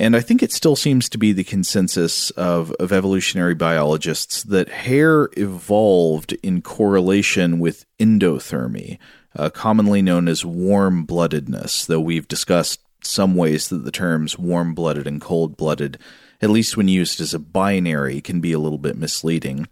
And 0.00 0.14
I 0.14 0.20
think 0.20 0.44
it 0.44 0.52
still 0.52 0.76
seems 0.76 1.08
to 1.08 1.18
be 1.18 1.32
the 1.32 1.42
consensus 1.42 2.30
of, 2.30 2.70
of 2.78 2.92
evolutionary 2.92 3.56
biologists 3.56 4.44
that 4.44 4.68
hair 4.68 5.28
evolved 5.36 6.34
in 6.40 6.62
correlation 6.62 7.58
with 7.58 7.84
endothermy, 7.98 8.98
uh, 9.34 9.50
commonly 9.50 10.00
known 10.00 10.28
as 10.28 10.44
warm 10.44 11.04
bloodedness, 11.04 11.84
though 11.84 12.00
we've 12.00 12.28
discussed 12.28 12.80
some 13.02 13.34
ways 13.34 13.68
that 13.70 13.78
the 13.78 13.90
terms 13.90 14.38
warm 14.38 14.72
blooded 14.72 15.08
and 15.08 15.20
cold 15.20 15.56
blooded, 15.56 15.98
at 16.40 16.50
least 16.50 16.76
when 16.76 16.86
used 16.86 17.20
as 17.20 17.34
a 17.34 17.40
binary, 17.40 18.20
can 18.20 18.40
be 18.40 18.52
a 18.52 18.58
little 18.60 18.78
bit 18.78 18.96
misleading. 18.96 19.66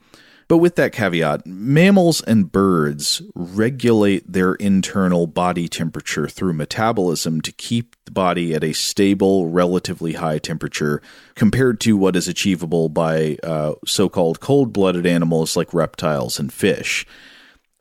But 0.48 0.58
with 0.58 0.76
that 0.76 0.92
caveat, 0.92 1.44
mammals 1.44 2.20
and 2.22 2.50
birds 2.50 3.20
regulate 3.34 4.30
their 4.30 4.54
internal 4.54 5.26
body 5.26 5.66
temperature 5.66 6.28
through 6.28 6.52
metabolism 6.52 7.40
to 7.40 7.52
keep 7.52 7.96
the 8.04 8.12
body 8.12 8.54
at 8.54 8.62
a 8.62 8.72
stable, 8.72 9.48
relatively 9.48 10.12
high 10.12 10.38
temperature 10.38 11.02
compared 11.34 11.80
to 11.80 11.96
what 11.96 12.14
is 12.14 12.28
achievable 12.28 12.88
by 12.88 13.38
uh, 13.42 13.74
so 13.84 14.08
called 14.08 14.38
cold 14.38 14.72
blooded 14.72 15.04
animals 15.04 15.56
like 15.56 15.74
reptiles 15.74 16.38
and 16.38 16.52
fish. 16.52 17.04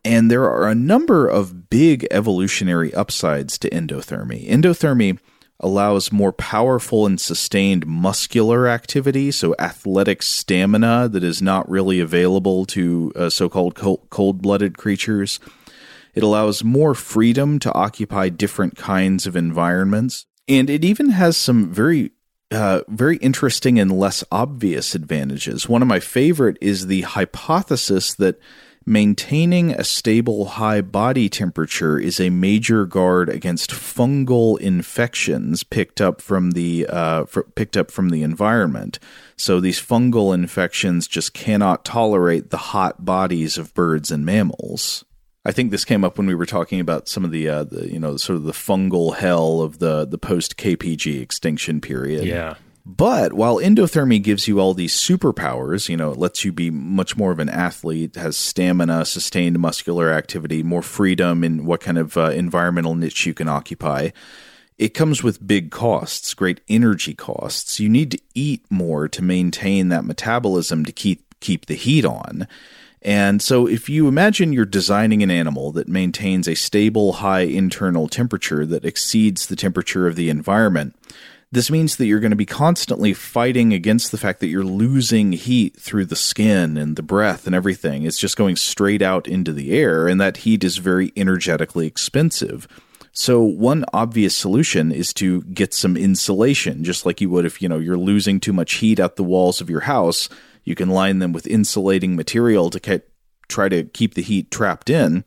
And 0.04 0.32
there 0.32 0.50
are 0.50 0.68
a 0.68 0.76
number 0.76 1.28
of 1.28 1.70
big 1.70 2.08
evolutionary 2.10 2.94
upsides 2.96 3.60
to 3.60 3.70
endothermy. 3.70 4.50
Endothermy 4.50 5.20
allows 5.60 6.12
more 6.12 6.34
powerful 6.34 7.06
and 7.06 7.20
sustained 7.20 7.86
muscular 7.86 8.68
activity, 8.68 9.32
so 9.32 9.56
athletic 9.58 10.22
stamina 10.22 11.08
that 11.10 11.24
is 11.24 11.42
not 11.42 11.70
really 11.70 12.00
available 12.00 12.66
to 12.66 13.12
uh, 13.16 13.30
so 13.30 13.48
called 13.48 13.76
cold 13.76 14.42
blooded 14.42 14.78
creatures. 14.78 15.40
It 16.14 16.24
allows 16.24 16.64
more 16.64 16.96
freedom 16.96 17.60
to 17.60 17.74
occupy 17.74 18.30
different 18.30 18.78
kinds 18.78 19.28
of 19.28 19.36
environments. 19.36 20.26
And 20.48 20.70
it 20.70 20.86
even 20.86 21.10
has 21.10 21.36
some 21.36 21.72
very 21.72 22.12
uh, 22.52 22.82
very 22.88 23.18
interesting 23.18 23.80
and 23.80 23.92
less 23.92 24.24
obvious 24.32 24.94
advantages. 24.94 25.68
One 25.68 25.82
of 25.82 25.88
my 25.88 26.00
favorite 26.00 26.58
is 26.62 26.88
the 26.88 27.02
hypothesis 27.02 28.14
that 28.16 28.40
Maintaining 28.88 29.72
a 29.72 29.84
stable 29.84 30.46
high 30.46 30.82
body 30.82 31.28
temperature 31.28 31.98
is 31.98 32.20
a 32.20 32.30
major 32.30 32.86
guard 32.86 33.30
against 33.30 33.72
fungal 33.72 34.60
infections 34.60 35.64
picked 35.64 36.00
up 36.00 36.22
from 36.22 36.52
the 36.52 36.86
uh, 36.88 37.26
picked 37.56 37.78
up 37.78 37.90
from 37.90 38.10
the 38.10 38.22
environment. 38.22 39.00
So 39.38 39.60
these 39.60 39.82
fungal 39.82 40.36
infections 40.36 41.08
just 41.08 41.34
cannot 41.34 41.84
tolerate 41.84 42.52
the 42.52 42.58
hot 42.58 43.04
bodies 43.04 43.58
of 43.58 43.74
birds 43.74 44.12
and 44.12 44.24
mammals. 44.24 45.04
I 45.46 45.52
think 45.52 45.72
this 45.72 45.86
came 45.86 46.04
up 46.04 46.20
when 46.20 46.28
we 46.28 46.36
were 46.36 46.46
talking 46.46 46.80
about 46.80 47.08
some 47.08 47.26
of 47.26 47.32
the, 47.32 47.50
uh, 47.50 47.64
the 47.64 47.92
you 47.92 48.00
know 48.00 48.18
sort 48.18 48.38
of 48.38 48.44
the 48.44 48.52
fungal 48.52 49.16
hell 49.16 49.62
of 49.62 49.80
the 49.80 50.06
the 50.06 50.20
post 50.20 50.58
KPG 50.58 51.22
extinction 51.22 51.82
period. 51.82 52.26
Yeah. 52.26 52.56
But 52.86 53.34
while 53.34 53.58
endothermy 53.58 54.22
gives 54.22 54.48
you 54.48 54.60
all 54.60 54.76
these 54.76 54.96
superpowers, 54.96 55.90
you 55.90 55.98
know, 55.98 56.12
it 56.12 56.20
lets 56.20 56.46
you 56.46 56.52
be 56.52 56.70
much 56.70 57.18
more 57.18 57.32
of 57.32 57.40
an 57.40 57.50
athlete, 57.50 58.16
has 58.16 58.38
stamina, 58.38 59.06
sustained 59.06 59.58
muscular 59.58 60.12
activity, 60.12 60.62
more 60.62 60.84
freedom 60.84 61.44
in 61.44 61.66
what 61.66 61.82
kind 61.82 61.98
of 61.98 62.16
uh, 62.16 62.30
environmental 62.30 62.94
niche 62.94 63.26
you 63.26 63.34
can 63.34 63.48
occupy. 63.48 64.12
It 64.78 64.90
comes 64.90 65.24
with 65.24 65.48
big 65.48 65.72
costs, 65.72 66.34
great 66.36 66.62
energy 66.70 67.16
costs. 67.16 67.80
You 67.80 67.90
need 67.90 68.12
to 68.12 68.20
eat 68.36 68.64
more 68.70 69.08
to 69.08 69.24
maintain 69.24 69.90
that 69.90 70.06
metabolism 70.06 70.86
to 70.86 70.92
keep 70.92 71.24
keep 71.40 71.66
the 71.66 71.76
heat 71.76 72.06
on. 72.06 72.48
And 73.02 73.42
so, 73.42 73.68
if 73.68 73.88
you 73.88 74.08
imagine 74.08 74.52
you're 74.52 74.66
designing 74.66 75.24
an 75.24 75.32
animal 75.32 75.72
that 75.74 75.88
maintains 75.88 76.48
a 76.48 76.56
stable, 76.56 77.14
high 77.14 77.42
internal 77.42 78.08
temperature 78.08 78.66
that 78.66 78.84
exceeds 78.84 79.46
the 79.46 79.56
temperature 79.56 80.08
of 80.08 80.16
the 80.16 80.30
environment, 80.30 80.96
this 81.52 81.72
means 81.72 81.96
that 81.96 82.06
you're 82.06 82.20
going 82.20 82.32
to 82.32 82.36
be 82.36 82.46
constantly 82.46 83.14
fighting 83.14 83.74
against 83.74 84.12
the 84.12 84.18
fact 84.18 84.40
that 84.40 84.48
you're 84.48 84.64
losing 84.64 85.32
heat 85.32 85.78
through 85.80 86.06
the 86.06 86.16
skin 86.16 86.76
and 86.76 86.96
the 86.96 87.04
breath 87.04 87.46
and 87.46 87.56
everything. 87.56 88.04
It's 88.04 88.20
just 88.20 88.38
going 88.38 88.56
straight 88.56 89.02
out 89.02 89.28
into 89.28 89.54
the 89.54 89.72
air, 89.78 90.08
and 90.08 90.20
that 90.20 90.38
heat 90.38 90.64
is 90.64 90.78
very 90.78 91.14
energetically 91.16 91.88
expensive. 91.88 92.68
So 93.14 93.42
one 93.42 93.86
obvious 93.94 94.36
solution 94.36 94.92
is 94.92 95.14
to 95.14 95.44
get 95.44 95.74
some 95.74 95.96
insulation, 95.96 96.84
just 96.84 97.06
like 97.06 97.22
you 97.22 97.30
would 97.30 97.46
if 97.46 97.62
you 97.62 97.70
know 97.70 97.80
you're 97.80 97.98
losing 97.98 98.42
too 98.42 98.52
much 98.52 98.74
heat 98.76 99.00
out 99.00 99.16
the 99.16 99.24
walls 99.24 99.62
of 99.62 99.70
your 99.70 99.82
house. 99.82 100.28
You 100.66 100.76
can 100.76 100.90
line 100.90 101.20
them 101.20 101.32
with 101.32 101.48
insulating 101.48 102.18
material 102.18 102.70
to 102.72 103.02
try 103.48 103.70
to 103.70 103.84
keep 103.86 104.16
the 104.16 104.22
heat 104.22 104.52
trapped 104.52 104.90
in. 104.90 105.24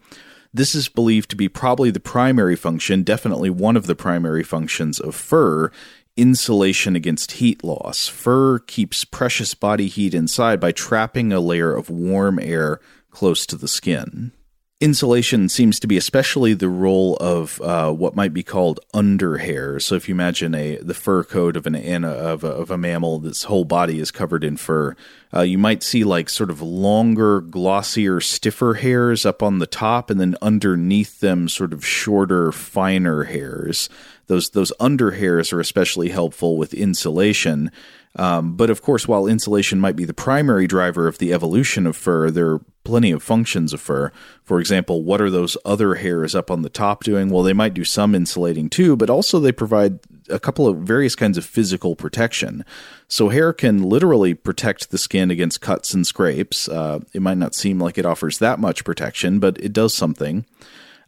This 0.53 0.74
is 0.74 0.88
believed 0.88 1.30
to 1.30 1.36
be 1.36 1.49
probably 1.49 1.90
the 1.90 2.01
primary 2.01 2.57
function, 2.57 3.03
definitely 3.05 3.49
one 3.51 3.76
of 3.76 3.86
the 3.86 3.95
primary 3.95 4.43
functions 4.43 4.99
of 4.99 5.14
fur, 5.14 5.70
insulation 6.19 6.97
against 6.97 7.33
heat 7.33 7.64
loss. 7.64 8.09
Fur 8.09 8.59
keeps 8.59 9.05
precious 9.05 9.55
body 9.55 9.87
heat 9.87 10.12
inside 10.12 10.61
by 10.61 10.73
trapping 10.73 11.33
a 11.33 11.41
layer 11.41 11.75
of 11.75 11.89
warm 11.89 12.39
air 12.39 12.81
close 13.11 13.47
to 13.47 13.57
the 13.57 13.69
skin. 13.69 14.33
Insulation 14.81 15.49
seems 15.49 15.81
to 15.81 15.89
be 15.89 15.97
especially 15.97 16.55
the 16.55 16.69
role 16.69 17.16
of 17.16 17.61
uh, 17.62 17.91
what 17.91 18.14
might 18.14 18.33
be 18.33 18.45
called 18.45 18.79
underhair. 18.95 19.83
So 19.83 19.97
if 19.97 20.09
you 20.09 20.14
imagine 20.14 20.55
a 20.55 20.77
the 20.77 20.95
fur 20.95 21.25
coat 21.25 21.57
of 21.57 21.66
an 21.66 22.05
of 22.05 22.45
a, 22.45 22.49
of 22.49 22.71
a 22.71 22.79
mammal, 22.79 23.19
this 23.19 23.43
whole 23.43 23.64
body 23.64 23.99
is 23.99 24.12
covered 24.12 24.45
in 24.45 24.57
fur. 24.57 24.95
Uh, 25.35 25.41
you 25.41 25.59
might 25.59 25.83
see 25.83 26.05
like 26.05 26.29
sort 26.29 26.49
of 26.49 26.62
longer, 26.62 27.41
glossier, 27.41 28.21
stiffer 28.21 28.75
hairs 28.75 29.27
up 29.27 29.43
on 29.43 29.59
the 29.59 29.66
top, 29.66 30.11
and 30.11 30.21
then 30.21 30.37
underneath 30.41 31.19
them, 31.19 31.49
sort 31.49 31.73
of 31.73 31.85
shorter, 31.85 32.53
finer 32.53 33.25
hairs. 33.25 33.89
Those 34.29 34.51
those 34.51 34.72
underhairs 34.81 35.53
are 35.53 35.61
especially 35.61 36.11
helpful 36.11 36.57
with 36.57 36.72
insulation. 36.72 37.70
Um, 38.16 38.57
but 38.57 38.70
of 38.70 38.83
course, 38.83 39.07
while 39.07 39.26
insulation 39.26 39.81
might 39.81 39.97
be 39.97 40.05
the 40.05 40.14
primary 40.14 40.66
driver 40.66 41.07
of 41.07 41.18
the 41.18 41.33
evolution 41.33 41.87
of 41.87 41.97
fur, 41.97 42.31
there 42.31 42.51
are 42.53 42.61
plenty 42.85 43.11
of 43.11 43.22
functions 43.22 43.72
of 43.72 43.81
fur. 43.81 44.11
For 44.43 44.61
example, 44.61 45.03
what 45.03 45.20
are 45.20 45.31
those 45.31 45.57
other 45.64 45.97
hairs 45.97 46.35
up 46.35 46.51
on 46.51 46.62
the 46.62 46.70
top 46.70 47.05
doing? 47.05 47.29
Well, 47.29 47.43
they 47.43 47.53
might 47.53 47.74
do 47.74 47.85
some 47.85 48.14
insulating 48.14 48.70
too, 48.70 48.97
but 48.97 49.11
also 49.11 49.39
they 49.39 49.53
provide 49.53 50.01
a 50.31 50.41
couple 50.41 50.66
of 50.66 50.79
various 50.79 51.14
kinds 51.14 51.39
of 51.39 51.45
physical 51.45 51.97
protection. 51.97 52.64
So, 53.07 53.29
hair 53.29 53.53
can 53.53 53.83
literally 53.83 54.35
protect 54.35 54.91
the 54.91 54.99
skin 54.99 55.31
against 55.31 55.61
cuts 55.61 55.95
and 55.95 56.07
scrapes. 56.07 56.68
Uh, 56.68 57.01
it 57.12 57.22
might 57.22 57.39
not 57.39 57.55
seem 57.55 57.79
like 57.79 57.99
it 57.99 58.07
offers 58.07 58.39
that 58.39 58.59
much 58.59 58.85
protection, 58.85 59.39
but 59.39 59.59
it 59.59 59.72
does 59.72 59.95
something. 59.95 60.45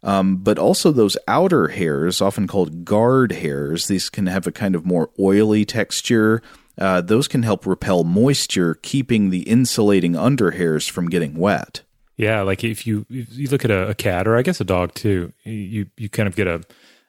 Um, 0.03 0.37
but 0.37 0.57
also 0.57 0.91
those 0.91 1.15
outer 1.27 1.67
hairs, 1.67 2.21
often 2.21 2.47
called 2.47 2.85
guard 2.85 3.31
hairs, 3.31 3.87
these 3.87 4.09
can 4.09 4.25
have 4.25 4.47
a 4.47 4.51
kind 4.51 4.75
of 4.75 4.85
more 4.85 5.11
oily 5.19 5.63
texture 5.63 6.41
uh, 6.77 7.01
those 7.01 7.27
can 7.27 7.43
help 7.43 7.65
repel 7.65 8.03
moisture, 8.03 8.75
keeping 8.75 9.29
the 9.29 9.41
insulating 9.41 10.13
underhairs 10.13 10.89
from 10.89 11.09
getting 11.09 11.35
wet. 11.35 11.81
Yeah, 12.17 12.41
like 12.41 12.63
if 12.63 12.87
you 12.87 13.05
if 13.09 13.37
you 13.37 13.47
look 13.49 13.65
at 13.65 13.71
a, 13.71 13.89
a, 13.89 13.95
cat 13.95 14.27
or 14.27 14.35
I 14.37 14.41
guess 14.41 14.61
a 14.61 14.63
dog 14.65 14.93
too, 14.93 15.33
you 15.43 15.87
you 15.97 16.09
kind 16.09 16.27
of 16.27 16.35
get 16.35 16.47
a 16.47 16.63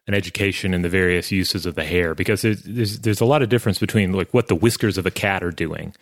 an 0.07 0.15
education 0.15 0.75
in 0.75 0.83
the 0.83 0.89
various 0.89 1.31
uses 1.31 1.65
of 1.65 1.75
the 1.75 1.85
hair 1.85 2.15
because 2.15 2.43
there's 2.43 2.63
there's, 2.63 2.99
there's 3.01 3.21
a 3.21 3.25
lot 3.25 3.43
of 3.43 3.49
difference 3.49 3.79
between 3.79 4.13
like 4.13 4.33
what 4.33 4.49
the 4.49 4.55
whiskers 4.55 4.99
of 4.99 5.07
a 5.07 5.11
cat 5.11 5.43
are 5.43 5.51
doing. 5.51 5.95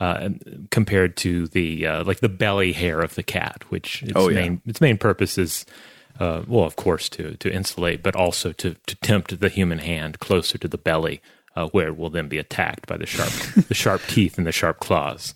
Uh, 0.00 0.30
compared 0.72 1.16
to 1.16 1.46
the 1.48 1.86
uh, 1.86 2.02
like 2.02 2.18
the 2.18 2.28
belly 2.28 2.72
hair 2.72 3.00
of 3.00 3.14
the 3.14 3.22
cat, 3.22 3.62
which 3.68 4.02
its 4.02 4.12
oh, 4.16 4.28
yeah. 4.28 4.40
main 4.40 4.62
its 4.66 4.80
main 4.80 4.98
purpose 4.98 5.38
is 5.38 5.64
uh, 6.20 6.42
well, 6.46 6.64
of 6.64 6.76
course, 6.76 7.08
to 7.10 7.36
to 7.36 7.52
insulate, 7.52 8.02
but 8.02 8.16
also 8.16 8.52
to 8.52 8.76
to 8.86 8.96
tempt 8.96 9.40
the 9.40 9.48
human 9.48 9.78
hand 9.78 10.18
closer 10.18 10.58
to 10.58 10.68
the 10.68 10.78
belly 10.78 11.20
uh, 11.54 11.68
where 11.68 11.88
it 11.88 11.96
will 11.96 12.10
then 12.10 12.28
be 12.28 12.38
attacked 12.38 12.86
by 12.86 12.96
the 12.96 13.06
sharp 13.06 13.32
the 13.68 13.74
sharp 13.74 14.02
teeth 14.06 14.38
and 14.38 14.46
the 14.46 14.52
sharp 14.52 14.80
claws. 14.80 15.34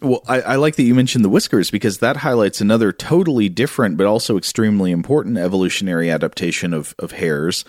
Well, 0.00 0.22
I, 0.26 0.40
I, 0.40 0.56
like 0.56 0.74
that 0.76 0.82
you 0.82 0.96
mentioned 0.96 1.24
the 1.24 1.28
whiskers 1.28 1.70
because 1.70 1.98
that 1.98 2.16
highlights 2.16 2.60
another 2.60 2.90
totally 2.90 3.48
different 3.48 3.96
but 3.96 4.06
also 4.06 4.36
extremely 4.36 4.90
important 4.90 5.38
evolutionary 5.38 6.10
adaptation 6.10 6.74
of, 6.74 6.92
of 6.98 7.12
hairs, 7.12 7.64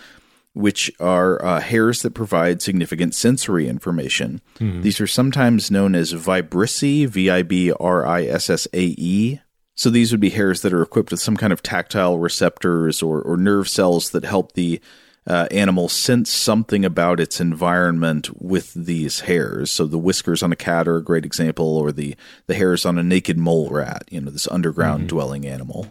which 0.52 0.90
are 0.98 1.44
uh, 1.44 1.60
hairs 1.60 2.02
that 2.02 2.12
provide 2.12 2.60
significant 2.60 3.14
sensory 3.14 3.68
information. 3.68 4.40
Mm-hmm. 4.58 4.82
These 4.82 5.00
are 5.00 5.06
sometimes 5.06 5.70
known 5.70 5.94
as 5.94 6.12
vibrissae, 6.12 7.06
V 7.06 7.30
I 7.30 7.42
B 7.42 7.70
R 7.70 8.04
I 8.04 8.24
S 8.24 8.50
S 8.50 8.66
A 8.72 8.82
E. 8.82 9.38
So 9.74 9.90
these 9.90 10.12
would 10.12 10.20
be 10.20 10.30
hairs 10.30 10.62
that 10.62 10.72
are 10.72 10.82
equipped 10.82 11.10
with 11.10 11.20
some 11.20 11.36
kind 11.36 11.52
of 11.52 11.62
tactile 11.62 12.18
receptors 12.18 13.02
or, 13.02 13.20
or 13.20 13.36
nerve 13.36 13.68
cells 13.68 14.10
that 14.10 14.24
help 14.24 14.52
the 14.52 14.80
uh, 15.26 15.48
animal 15.50 15.88
sense 15.88 16.30
something 16.30 16.84
about 16.84 17.18
its 17.18 17.40
environment 17.40 18.40
with 18.40 18.74
these 18.74 19.20
hairs. 19.20 19.70
So 19.70 19.86
the 19.86 19.98
whiskers 19.98 20.42
on 20.42 20.52
a 20.52 20.56
cat 20.56 20.86
are 20.86 20.96
a 20.96 21.02
great 21.02 21.24
example, 21.24 21.78
or 21.78 21.92
the 21.92 22.14
the 22.46 22.54
hairs 22.54 22.84
on 22.84 22.98
a 22.98 23.02
naked 23.02 23.38
mole 23.38 23.70
rat. 23.70 24.04
You 24.10 24.20
know, 24.20 24.30
this 24.30 24.48
underground 24.48 25.00
mm-hmm. 25.00 25.08
dwelling 25.08 25.46
animal. 25.46 25.90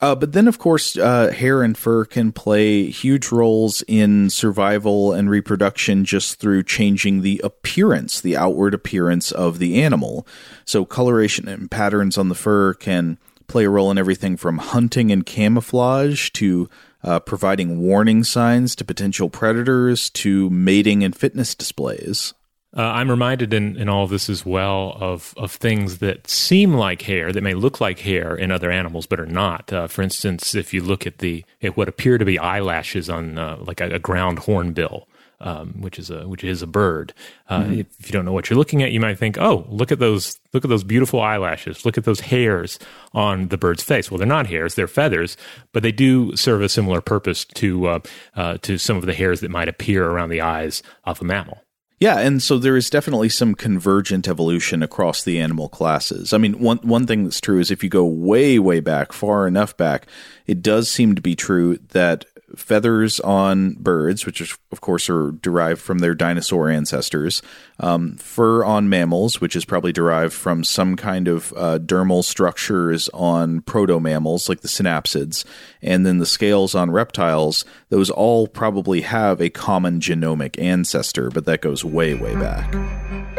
Uh, 0.00 0.14
but 0.14 0.32
then, 0.32 0.48
of 0.48 0.58
course, 0.58 0.96
uh, 0.96 1.30
hair 1.30 1.62
and 1.62 1.78
fur 1.78 2.04
can 2.04 2.32
play 2.32 2.90
huge 2.90 3.30
roles 3.30 3.82
in 3.86 4.28
survival 4.28 5.12
and 5.12 5.30
reproduction 5.30 6.04
just 6.04 6.40
through 6.40 6.62
changing 6.62 7.22
the 7.22 7.40
appearance, 7.44 8.20
the 8.20 8.36
outward 8.36 8.74
appearance 8.74 9.32
of 9.32 9.58
the 9.58 9.82
animal. 9.82 10.26
So, 10.64 10.84
coloration 10.84 11.48
and 11.48 11.70
patterns 11.70 12.18
on 12.18 12.28
the 12.28 12.34
fur 12.34 12.74
can 12.74 13.18
play 13.46 13.64
a 13.64 13.70
role 13.70 13.90
in 13.90 13.98
everything 13.98 14.36
from 14.36 14.58
hunting 14.58 15.10
and 15.10 15.24
camouflage 15.24 16.30
to 16.30 16.68
uh, 17.02 17.20
providing 17.20 17.80
warning 17.80 18.24
signs 18.24 18.74
to 18.76 18.84
potential 18.84 19.28
predators 19.30 20.10
to 20.10 20.50
mating 20.50 21.04
and 21.04 21.14
fitness 21.14 21.54
displays. 21.54 22.34
Uh, 22.76 22.82
I'm 22.82 23.08
reminded 23.08 23.54
in, 23.54 23.76
in 23.76 23.88
all 23.88 24.04
of 24.04 24.10
this 24.10 24.28
as 24.28 24.44
well 24.44 24.96
of, 25.00 25.32
of 25.36 25.52
things 25.52 25.98
that 25.98 26.28
seem 26.28 26.74
like 26.74 27.02
hair, 27.02 27.32
that 27.32 27.42
may 27.42 27.54
look 27.54 27.80
like 27.80 28.00
hair 28.00 28.34
in 28.34 28.50
other 28.50 28.70
animals, 28.70 29.06
but 29.06 29.20
are 29.20 29.26
not. 29.26 29.72
Uh, 29.72 29.86
for 29.86 30.02
instance, 30.02 30.56
if 30.56 30.74
you 30.74 30.82
look 30.82 31.06
at 31.06 31.18
the 31.18 31.44
at 31.62 31.76
what 31.76 31.88
appear 31.88 32.18
to 32.18 32.24
be 32.24 32.38
eyelashes 32.38 33.08
on 33.08 33.38
uh, 33.38 33.58
like 33.60 33.80
a, 33.80 33.90
a 33.90 33.98
ground 34.00 34.40
hornbill, 34.40 35.06
um, 35.40 35.74
which 35.80 35.98
is 35.98 36.10
a 36.10 36.26
which 36.26 36.42
is 36.42 36.62
a 36.62 36.66
bird. 36.66 37.12
Uh, 37.48 37.60
mm-hmm. 37.60 37.80
if, 37.80 37.86
if, 38.00 38.08
you 38.08 38.12
don't 38.12 38.24
know 38.24 38.32
what 38.32 38.48
you're 38.48 38.58
looking 38.58 38.82
at, 38.82 38.92
you 38.92 39.00
might 39.00 39.18
think, 39.18 39.38
"Oh, 39.38 39.66
look 39.68 39.92
at 39.92 39.98
those 39.98 40.38
look 40.52 40.64
at 40.64 40.70
those 40.70 40.84
beautiful 40.84 41.20
eyelashes. 41.20 41.84
Look 41.84 41.98
at 41.98 42.04
those 42.04 42.20
hairs 42.20 42.78
on 43.12 43.48
the 43.48 43.58
bird's 43.58 43.82
face." 43.82 44.10
Well, 44.10 44.18
they're 44.18 44.26
not 44.26 44.46
hairs; 44.46 44.74
they're 44.74 44.88
feathers, 44.88 45.36
but 45.72 45.82
they 45.82 45.92
do 45.92 46.34
serve 46.36 46.62
a 46.62 46.68
similar 46.68 47.00
purpose 47.00 47.44
to 47.44 47.86
uh, 47.86 47.98
uh, 48.34 48.58
to 48.62 48.78
some 48.78 48.96
of 48.96 49.06
the 49.06 49.14
hairs 49.14 49.40
that 49.40 49.50
might 49.50 49.68
appear 49.68 50.06
around 50.06 50.30
the 50.30 50.40
eyes 50.40 50.82
of 51.04 51.20
a 51.20 51.24
mammal. 51.24 51.63
Yeah, 52.00 52.18
and 52.18 52.42
so 52.42 52.58
there 52.58 52.76
is 52.76 52.90
definitely 52.90 53.28
some 53.28 53.54
convergent 53.54 54.26
evolution 54.28 54.82
across 54.82 55.22
the 55.22 55.40
animal 55.40 55.68
classes. 55.68 56.32
I 56.32 56.38
mean, 56.38 56.58
one 56.58 56.78
one 56.78 57.06
thing 57.06 57.24
that's 57.24 57.40
true 57.40 57.60
is 57.60 57.70
if 57.70 57.84
you 57.84 57.90
go 57.90 58.04
way 58.04 58.58
way 58.58 58.80
back, 58.80 59.12
far 59.12 59.46
enough 59.46 59.76
back, 59.76 60.06
it 60.46 60.60
does 60.60 60.90
seem 60.90 61.14
to 61.14 61.22
be 61.22 61.36
true 61.36 61.78
that 61.90 62.24
feathers 62.56 63.20
on 63.20 63.74
birds, 63.74 64.26
which 64.26 64.40
is, 64.40 64.56
of 64.72 64.80
course 64.80 65.08
are 65.08 65.32
derived 65.32 65.80
from 65.80 65.98
their 65.98 66.14
dinosaur 66.14 66.68
ancestors, 66.68 67.42
um, 67.80 68.16
fur 68.16 68.64
on 68.64 68.88
mammals, 68.88 69.40
which 69.40 69.56
is 69.56 69.64
probably 69.64 69.92
derived 69.92 70.32
from 70.32 70.64
some 70.64 70.96
kind 70.96 71.28
of 71.28 71.52
uh, 71.56 71.78
dermal 71.78 72.24
structures 72.24 73.08
on 73.14 73.60
proto 73.62 74.00
mammals 74.00 74.48
like 74.48 74.60
the 74.60 74.68
synapsids, 74.68 75.44
and 75.82 76.06
then 76.06 76.18
the 76.18 76.26
scales 76.26 76.74
on 76.74 76.90
reptiles. 76.90 77.64
Those 77.88 78.10
all 78.10 78.46
probably 78.46 79.02
have 79.02 79.40
a 79.40 79.50
common 79.50 80.00
genomic 80.00 80.60
ancestor, 80.60 81.30
but 81.30 81.44
that 81.46 81.60
goes 81.60 81.84
way, 81.84 82.14
way 82.14 82.34
back. 82.34 83.33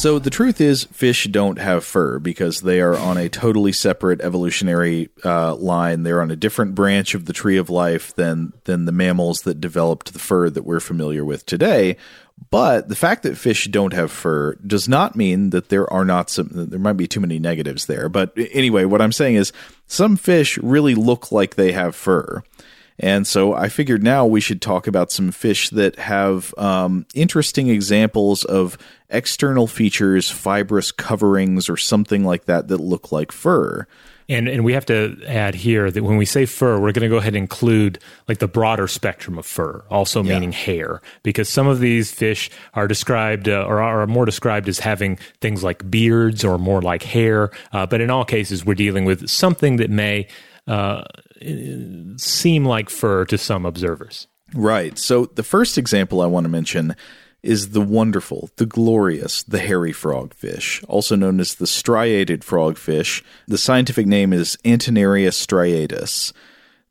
So 0.00 0.18
the 0.18 0.30
truth 0.30 0.62
is, 0.62 0.84
fish 0.84 1.24
don't 1.24 1.58
have 1.58 1.84
fur 1.84 2.18
because 2.20 2.62
they 2.62 2.80
are 2.80 2.96
on 2.96 3.18
a 3.18 3.28
totally 3.28 3.72
separate 3.72 4.22
evolutionary 4.22 5.10
uh, 5.26 5.54
line. 5.56 6.04
They're 6.04 6.22
on 6.22 6.30
a 6.30 6.36
different 6.36 6.74
branch 6.74 7.14
of 7.14 7.26
the 7.26 7.34
tree 7.34 7.58
of 7.58 7.68
life 7.68 8.14
than 8.14 8.54
than 8.64 8.86
the 8.86 8.92
mammals 8.92 9.42
that 9.42 9.60
developed 9.60 10.14
the 10.14 10.18
fur 10.18 10.48
that 10.48 10.64
we're 10.64 10.80
familiar 10.80 11.22
with 11.22 11.44
today. 11.44 11.98
But 12.48 12.88
the 12.88 12.96
fact 12.96 13.24
that 13.24 13.36
fish 13.36 13.66
don't 13.66 13.92
have 13.92 14.10
fur 14.10 14.54
does 14.66 14.88
not 14.88 15.16
mean 15.16 15.50
that 15.50 15.68
there 15.68 15.92
are 15.92 16.06
not 16.06 16.30
some. 16.30 16.48
There 16.50 16.80
might 16.80 16.94
be 16.94 17.06
too 17.06 17.20
many 17.20 17.38
negatives 17.38 17.84
there. 17.84 18.08
But 18.08 18.32
anyway, 18.52 18.86
what 18.86 19.02
I'm 19.02 19.12
saying 19.12 19.34
is, 19.34 19.52
some 19.86 20.16
fish 20.16 20.56
really 20.56 20.94
look 20.94 21.30
like 21.30 21.56
they 21.56 21.72
have 21.72 21.94
fur. 21.94 22.42
And 23.00 23.26
so 23.26 23.54
I 23.54 23.68
figured 23.68 24.02
now 24.02 24.26
we 24.26 24.40
should 24.40 24.60
talk 24.60 24.86
about 24.86 25.10
some 25.10 25.32
fish 25.32 25.70
that 25.70 25.98
have 25.98 26.54
um, 26.58 27.06
interesting 27.14 27.68
examples 27.68 28.44
of 28.44 28.76
external 29.08 29.66
features, 29.66 30.30
fibrous 30.30 30.92
coverings, 30.92 31.68
or 31.68 31.76
something 31.78 32.24
like 32.24 32.44
that 32.44 32.68
that 32.68 32.78
look 32.78 33.10
like 33.10 33.32
fur. 33.32 33.86
And 34.28 34.48
and 34.48 34.64
we 34.64 34.74
have 34.74 34.86
to 34.86 35.20
add 35.26 35.56
here 35.56 35.90
that 35.90 36.04
when 36.04 36.16
we 36.16 36.24
say 36.24 36.46
fur, 36.46 36.78
we're 36.78 36.92
going 36.92 37.02
to 37.02 37.08
go 37.08 37.16
ahead 37.16 37.34
and 37.34 37.38
include 37.38 37.98
like 38.28 38.38
the 38.38 38.46
broader 38.46 38.86
spectrum 38.86 39.38
of 39.38 39.46
fur, 39.46 39.82
also 39.90 40.22
yeah. 40.22 40.34
meaning 40.34 40.52
hair, 40.52 41.00
because 41.24 41.48
some 41.48 41.66
of 41.66 41.80
these 41.80 42.12
fish 42.12 42.48
are 42.74 42.86
described 42.86 43.48
uh, 43.48 43.64
or 43.66 43.82
are 43.82 44.06
more 44.06 44.24
described 44.24 44.68
as 44.68 44.78
having 44.78 45.16
things 45.40 45.64
like 45.64 45.90
beards 45.90 46.44
or 46.44 46.58
more 46.58 46.80
like 46.80 47.02
hair. 47.02 47.50
Uh, 47.72 47.86
but 47.86 48.00
in 48.00 48.08
all 48.08 48.24
cases, 48.24 48.64
we're 48.64 48.74
dealing 48.74 49.04
with 49.04 49.28
something 49.28 49.78
that 49.78 49.90
may 49.90 50.28
uh, 50.66 51.04
seem 52.16 52.64
like 52.64 52.90
fur 52.90 53.24
to 53.26 53.38
some 53.38 53.66
observers. 53.66 54.28
Right. 54.54 54.98
So 54.98 55.26
the 55.26 55.42
first 55.42 55.78
example 55.78 56.20
I 56.20 56.26
want 56.26 56.44
to 56.44 56.50
mention 56.50 56.96
is 57.42 57.70
the 57.70 57.80
wonderful, 57.80 58.50
the 58.56 58.66
glorious, 58.66 59.42
the 59.44 59.60
hairy 59.60 59.92
frogfish, 59.92 60.84
also 60.88 61.16
known 61.16 61.40
as 61.40 61.54
the 61.54 61.66
striated 61.66 62.42
frogfish. 62.42 63.22
The 63.48 63.58
scientific 63.58 64.06
name 64.06 64.32
is 64.32 64.58
Antennarius 64.64 65.44
striatus. 65.46 66.32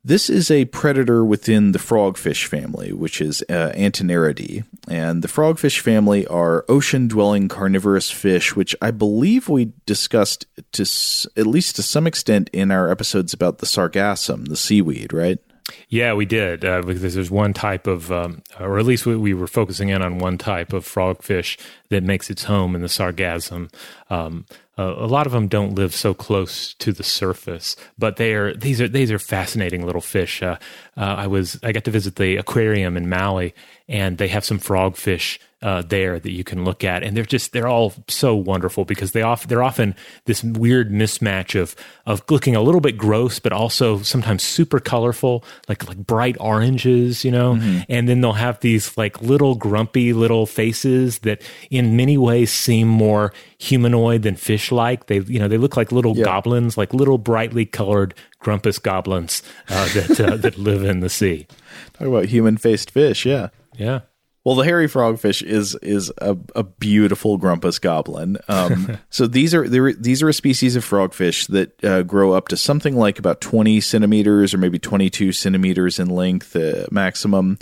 This 0.02 0.30
is 0.30 0.50
a 0.50 0.64
predator 0.66 1.22
within 1.22 1.72
the 1.72 1.78
frogfish 1.78 2.46
family, 2.46 2.90
which 2.90 3.20
is 3.20 3.42
uh. 3.50 3.72
And 3.74 5.22
the 5.22 5.28
frogfish 5.28 5.80
family 5.80 6.26
are 6.26 6.64
ocean 6.70 7.06
dwelling 7.06 7.48
carnivorous 7.48 8.10
fish, 8.10 8.56
which 8.56 8.74
I 8.80 8.92
believe 8.92 9.50
we 9.50 9.72
discussed 9.84 10.46
to 10.72 10.82
s- 10.82 11.26
at 11.36 11.46
least 11.46 11.76
to 11.76 11.82
some 11.82 12.06
extent 12.06 12.48
in 12.54 12.70
our 12.70 12.90
episodes 12.90 13.34
about 13.34 13.58
the 13.58 13.66
sargassum, 13.66 14.48
the 14.48 14.56
seaweed, 14.56 15.12
right? 15.12 15.38
Yeah, 15.88 16.14
we 16.14 16.24
did 16.24 16.64
uh, 16.64 16.82
because 16.82 17.14
there's 17.14 17.30
one 17.30 17.52
type 17.52 17.86
of, 17.86 18.10
um, 18.10 18.42
or 18.58 18.78
at 18.78 18.86
least 18.86 19.06
we, 19.06 19.16
we, 19.16 19.34
were 19.34 19.46
focusing 19.46 19.90
in 19.90 20.02
on 20.02 20.18
one 20.18 20.38
type 20.38 20.72
of 20.72 20.84
frogfish 20.84 21.58
that 21.90 22.02
makes 22.02 22.30
its 22.30 22.44
home 22.44 22.74
in 22.74 22.80
the 22.80 22.88
sargassum. 22.88 23.72
Um, 24.08 24.46
a 24.80 25.06
lot 25.06 25.26
of 25.26 25.32
them 25.32 25.48
don't 25.48 25.74
live 25.74 25.94
so 25.94 26.14
close 26.14 26.74
to 26.74 26.92
the 26.92 27.02
surface, 27.02 27.76
but 27.98 28.16
they 28.16 28.34
are 28.34 28.54
these 28.54 28.80
are 28.80 28.88
these 28.88 29.10
are 29.10 29.18
fascinating 29.18 29.84
little 29.84 30.00
fish. 30.00 30.42
Uh, 30.42 30.56
uh, 30.96 31.00
I 31.00 31.26
was 31.26 31.58
I 31.62 31.72
got 31.72 31.84
to 31.84 31.90
visit 31.90 32.16
the 32.16 32.36
aquarium 32.36 32.96
in 32.96 33.08
Maui, 33.08 33.54
and 33.88 34.18
they 34.18 34.28
have 34.28 34.44
some 34.44 34.58
frogfish 34.58 35.38
uh, 35.62 35.82
there 35.82 36.18
that 36.18 36.32
you 36.32 36.42
can 36.42 36.64
look 36.64 36.84
at, 36.84 37.02
and 37.02 37.16
they're 37.16 37.24
just 37.24 37.52
they're 37.52 37.68
all 37.68 37.92
so 38.08 38.34
wonderful 38.34 38.84
because 38.84 39.12
they 39.12 39.22
off 39.22 39.46
they're 39.46 39.62
often 39.62 39.94
this 40.24 40.42
weird 40.42 40.90
mismatch 40.90 41.60
of 41.60 41.76
of 42.06 42.22
looking 42.30 42.56
a 42.56 42.62
little 42.62 42.80
bit 42.80 42.96
gross, 42.96 43.38
but 43.38 43.52
also 43.52 43.98
sometimes 43.98 44.42
super 44.42 44.80
colorful, 44.80 45.44
like 45.68 45.86
like 45.86 45.98
bright 45.98 46.36
oranges, 46.40 47.24
you 47.24 47.30
know, 47.30 47.54
mm-hmm. 47.54 47.80
and 47.88 48.08
then 48.08 48.20
they'll 48.20 48.32
have 48.32 48.58
these 48.60 48.96
like 48.96 49.20
little 49.20 49.54
grumpy 49.54 50.12
little 50.12 50.46
faces 50.46 51.18
that 51.20 51.42
in 51.70 51.96
many 51.96 52.16
ways 52.16 52.50
seem 52.50 52.88
more 52.88 53.32
humanoid 53.58 54.22
than 54.22 54.36
fish 54.36 54.72
like. 54.72 55.06
They 55.06 55.20
you 55.20 55.38
know 55.38 55.48
they 55.48 55.58
look 55.58 55.76
like 55.76 55.92
little 55.92 56.16
yeah. 56.16 56.24
goblins, 56.24 56.78
like 56.78 56.94
little 56.94 57.18
brightly 57.18 57.66
colored 57.66 58.14
grumpus 58.38 58.78
goblins 58.78 59.42
uh, 59.68 59.92
that 59.92 60.20
uh, 60.20 60.36
that 60.36 60.58
live 60.58 60.84
in 60.84 61.00
the 61.00 61.10
sea. 61.10 61.46
Talk 61.92 62.08
about 62.08 62.24
human 62.26 62.56
faced 62.56 62.90
fish, 62.90 63.26
yeah, 63.26 63.48
yeah. 63.76 64.00
Well, 64.42 64.54
the 64.54 64.64
hairy 64.64 64.88
frogfish 64.88 65.42
is 65.42 65.74
is 65.82 66.10
a, 66.18 66.36
a 66.56 66.62
beautiful 66.62 67.36
grumpus 67.36 67.78
goblin. 67.78 68.38
Um, 68.48 68.98
so 69.10 69.26
these 69.26 69.54
are 69.54 69.68
these 69.68 70.22
are 70.22 70.28
a 70.28 70.34
species 70.34 70.76
of 70.76 70.84
frogfish 70.84 71.46
that 71.48 71.84
uh, 71.84 72.02
grow 72.02 72.32
up 72.32 72.48
to 72.48 72.56
something 72.56 72.96
like 72.96 73.18
about 73.18 73.42
twenty 73.42 73.80
centimeters 73.80 74.54
or 74.54 74.58
maybe 74.58 74.78
twenty 74.78 75.10
two 75.10 75.32
centimeters 75.32 75.98
in 75.98 76.08
length 76.08 76.56
uh, 76.56 76.86
maximum, 76.90 77.58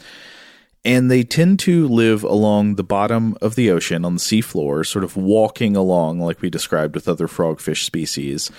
and 0.84 1.10
they 1.10 1.24
tend 1.24 1.58
to 1.60 1.88
live 1.88 2.22
along 2.22 2.76
the 2.76 2.84
bottom 2.84 3.36
of 3.42 3.56
the 3.56 3.72
ocean 3.72 4.04
on 4.04 4.14
the 4.14 4.20
seafloor, 4.20 4.86
sort 4.86 5.04
of 5.04 5.16
walking 5.16 5.74
along 5.74 6.20
like 6.20 6.40
we 6.40 6.48
described 6.48 6.94
with 6.94 7.08
other 7.08 7.26
frogfish 7.26 7.82
species. 7.82 8.52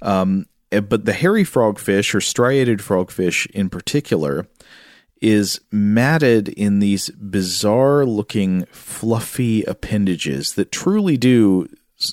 Um, 0.00 0.46
eh, 0.72 0.80
but 0.80 1.04
the 1.04 1.12
hairy 1.12 1.44
frogfish 1.44 2.14
or 2.14 2.22
striated 2.22 2.78
frogfish 2.78 3.46
in 3.50 3.68
particular 3.68 4.46
is 5.20 5.60
matted 5.70 6.48
in 6.48 6.78
these 6.78 7.10
bizarre 7.10 8.04
looking 8.04 8.64
fluffy 8.66 9.62
appendages 9.64 10.54
that 10.54 10.72
truly 10.72 11.16
do 11.16 11.68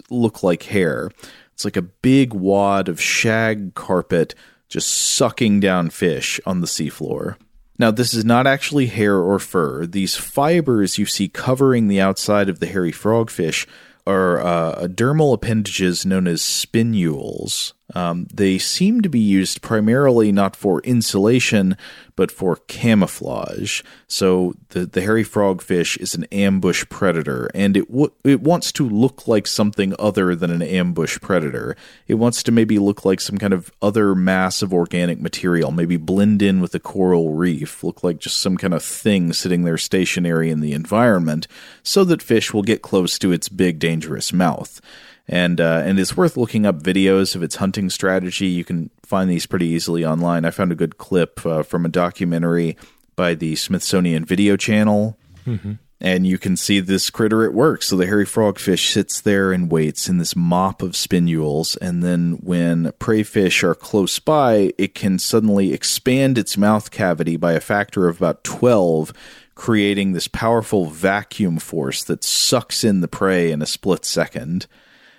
look 0.09 0.43
like 0.43 0.63
hair. 0.63 1.11
It's 1.53 1.65
like 1.65 1.77
a 1.77 1.81
big 1.81 2.33
wad 2.33 2.89
of 2.89 3.01
shag 3.01 3.75
carpet 3.75 4.35
just 4.67 4.89
sucking 4.89 5.59
down 5.59 5.89
fish 5.89 6.39
on 6.45 6.61
the 6.61 6.67
seafloor. 6.67 7.37
Now, 7.77 7.91
this 7.91 8.13
is 8.13 8.23
not 8.25 8.47
actually 8.47 8.87
hair 8.87 9.17
or 9.17 9.37
fur. 9.37 9.85
These 9.85 10.15
fibers 10.15 10.97
you 10.97 11.05
see 11.05 11.27
covering 11.27 11.87
the 11.87 12.01
outside 12.01 12.49
of 12.49 12.59
the 12.59 12.67
hairy 12.67 12.91
frogfish 12.91 13.67
are 14.07 14.39
uh, 14.39 14.87
dermal 14.87 15.33
appendages 15.33 16.05
known 16.05 16.27
as 16.27 16.41
spinules. 16.41 17.73
Um, 17.93 18.27
they 18.33 18.57
seem 18.57 19.01
to 19.01 19.09
be 19.09 19.19
used 19.19 19.61
primarily 19.61 20.31
not 20.31 20.55
for 20.55 20.81
insulation, 20.81 21.77
but 22.15 22.31
for 22.31 22.55
camouflage. 22.67 23.81
So 24.07 24.55
the, 24.69 24.87
the 24.87 25.01
hairy 25.01 25.23
frogfish 25.23 25.97
is 25.97 26.15
an 26.15 26.23
ambush 26.25 26.85
predator, 26.89 27.49
and 27.53 27.77
it 27.77 27.87
w- 27.87 28.11
it 28.23 28.41
wants 28.41 28.71
to 28.73 28.89
look 28.89 29.27
like 29.27 29.45
something 29.45 29.93
other 29.99 30.35
than 30.35 30.49
an 30.49 30.63
ambush 30.63 31.19
predator. 31.21 31.75
It 32.07 32.15
wants 32.15 32.41
to 32.43 32.51
maybe 32.51 32.79
look 32.79 33.05
like 33.05 33.21
some 33.21 33.37
kind 33.37 33.53
of 33.53 33.71
other 33.81 34.15
mass 34.15 34.63
of 34.63 34.73
organic 34.73 35.21
material, 35.21 35.71
maybe 35.71 35.97
blend 35.97 36.41
in 36.41 36.61
with 36.61 36.73
a 36.73 36.79
coral 36.79 37.33
reef, 37.33 37.83
look 37.83 38.03
like 38.03 38.17
just 38.17 38.37
some 38.37 38.57
kind 38.57 38.73
of 38.73 38.83
thing 38.83 39.31
sitting 39.31 39.63
there 39.63 39.77
stationary 39.77 40.49
in 40.49 40.61
the 40.61 40.73
environment, 40.73 41.47
so 41.83 42.03
that 42.05 42.23
fish 42.23 42.51
will 42.51 42.63
get 42.63 42.81
close 42.81 43.19
to 43.19 43.31
its 43.31 43.47
big 43.47 43.77
dangerous 43.77 44.33
mouth 44.33 44.81
and 45.27 45.59
uh, 45.59 45.81
and 45.83 45.99
it's 45.99 46.15
worth 46.15 46.37
looking 46.37 46.65
up 46.65 46.81
videos 46.81 47.35
of 47.35 47.43
its 47.43 47.55
hunting 47.55 47.89
strategy. 47.89 48.47
You 48.47 48.63
can 48.63 48.91
find 49.03 49.29
these 49.29 49.45
pretty 49.45 49.67
easily 49.67 50.05
online. 50.05 50.45
I 50.45 50.51
found 50.51 50.71
a 50.71 50.75
good 50.75 50.97
clip 50.97 51.45
uh, 51.45 51.63
from 51.63 51.85
a 51.85 51.89
documentary 51.89 52.77
by 53.15 53.33
the 53.33 53.55
Smithsonian 53.55 54.25
Video 54.25 54.55
Channel. 54.57 55.17
Mm-hmm. 55.45 55.73
And 56.01 56.27
you 56.27 56.37
can 56.37 56.57
see 56.57 56.81
this 56.81 57.09
critter 57.09 57.45
at 57.45 57.53
work. 57.53 57.81
So 57.81 57.95
the 57.95 58.05
hairy 58.05 58.25
frogfish 58.25 58.91
sits 58.91 59.21
there 59.21 59.53
and 59.53 59.71
waits 59.71 60.09
in 60.09 60.17
this 60.17 60.35
mop 60.35 60.81
of 60.81 60.95
spinules. 60.95 61.77
And 61.77 62.03
then 62.03 62.33
when 62.43 62.91
prey 62.99 63.23
fish 63.23 63.63
are 63.63 63.73
close 63.73 64.19
by, 64.19 64.73
it 64.77 64.93
can 64.93 65.17
suddenly 65.17 65.73
expand 65.73 66.37
its 66.37 66.57
mouth 66.57 66.91
cavity 66.91 67.37
by 67.37 67.53
a 67.53 67.61
factor 67.61 68.09
of 68.09 68.17
about 68.17 68.43
12, 68.43 69.13
creating 69.55 70.11
this 70.11 70.27
powerful 70.27 70.87
vacuum 70.87 71.57
force 71.59 72.03
that 72.03 72.25
sucks 72.25 72.83
in 72.83 72.99
the 72.99 73.07
prey 73.07 73.51
in 73.51 73.61
a 73.61 73.65
split 73.65 74.03
second. 74.03 74.67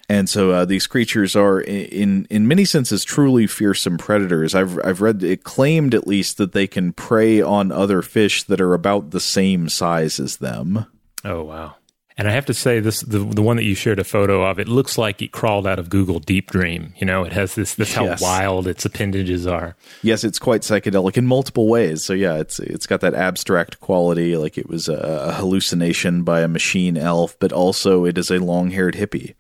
And 0.09 0.29
so 0.29 0.53
uh, 0.53 0.65
these 0.65 0.87
creatures 0.87 1.35
are, 1.35 1.61
in 1.61 2.27
in 2.31 2.47
many 2.47 2.65
senses, 2.65 3.05
truly 3.05 3.47
fearsome 3.47 3.99
predators. 3.99 4.55
I've 4.55 4.79
I've 4.85 5.01
read 5.01 5.23
it 5.23 5.43
claimed 5.43 5.95
at 5.95 6.07
least 6.07 6.37
that 6.37 6.53
they 6.53 6.69
can 6.69 6.93
prey 6.93 7.43
on 7.43 7.73
other 7.73 8.03
fish 8.03 8.45
that 8.45 8.61
are 8.61 8.75
about 8.75 9.11
the 9.11 9.21
same 9.21 9.69
size 9.69 10.21
as 10.21 10.37
them. 10.37 10.87
Oh 11.25 11.43
wow! 11.43 11.75
And 12.19 12.29
I 12.29 12.31
have 12.31 12.47
to 12.47 12.55
say, 12.55 12.81
this 12.81 13.01
the 13.01 13.19
the 13.19 13.43
one 13.43 13.57
that 13.57 13.65
you 13.65 13.75
shared 13.75 13.99
a 13.99 14.05
photo 14.05 14.49
of. 14.49 14.59
It 14.59 14.69
looks 14.69 14.97
like 14.97 15.21
it 15.21 15.33
crawled 15.33 15.67
out 15.67 15.79
of 15.79 15.91
Google 15.91 16.19
Deep 16.19 16.51
Dream. 16.51 16.95
You 16.97 17.05
know, 17.05 17.25
it 17.25 17.33
has 17.33 17.57
this 17.57 17.75
this 17.75 17.95
yes. 17.95 18.21
how 18.21 18.25
wild 18.25 18.67
its 18.67 18.87
appendages 18.87 19.47
are. 19.47 19.77
Yes, 20.03 20.25
it's 20.25 20.39
quite 20.39 20.63
psychedelic 20.63 21.19
in 21.19 21.27
multiple 21.27 21.69
ways. 21.69 22.05
So 22.05 22.15
yeah, 22.15 22.37
it's 22.37 22.59
it's 22.59 22.87
got 22.87 23.03
that 23.03 23.15
abstract 23.15 23.81
quality, 23.81 24.37
like 24.37 24.57
it 24.57 24.69
was 24.69 24.89
a, 24.89 24.95
a 24.95 25.33
hallucination 25.33 26.23
by 26.23 26.41
a 26.41 26.49
machine 26.49 26.97
elf, 26.97 27.37
but 27.39 27.53
also 27.53 28.07
it 28.07 28.17
is 28.17 28.31
a 28.31 28.39
long 28.39 28.71
haired 28.71 28.95
hippie. 28.95 29.35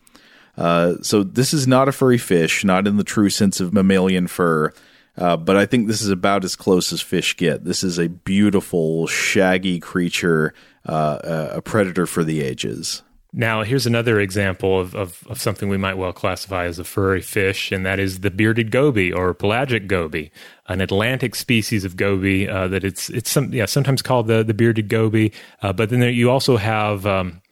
Uh, 0.57 0.95
so 1.03 1.23
this 1.23 1.53
is 1.53 1.67
not 1.67 1.89
a 1.89 1.93
furry 1.93 2.19
fish, 2.19 2.65
not 2.65 2.87
in 2.87 2.97
the 2.97 3.05
true 3.05 3.31
sense 3.31 3.61
of 3.61 3.73
mammalian 3.73 4.27
fur. 4.27 4.73
Uh, 5.19 5.37
but 5.37 5.57
I 5.57 5.67
think 5.67 5.87
this 5.87 6.03
is 6.03 6.11
about 6.11 6.45
as 6.45 6.57
close 6.57 6.93
as 6.93 7.01
fish 7.01 7.37
get. 7.37 7.65
This 7.65 7.83
is 7.83 7.99
a 7.99 8.09
beautiful, 8.09 9.07
shaggy 9.07 9.81
creature, 9.81 10.53
uh, 10.85 11.49
a 11.53 11.63
predator 11.63 12.07
for 12.07 12.23
the 12.23 12.43
ages. 12.43 13.03
Now, 13.33 13.65
here's 13.65 13.87
another 13.87 14.19
example 14.19 14.81
of, 14.81 14.95
of, 14.95 15.23
of, 15.29 15.39
something 15.39 15.69
we 15.69 15.77
might 15.77 15.99
well 15.99 16.13
classify 16.13 16.65
as 16.65 16.79
a 16.79 16.85
furry 16.85 17.21
fish, 17.21 17.71
and 17.71 17.85
that 17.85 17.99
is 17.99 18.21
the 18.21 18.31
bearded 18.31 18.71
goby 18.71 19.13
or 19.13 19.35
pelagic 19.35 19.89
goby, 19.89 20.33
an 20.69 20.81
Atlantic 20.81 21.35
species 21.35 21.85
of 21.85 21.97
goby 21.97 22.49
uh, 22.49 22.67
that 22.69 22.83
it's 22.83 23.11
it's 23.11 23.31
some, 23.31 23.53
yeah 23.53 23.67
sometimes 23.67 24.01
called 24.01 24.27
the 24.27 24.43
the 24.43 24.55
bearded 24.55 24.89
goby. 24.89 25.33
Uh, 25.61 25.73
but 25.73 25.91
then 25.91 26.01
there, 26.01 26.09
you 26.09 26.31
also 26.31 26.57
have 26.57 27.05
um, 27.05 27.43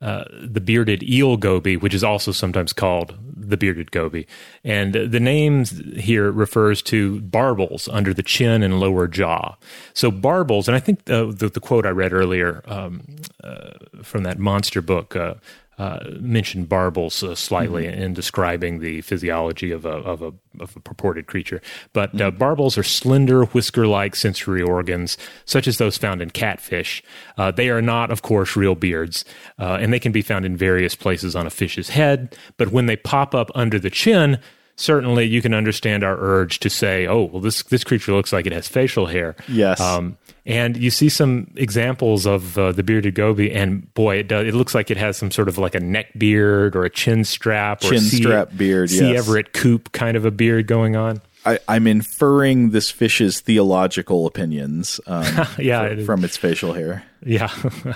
uh, 0.00 0.24
the 0.32 0.60
bearded 0.60 1.02
eel 1.02 1.36
goby, 1.36 1.76
which 1.76 1.94
is 1.94 2.02
also 2.02 2.32
sometimes 2.32 2.72
called 2.72 3.14
the 3.22 3.56
bearded 3.56 3.90
goby. 3.90 4.26
And 4.64 4.94
the 4.94 5.20
name 5.20 5.64
here 5.64 6.30
refers 6.30 6.82
to 6.82 7.20
barbels 7.20 7.88
under 7.88 8.14
the 8.14 8.22
chin 8.22 8.62
and 8.62 8.80
lower 8.80 9.06
jaw. 9.06 9.56
So 9.92 10.10
barbels, 10.10 10.68
and 10.68 10.76
I 10.76 10.80
think 10.80 11.04
the, 11.04 11.26
the, 11.26 11.48
the 11.48 11.60
quote 11.60 11.84
I 11.84 11.90
read 11.90 12.12
earlier 12.12 12.62
um, 12.66 13.02
uh, 13.42 13.72
from 14.02 14.22
that 14.22 14.38
monster 14.38 14.80
book, 14.80 15.16
uh, 15.16 15.34
uh, 15.80 15.98
mentioned 16.20 16.68
barbels 16.68 17.22
uh, 17.22 17.34
slightly 17.34 17.84
mm-hmm. 17.84 18.02
in 18.02 18.12
describing 18.12 18.80
the 18.80 19.00
physiology 19.00 19.72
of 19.72 19.86
a, 19.86 19.92
of 19.92 20.20
a, 20.20 20.30
of 20.58 20.76
a 20.76 20.80
purported 20.80 21.26
creature. 21.26 21.62
But 21.94 22.10
uh, 22.10 22.28
mm-hmm. 22.28 22.36
barbels 22.36 22.76
are 22.76 22.82
slender, 22.82 23.46
whisker 23.46 23.86
like 23.86 24.14
sensory 24.14 24.60
organs, 24.60 25.16
such 25.46 25.66
as 25.66 25.78
those 25.78 25.96
found 25.96 26.20
in 26.20 26.32
catfish. 26.32 27.02
Uh, 27.38 27.50
they 27.50 27.70
are 27.70 27.80
not, 27.80 28.10
of 28.10 28.20
course, 28.20 28.56
real 28.56 28.74
beards, 28.74 29.24
uh, 29.58 29.78
and 29.80 29.90
they 29.90 29.98
can 29.98 30.12
be 30.12 30.20
found 30.20 30.44
in 30.44 30.54
various 30.54 30.94
places 30.94 31.34
on 31.34 31.46
a 31.46 31.50
fish's 31.50 31.88
head. 31.88 32.36
But 32.58 32.72
when 32.72 32.84
they 32.84 32.96
pop 32.96 33.34
up 33.34 33.50
under 33.54 33.78
the 33.78 33.88
chin, 33.88 34.38
certainly 34.76 35.24
you 35.24 35.40
can 35.40 35.54
understand 35.54 36.04
our 36.04 36.18
urge 36.18 36.58
to 36.60 36.68
say, 36.68 37.06
"Oh, 37.06 37.24
well, 37.24 37.40
this 37.40 37.62
this 37.62 37.84
creature 37.84 38.12
looks 38.12 38.34
like 38.34 38.46
it 38.46 38.52
has 38.52 38.68
facial 38.68 39.06
hair." 39.06 39.34
Yes. 39.48 39.80
Um, 39.80 40.18
and 40.46 40.76
you 40.76 40.90
see 40.90 41.08
some 41.08 41.50
examples 41.56 42.26
of 42.26 42.56
uh, 42.58 42.72
the 42.72 42.82
bearded 42.82 43.14
goby, 43.14 43.52
and 43.52 43.92
boy, 43.94 44.16
it 44.16 44.28
does, 44.28 44.46
it 44.46 44.54
looks 44.54 44.74
like 44.74 44.90
it 44.90 44.96
has 44.96 45.16
some 45.16 45.30
sort 45.30 45.48
of 45.48 45.58
like 45.58 45.74
a 45.74 45.80
neck 45.80 46.06
beard 46.18 46.74
or 46.76 46.84
a 46.84 46.90
chin 46.90 47.24
strap, 47.24 47.84
or 47.84 47.90
chin 47.90 47.98
or 47.98 48.00
strap 48.00 48.56
beard, 48.56 48.90
C. 48.90 49.10
Yes. 49.10 49.18
Everett 49.18 49.52
Koop 49.52 49.92
kind 49.92 50.16
of 50.16 50.24
a 50.24 50.30
beard 50.30 50.66
going 50.66 50.96
on. 50.96 51.20
I, 51.44 51.58
am 51.68 51.86
inferring 51.86 52.70
this 52.70 52.90
fish's 52.90 53.40
theological 53.40 54.26
opinions, 54.26 55.00
um, 55.06 55.24
yeah, 55.58 55.88
from, 55.88 56.04
from 56.04 56.24
its 56.24 56.36
facial 56.36 56.72
hair. 56.74 57.04
Yeah. 57.24 57.50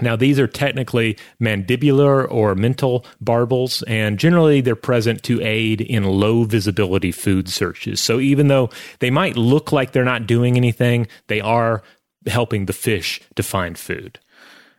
Now, 0.00 0.16
these 0.16 0.38
are 0.38 0.46
technically 0.46 1.16
mandibular 1.40 2.30
or 2.30 2.54
mental 2.54 3.04
barbels, 3.22 3.82
and 3.88 4.18
generally 4.18 4.60
they're 4.60 4.76
present 4.76 5.22
to 5.24 5.42
aid 5.42 5.80
in 5.80 6.04
low 6.04 6.44
visibility 6.44 7.12
food 7.12 7.48
searches. 7.48 8.00
So, 8.00 8.20
even 8.20 8.48
though 8.48 8.70
they 9.00 9.10
might 9.10 9.36
look 9.36 9.72
like 9.72 9.92
they're 9.92 10.04
not 10.04 10.26
doing 10.26 10.56
anything, 10.56 11.08
they 11.26 11.40
are 11.40 11.82
helping 12.26 12.66
the 12.66 12.72
fish 12.72 13.20
to 13.36 13.42
find 13.42 13.78
food. 13.78 14.18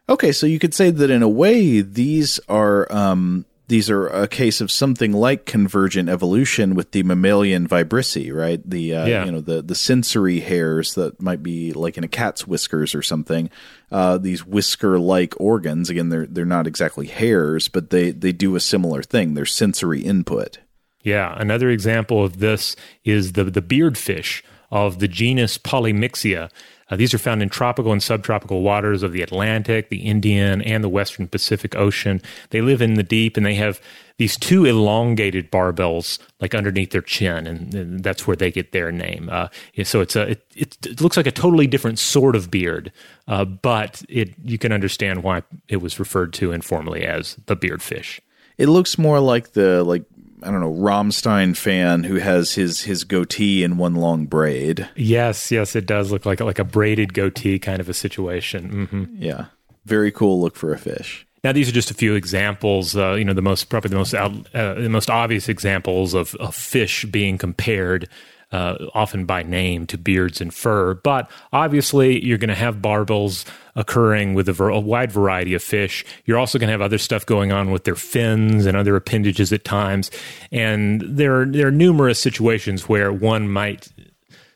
Okay, 0.08 0.32
so 0.32 0.48
you 0.48 0.58
could 0.58 0.74
say 0.74 0.90
that 0.90 1.12
in 1.12 1.22
a 1.22 1.30
way, 1.30 1.82
these 1.82 2.40
are 2.50 2.92
um, 2.92 3.46
these 3.70 3.90
are 3.90 4.08
a 4.08 4.28
case 4.28 4.60
of 4.62 4.70
something 4.72 5.14
like 5.14 5.46
convergent 5.46 6.10
evolution 6.10 6.76
with 6.76 6.92
the 6.92 7.04
mammalian 7.04 7.68
vibrissae, 7.68 8.32
right? 8.34 8.62
The 8.70 8.96
uh, 8.96 9.06
Yeah. 9.06 9.26
you 9.26 9.32
know 9.32 9.42
the 9.42 9.62
the 9.62 9.76
sensory 9.76 10.42
hairs 10.42 10.96
that 10.96 11.22
might 11.22 11.42
be 11.42 11.72
like 11.72 11.98
in 11.98 12.04
a 12.04 12.08
cat's 12.10 12.46
whiskers 12.46 12.94
or 12.94 13.02
something. 13.02 13.50
Uh, 13.92 14.18
these 14.18 14.46
whisker 14.46 15.00
like 15.00 15.34
organs. 15.40 15.90
Again, 15.90 16.10
they're 16.10 16.28
they're 16.28 16.46
not 16.46 16.68
exactly 16.68 17.08
hairs, 17.08 17.68
but 17.70 17.90
they 17.90 18.12
they 18.12 18.32
do 18.34 18.56
a 18.56 18.60
similar 18.60 19.02
thing. 19.02 19.34
They're 19.36 19.46
sensory 19.46 20.02
input. 20.02 20.60
Yeah, 21.02 21.34
another 21.40 21.70
example 21.70 22.24
of 22.26 22.40
this 22.40 22.76
is 23.06 23.32
the 23.34 23.46
the 23.46 23.62
beardfish 23.62 24.42
of 24.72 25.00
the 25.00 25.08
genus 25.08 25.58
Polymixia. 25.58 26.50
Uh, 26.90 26.96
these 26.96 27.14
are 27.14 27.20
found 27.20 27.44
in 27.44 27.50
tropical 27.50 27.92
and 27.92 28.02
subtropical 28.02 28.62
waters 28.62 29.04
of 29.04 29.12
the 29.12 29.22
Atlantic, 29.22 29.90
the 29.90 30.00
Indian, 30.00 30.62
and 30.62 30.84
the 30.84 30.90
Western 30.90 31.28
Pacific 31.28 31.76
Ocean. 31.76 32.22
They 32.50 32.62
live 32.62 32.82
in 32.82 32.96
the 32.96 33.04
deep, 33.04 33.38
and 33.38 33.46
they 33.46 33.56
have 33.56 33.80
these 34.18 34.38
two 34.38 34.66
elongated 34.66 35.50
barbels 35.50 36.20
like 36.42 36.54
underneath 36.54 36.92
their 36.92 37.02
chin, 37.02 37.48
and, 37.48 37.74
and 37.74 38.04
that's 38.04 38.28
where 38.28 38.36
they 38.36 38.52
get 38.52 38.72
their 38.72 38.92
name. 38.92 39.30
Uh, 39.32 39.48
so 39.84 40.02
it's 40.02 40.16
a 40.16 40.32
it, 40.32 40.46
it, 40.56 40.78
it 40.86 41.02
looks 41.02 41.16
like 41.16 41.28
a 41.28 41.32
totally 41.32 41.68
different 41.68 42.00
sort 42.00 42.36
of 42.36 42.52
beard, 42.52 42.92
uh, 43.28 43.46
but 43.46 44.04
it 44.10 44.34
you 44.44 44.58
can 44.58 44.72
understand 44.72 45.24
why 45.24 45.44
it 45.68 45.78
was 45.78 46.00
referred 46.00 46.34
to 46.34 46.52
informally 46.52 47.06
as 47.06 47.38
the 47.46 47.56
beardfish. 47.56 48.20
It 48.58 48.68
looks 48.68 48.98
more 48.98 49.22
like 49.22 49.54
the 49.54 49.84
like 49.86 50.04
I 50.44 50.52
don't 50.52 50.62
know 50.62 50.74
Rammstein 50.74 51.56
fan 51.56 52.04
who 52.04 52.16
has 52.16 52.54
his 52.54 52.82
his 52.82 53.04
goatee 53.04 53.64
in 53.64 53.78
one 53.78 53.96
long 53.96 54.26
braid. 54.26 54.88
Yes, 54.96 55.52
yes, 55.52 55.76
it 55.76 55.86
does 55.86 56.12
look 56.12 56.26
like 56.26 56.40
like 56.40 56.60
a 56.60 56.64
braided 56.64 57.14
goatee 57.14 57.60
kind 57.60 57.80
of 57.80 57.90
a 57.90 57.94
situation. 57.94 58.88
hmm 58.88 59.04
Yeah, 59.18 59.46
very 59.86 60.12
cool 60.12 60.42
look 60.42 60.56
for 60.56 60.74
a 60.74 60.78
fish. 60.78 61.26
Now, 61.44 61.54
these 61.54 61.70
are 61.70 61.74
just 61.74 61.90
a 61.90 61.94
few 61.94 62.16
examples. 62.16 62.96
Uh, 62.98 63.14
you 63.14 63.24
know, 63.24 63.34
the 63.34 63.42
most 63.42 63.70
probably 63.70 63.90
the 63.90 63.96
most 63.96 64.14
out, 64.14 64.34
uh, 64.54 64.74
the 64.74 64.90
most 64.90 65.10
obvious 65.10 65.48
examples 65.48 66.14
of, 66.14 66.36
of 66.36 66.54
fish 66.54 67.06
being 67.06 67.38
compared. 67.38 68.10
Uh, 68.52 68.88
often 68.96 69.26
by 69.26 69.44
name 69.44 69.86
to 69.86 69.96
beards 69.96 70.42
and 70.42 70.52
fur, 70.52 70.96
but 70.96 71.30
obviously 71.54 72.26
you're 72.26 72.40
going 72.40 72.50
to 72.50 72.56
have 72.56 72.82
barbels 72.82 73.46
occurring 73.76 74.34
with 74.34 74.50
a, 74.50 74.54
ver- 74.54 74.70
a 74.70 74.80
wide 74.80 75.12
variety 75.12 75.54
of 75.54 75.62
fish. 75.62 76.04
You're 76.26 76.40
also 76.40 76.58
going 76.58 76.70
to 76.70 76.72
have 76.72 76.82
other 76.82 76.98
stuff 76.98 77.28
going 77.28 77.52
on 77.52 77.70
with 77.70 77.84
their 77.84 77.94
fins 77.94 78.66
and 78.66 78.76
other 78.76 78.96
appendages 78.96 79.54
at 79.54 79.66
times, 79.66 80.10
and 80.52 81.02
there 81.02 81.42
are, 81.42 81.46
there 81.46 81.68
are 81.68 81.72
numerous 81.72 82.20
situations 82.20 82.90
where 82.90 83.14
one 83.14 83.50
might 83.50 83.88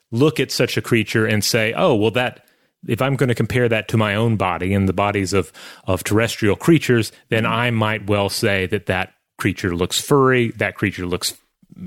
look 0.09 0.39
at 0.39 0.51
such 0.51 0.75
a 0.75 0.81
creature 0.81 1.27
and 1.27 1.43
say, 1.43 1.73
"Oh, 1.73 1.93
well, 1.93 2.11
that." 2.11 2.45
If 2.85 3.01
I'm 3.01 3.15
going 3.15 3.29
to 3.29 3.35
compare 3.35 3.69
that 3.69 3.87
to 3.89 3.97
my 3.97 4.13
own 4.13 4.35
body 4.35 4.73
and 4.73 4.89
the 4.89 4.93
bodies 4.93 5.31
of 5.33 5.53
of 5.85 6.03
terrestrial 6.03 6.55
creatures, 6.55 7.11
then 7.29 7.45
I 7.45 7.71
might 7.71 8.07
well 8.07 8.27
say 8.27 8.65
that 8.65 8.87
that 8.87 9.13
creature 9.37 9.75
looks 9.75 10.01
furry, 10.01 10.51
that 10.57 10.75
creature 10.75 11.05
looks 11.05 11.37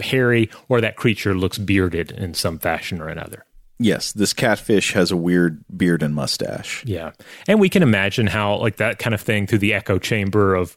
hairy, 0.00 0.50
or 0.68 0.80
that 0.80 0.96
creature 0.96 1.34
looks 1.34 1.58
bearded 1.58 2.12
in 2.12 2.34
some 2.34 2.58
fashion 2.58 3.00
or 3.00 3.08
another. 3.08 3.44
Yes, 3.78 4.12
this 4.12 4.32
catfish 4.32 4.92
has 4.94 5.10
a 5.10 5.16
weird 5.16 5.62
beard 5.76 6.02
and 6.02 6.14
mustache. 6.14 6.82
Yeah, 6.86 7.12
and 7.46 7.60
we 7.60 7.68
can 7.68 7.82
imagine 7.82 8.26
how 8.26 8.56
like 8.56 8.76
that 8.76 8.98
kind 8.98 9.14
of 9.14 9.20
thing 9.20 9.46
through 9.46 9.58
the 9.58 9.74
echo 9.74 9.98
chamber 9.98 10.54
of 10.54 10.76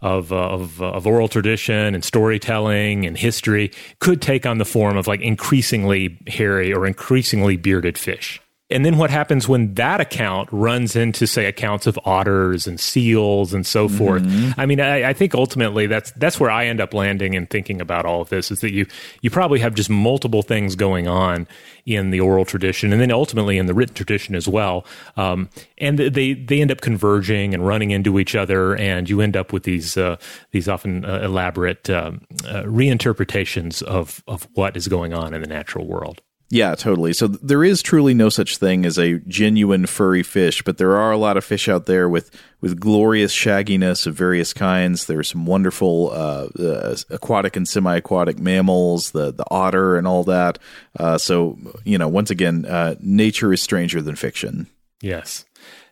of 0.00 0.32
uh, 0.32 0.36
of, 0.36 0.80
uh, 0.80 0.92
of 0.92 1.06
oral 1.06 1.28
tradition 1.28 1.94
and 1.94 2.04
storytelling 2.04 3.04
and 3.04 3.18
history 3.18 3.72
could 3.98 4.22
take 4.22 4.46
on 4.46 4.58
the 4.58 4.64
form 4.64 4.96
of 4.96 5.06
like 5.06 5.20
increasingly 5.20 6.18
hairy 6.26 6.72
or 6.72 6.86
increasingly 6.86 7.56
bearded 7.56 7.98
fish. 7.98 8.40
And 8.70 8.84
then 8.84 8.98
what 8.98 9.08
happens 9.08 9.48
when 9.48 9.72
that 9.74 9.98
account 10.00 10.50
runs 10.52 10.94
into, 10.94 11.26
say, 11.26 11.46
accounts 11.46 11.86
of 11.86 11.98
otters 12.04 12.66
and 12.66 12.78
seals 12.78 13.54
and 13.54 13.66
so 13.66 13.88
forth? 13.88 14.22
I 14.58 14.66
mean, 14.66 14.78
I, 14.78 15.08
I 15.08 15.12
think 15.14 15.34
ultimately 15.34 15.86
that's 15.86 16.10
that's 16.12 16.38
where 16.38 16.50
I 16.50 16.66
end 16.66 16.78
up 16.80 16.92
landing 16.92 17.34
and 17.34 17.48
thinking 17.48 17.80
about 17.80 18.04
all 18.04 18.20
of 18.20 18.28
this 18.28 18.50
is 18.50 18.60
that 18.60 18.72
you 18.72 18.86
you 19.22 19.30
probably 19.30 19.60
have 19.60 19.74
just 19.74 19.88
multiple 19.88 20.42
things 20.42 20.76
going 20.76 21.08
on 21.08 21.48
in 21.86 22.10
the 22.10 22.20
oral 22.20 22.44
tradition 22.44 22.92
and 22.92 23.00
then 23.00 23.10
ultimately 23.10 23.56
in 23.56 23.64
the 23.64 23.72
written 23.72 23.94
tradition 23.94 24.34
as 24.34 24.46
well. 24.46 24.84
Um, 25.16 25.48
and 25.78 25.98
they 25.98 26.34
they 26.34 26.60
end 26.60 26.70
up 26.70 26.82
converging 26.82 27.54
and 27.54 27.66
running 27.66 27.90
into 27.90 28.18
each 28.18 28.34
other, 28.34 28.76
and 28.76 29.08
you 29.08 29.22
end 29.22 29.34
up 29.34 29.50
with 29.50 29.62
these 29.62 29.96
uh, 29.96 30.16
these 30.50 30.68
often 30.68 31.06
uh, 31.06 31.20
elaborate 31.22 31.88
um, 31.88 32.20
uh, 32.44 32.64
reinterpretations 32.64 33.82
of 33.82 34.22
of 34.28 34.46
what 34.52 34.76
is 34.76 34.88
going 34.88 35.14
on 35.14 35.32
in 35.32 35.40
the 35.40 35.48
natural 35.48 35.86
world. 35.86 36.20
Yeah, 36.50 36.74
totally. 36.76 37.12
So 37.12 37.26
there 37.28 37.62
is 37.62 37.82
truly 37.82 38.14
no 38.14 38.30
such 38.30 38.56
thing 38.56 38.86
as 38.86 38.98
a 38.98 39.18
genuine 39.18 39.84
furry 39.84 40.22
fish, 40.22 40.62
but 40.62 40.78
there 40.78 40.96
are 40.96 41.12
a 41.12 41.18
lot 41.18 41.36
of 41.36 41.44
fish 41.44 41.68
out 41.68 41.84
there 41.84 42.08
with 42.08 42.30
with 42.62 42.80
glorious 42.80 43.34
shagginess 43.34 44.06
of 44.06 44.14
various 44.14 44.54
kinds. 44.54 45.04
There's 45.06 45.28
some 45.28 45.44
wonderful 45.44 46.10
uh, 46.10 46.48
uh, 46.58 46.96
aquatic 47.10 47.54
and 47.54 47.68
semi-aquatic 47.68 48.38
mammals, 48.38 49.10
the 49.10 49.30
the 49.30 49.44
otter 49.50 49.98
and 49.98 50.06
all 50.06 50.24
that. 50.24 50.58
Uh, 50.98 51.18
so 51.18 51.58
you 51.84 51.98
know, 51.98 52.08
once 52.08 52.30
again, 52.30 52.64
uh, 52.64 52.94
nature 53.00 53.52
is 53.52 53.60
stranger 53.60 54.00
than 54.00 54.16
fiction. 54.16 54.68
Yes. 55.02 55.44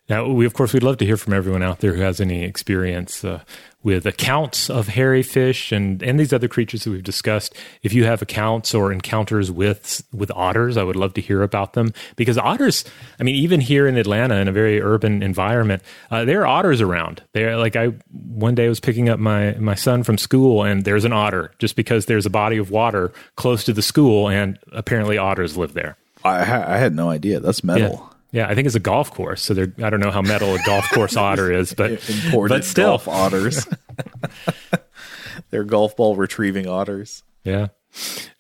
Now, 0.09 0.27
we 0.27 0.47
of 0.47 0.55
course 0.55 0.73
we'd 0.73 0.83
love 0.83 0.97
to 0.99 1.07
hear 1.07 1.19
from 1.19 1.35
everyone 1.35 1.63
out 1.63 1.81
there 1.81 1.93
who 1.93 2.01
has 2.01 2.19
any 2.19 2.45
experience 2.45 3.25
uh, 3.25 3.43
with 3.87 4.05
accounts 4.05 4.69
of 4.69 4.89
hairy 4.89 5.23
fish 5.23 5.71
and 5.71 6.03
and 6.03 6.19
these 6.19 6.33
other 6.33 6.49
creatures 6.49 6.83
that 6.83 6.91
we've 6.91 7.05
discussed. 7.05 7.55
If 7.85 7.93
you 7.93 8.05
have 8.05 8.21
accounts 8.21 8.75
or 8.75 8.91
encounters 8.91 9.49
with 9.49 10.03
with 10.13 10.29
otters, 10.33 10.77
I 10.77 10.83
would 10.83 10.97
love 10.97 11.15
to 11.15 11.21
hear 11.21 11.41
about 11.43 11.75
them 11.75 11.93
because 12.17 12.37
otters. 12.37 12.85
I 13.21 13.23
mean, 13.23 13.37
even 13.37 13.61
here 13.61 13.87
in 13.87 13.97
Atlanta, 13.97 14.35
in 14.39 14.49
a 14.49 14.53
very 14.53 14.83
urban 14.83 15.23
environment, 15.23 15.85
uh, 16.11 16.25
there 16.25 16.41
are 16.41 16.49
otters 16.49 16.81
around. 16.81 17.23
They're 17.33 17.57
like 17.57 17.77
I 17.77 17.93
one 18.11 18.57
day 18.57 18.65
I 18.65 18.69
was 18.69 18.81
picking 18.81 19.09
up 19.09 19.21
my 19.21 19.53
my 19.53 19.77
son 19.77 20.03
from 20.03 20.19
school 20.19 20.65
and 20.65 20.85
there's 20.85 21.05
an 21.05 21.13
otter 21.13 21.53
just 21.61 21.77
because 21.77 22.07
there's 22.07 22.27
a 22.27 22.31
body 22.31 22.57
of 22.57 22.73
water 22.73 23.13
close 23.37 23.63
to 23.67 23.73
the 23.73 23.83
school 23.83 24.29
and 24.29 24.59
apparently 24.73 25.17
otters 25.17 25.57
live 25.57 25.75
there. 25.75 25.97
I, 26.25 26.41
I 26.41 26.79
had 26.79 26.93
no 26.93 27.09
idea. 27.09 27.39
That's 27.39 27.63
metal. 27.63 28.03
Yeah, 28.03 28.16
I 28.35 28.55
think 28.55 28.67
it's 28.67 28.75
a 28.75 28.81
golf 28.81 29.11
course. 29.11 29.43
So 29.43 29.55
they're, 29.55 29.73
I 29.83 29.89
don't 29.91 30.01
know 30.01 30.11
how 30.11 30.21
metal 30.23 30.55
a 30.55 30.59
golf 30.65 30.89
course 30.91 31.17
otter 31.17 31.51
is, 31.53 31.73
but 31.73 31.93
Imported 32.27 32.55
but 32.55 32.65
still, 32.65 32.89
golf 32.91 33.09
otters. 33.09 33.67
They're 35.51 35.65
golf 35.65 35.97
ball 35.97 36.17
retrieving 36.17 36.67
otters. 36.67 37.23
yeah. 37.45 37.69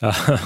Uh, 0.03 0.39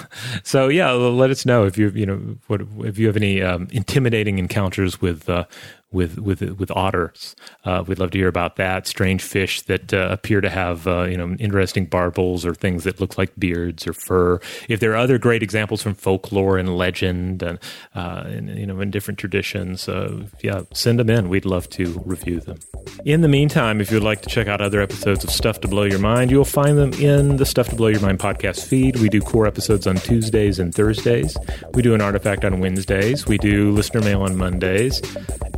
so 0.45 0.68
yeah, 0.68 0.93
let 0.93 1.30
us 1.30 1.45
know 1.45 1.64
if 1.64 1.76
you 1.76 1.91
you 1.91 2.07
know 2.07 2.36
what 2.47 2.61
if 2.86 2.97
you 2.97 3.09
have 3.09 3.16
any 3.16 3.43
um, 3.43 3.66
intimidating 3.72 4.38
encounters 4.38 5.01
with 5.01 5.28
uh, 5.28 5.45
with 5.93 6.18
with 6.18 6.43
with 6.43 6.70
otters. 6.70 7.34
Uh, 7.64 7.82
we'd 7.86 7.99
love 7.99 8.11
to 8.12 8.18
hear 8.18 8.28
about 8.28 8.57
that. 8.57 8.86
Strange 8.86 9.22
fish 9.22 9.62
that 9.62 9.93
uh, 9.93 10.09
appear 10.11 10.41
to 10.41 10.49
have 10.49 10.86
uh, 10.86 11.05
you 11.05 11.16
know 11.16 11.34
interesting 11.38 11.86
barbels 11.86 12.45
or 12.45 12.55
things 12.55 12.84
that 12.84 13.01
look 13.01 13.18
like 13.18 13.32
beards 13.38 13.86
or 13.86 13.93
fur. 13.93 14.41
If 14.68 14.80
there 14.80 14.93
are 14.93 14.97
other 14.97 15.18
great 15.18 15.43
examples 15.43 15.82
from 15.82 15.95
folklore 15.95 16.59
and 16.59 16.76
legend 16.76 17.43
and, 17.43 17.59
uh, 17.95 18.24
and 18.26 18.57
you 18.59 18.66
know 18.66 18.80
in 18.80 18.91
different 18.91 19.18
traditions, 19.18 19.88
uh, 19.88 20.24
yeah, 20.43 20.62
send 20.72 20.99
them 20.99 21.11
in. 21.11 21.28
We'd 21.28 21.45
love 21.45 21.68
to 21.70 22.01
review 22.05 22.41
them. 22.41 22.59
In 23.05 23.20
the 23.20 23.28
meantime, 23.28 23.80
if 23.80 23.91
you'd 23.91 24.03
like 24.03 24.22
to 24.22 24.28
check 24.28 24.47
out 24.47 24.61
other 24.61 24.80
episodes 24.80 25.24
of 25.24 25.30
Stuff 25.30 25.61
to 25.61 25.68
Blow 25.68 25.84
Your 25.84 25.99
Mind, 25.99 26.30
you'll 26.30 26.45
find 26.45 26.78
them 26.78 26.93
in 26.95 27.36
the 27.36 27.47
Stuff 27.47 27.68
to 27.70 27.76
Blow 27.76 27.88
Your 27.88 28.01
Mind 28.01 28.18
podcast 28.18 28.64
feed. 28.64 28.97
We 28.97 29.09
do 29.09 29.20
core 29.20 29.47
episodes 29.47 29.86
on 29.86 29.97
Tuesdays 29.97 30.59
and 30.59 30.74
Thursdays. 30.74 31.36
We 31.74 31.82
do 31.82 31.95
an 31.95 32.01
artifact 32.01 32.45
on 32.45 32.61
Wednesdays. 32.61 33.26
We 33.26 33.38
do 33.38 33.70
listener 33.72 34.01
mail 34.03 34.22
on 34.22 34.36
Mondays. 34.36 35.03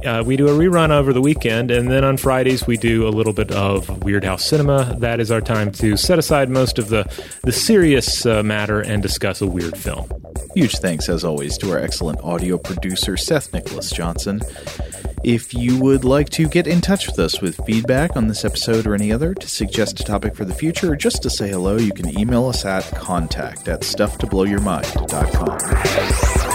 Uh, 0.05 0.22
we 0.27 0.37
do 0.37 0.49
a 0.49 0.53
rerun 0.53 0.91
over 0.91 1.13
the 1.13 1.21
weekend, 1.21 1.71
and 1.71 1.91
then 1.91 2.05
on 2.05 2.17
Fridays 2.17 2.67
we 2.67 2.77
do 2.77 3.07
a 3.07 3.11
little 3.11 3.33
bit 3.33 3.51
of 3.51 3.87
Weirdhouse 3.87 4.41
Cinema. 4.41 4.97
That 4.99 5.21
is 5.21 5.31
our 5.31 5.41
time 5.41 5.71
to 5.73 5.97
set 5.97 6.19
aside 6.19 6.49
most 6.49 6.79
of 6.79 6.89
the 6.89 7.03
the 7.43 7.53
serious 7.53 8.27
uh, 8.27 8.43
matter 8.43 8.81
and 8.81 9.03
discuss 9.03 9.41
a 9.41 9.47
weird 9.47 9.77
film. 9.77 10.09
Huge 10.55 10.79
thanks, 10.79 11.09
as 11.09 11.25
always, 11.25 11.57
to 11.59 11.71
our 11.71 11.79
excellent 11.79 12.21
audio 12.21 12.59
producer, 12.59 13.17
Seth 13.17 13.53
Nicholas 13.53 13.91
Johnson. 13.91 14.41
If 15.25 15.55
you 15.55 15.79
would 15.79 16.05
like 16.05 16.31
to 16.31 16.49
get 16.49 16.67
in 16.67 16.81
touch 16.81 17.07
with 17.07 17.19
us 17.19 17.41
with 17.41 17.65
feedback 17.65 18.17
on 18.17 18.27
this 18.27 18.45
episode 18.45 18.87
or 18.87 18.95
any 18.95 19.13
other, 19.13 19.35
to 19.35 19.49
suggest 19.49 20.01
a 20.01 20.05
topic 20.05 20.35
for 20.35 20.45
the 20.45 20.55
future, 20.55 20.93
or 20.93 20.97
just 20.97 21.23
to 21.23 21.31
say 21.31 21.51
hello, 21.51 21.77
you 21.77 21.93
can 21.93 22.19
email 22.19 22.49
us 22.49 22.65
at 22.65 22.85
contact 22.97 23.69
at 23.69 23.83
stufftoblowyourmind.com. 23.83 26.52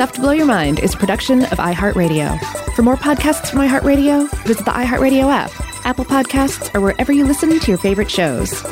Stuff 0.00 0.12
to 0.12 0.20
Blow 0.22 0.30
Your 0.30 0.46
Mind 0.46 0.78
is 0.78 0.94
production 0.94 1.42
of 1.42 1.58
iHeartRadio. 1.58 2.40
For 2.74 2.80
more 2.80 2.96
podcasts 2.96 3.50
from 3.50 3.58
iHeartRadio, 3.58 4.30
visit 4.44 4.64
the 4.64 4.70
iHeartRadio 4.70 5.30
app, 5.30 5.50
Apple 5.84 6.06
Podcasts, 6.06 6.74
or 6.74 6.80
wherever 6.80 7.12
you 7.12 7.26
listen 7.26 7.60
to 7.60 7.70
your 7.70 7.76
favorite 7.76 8.10
shows. 8.10 8.62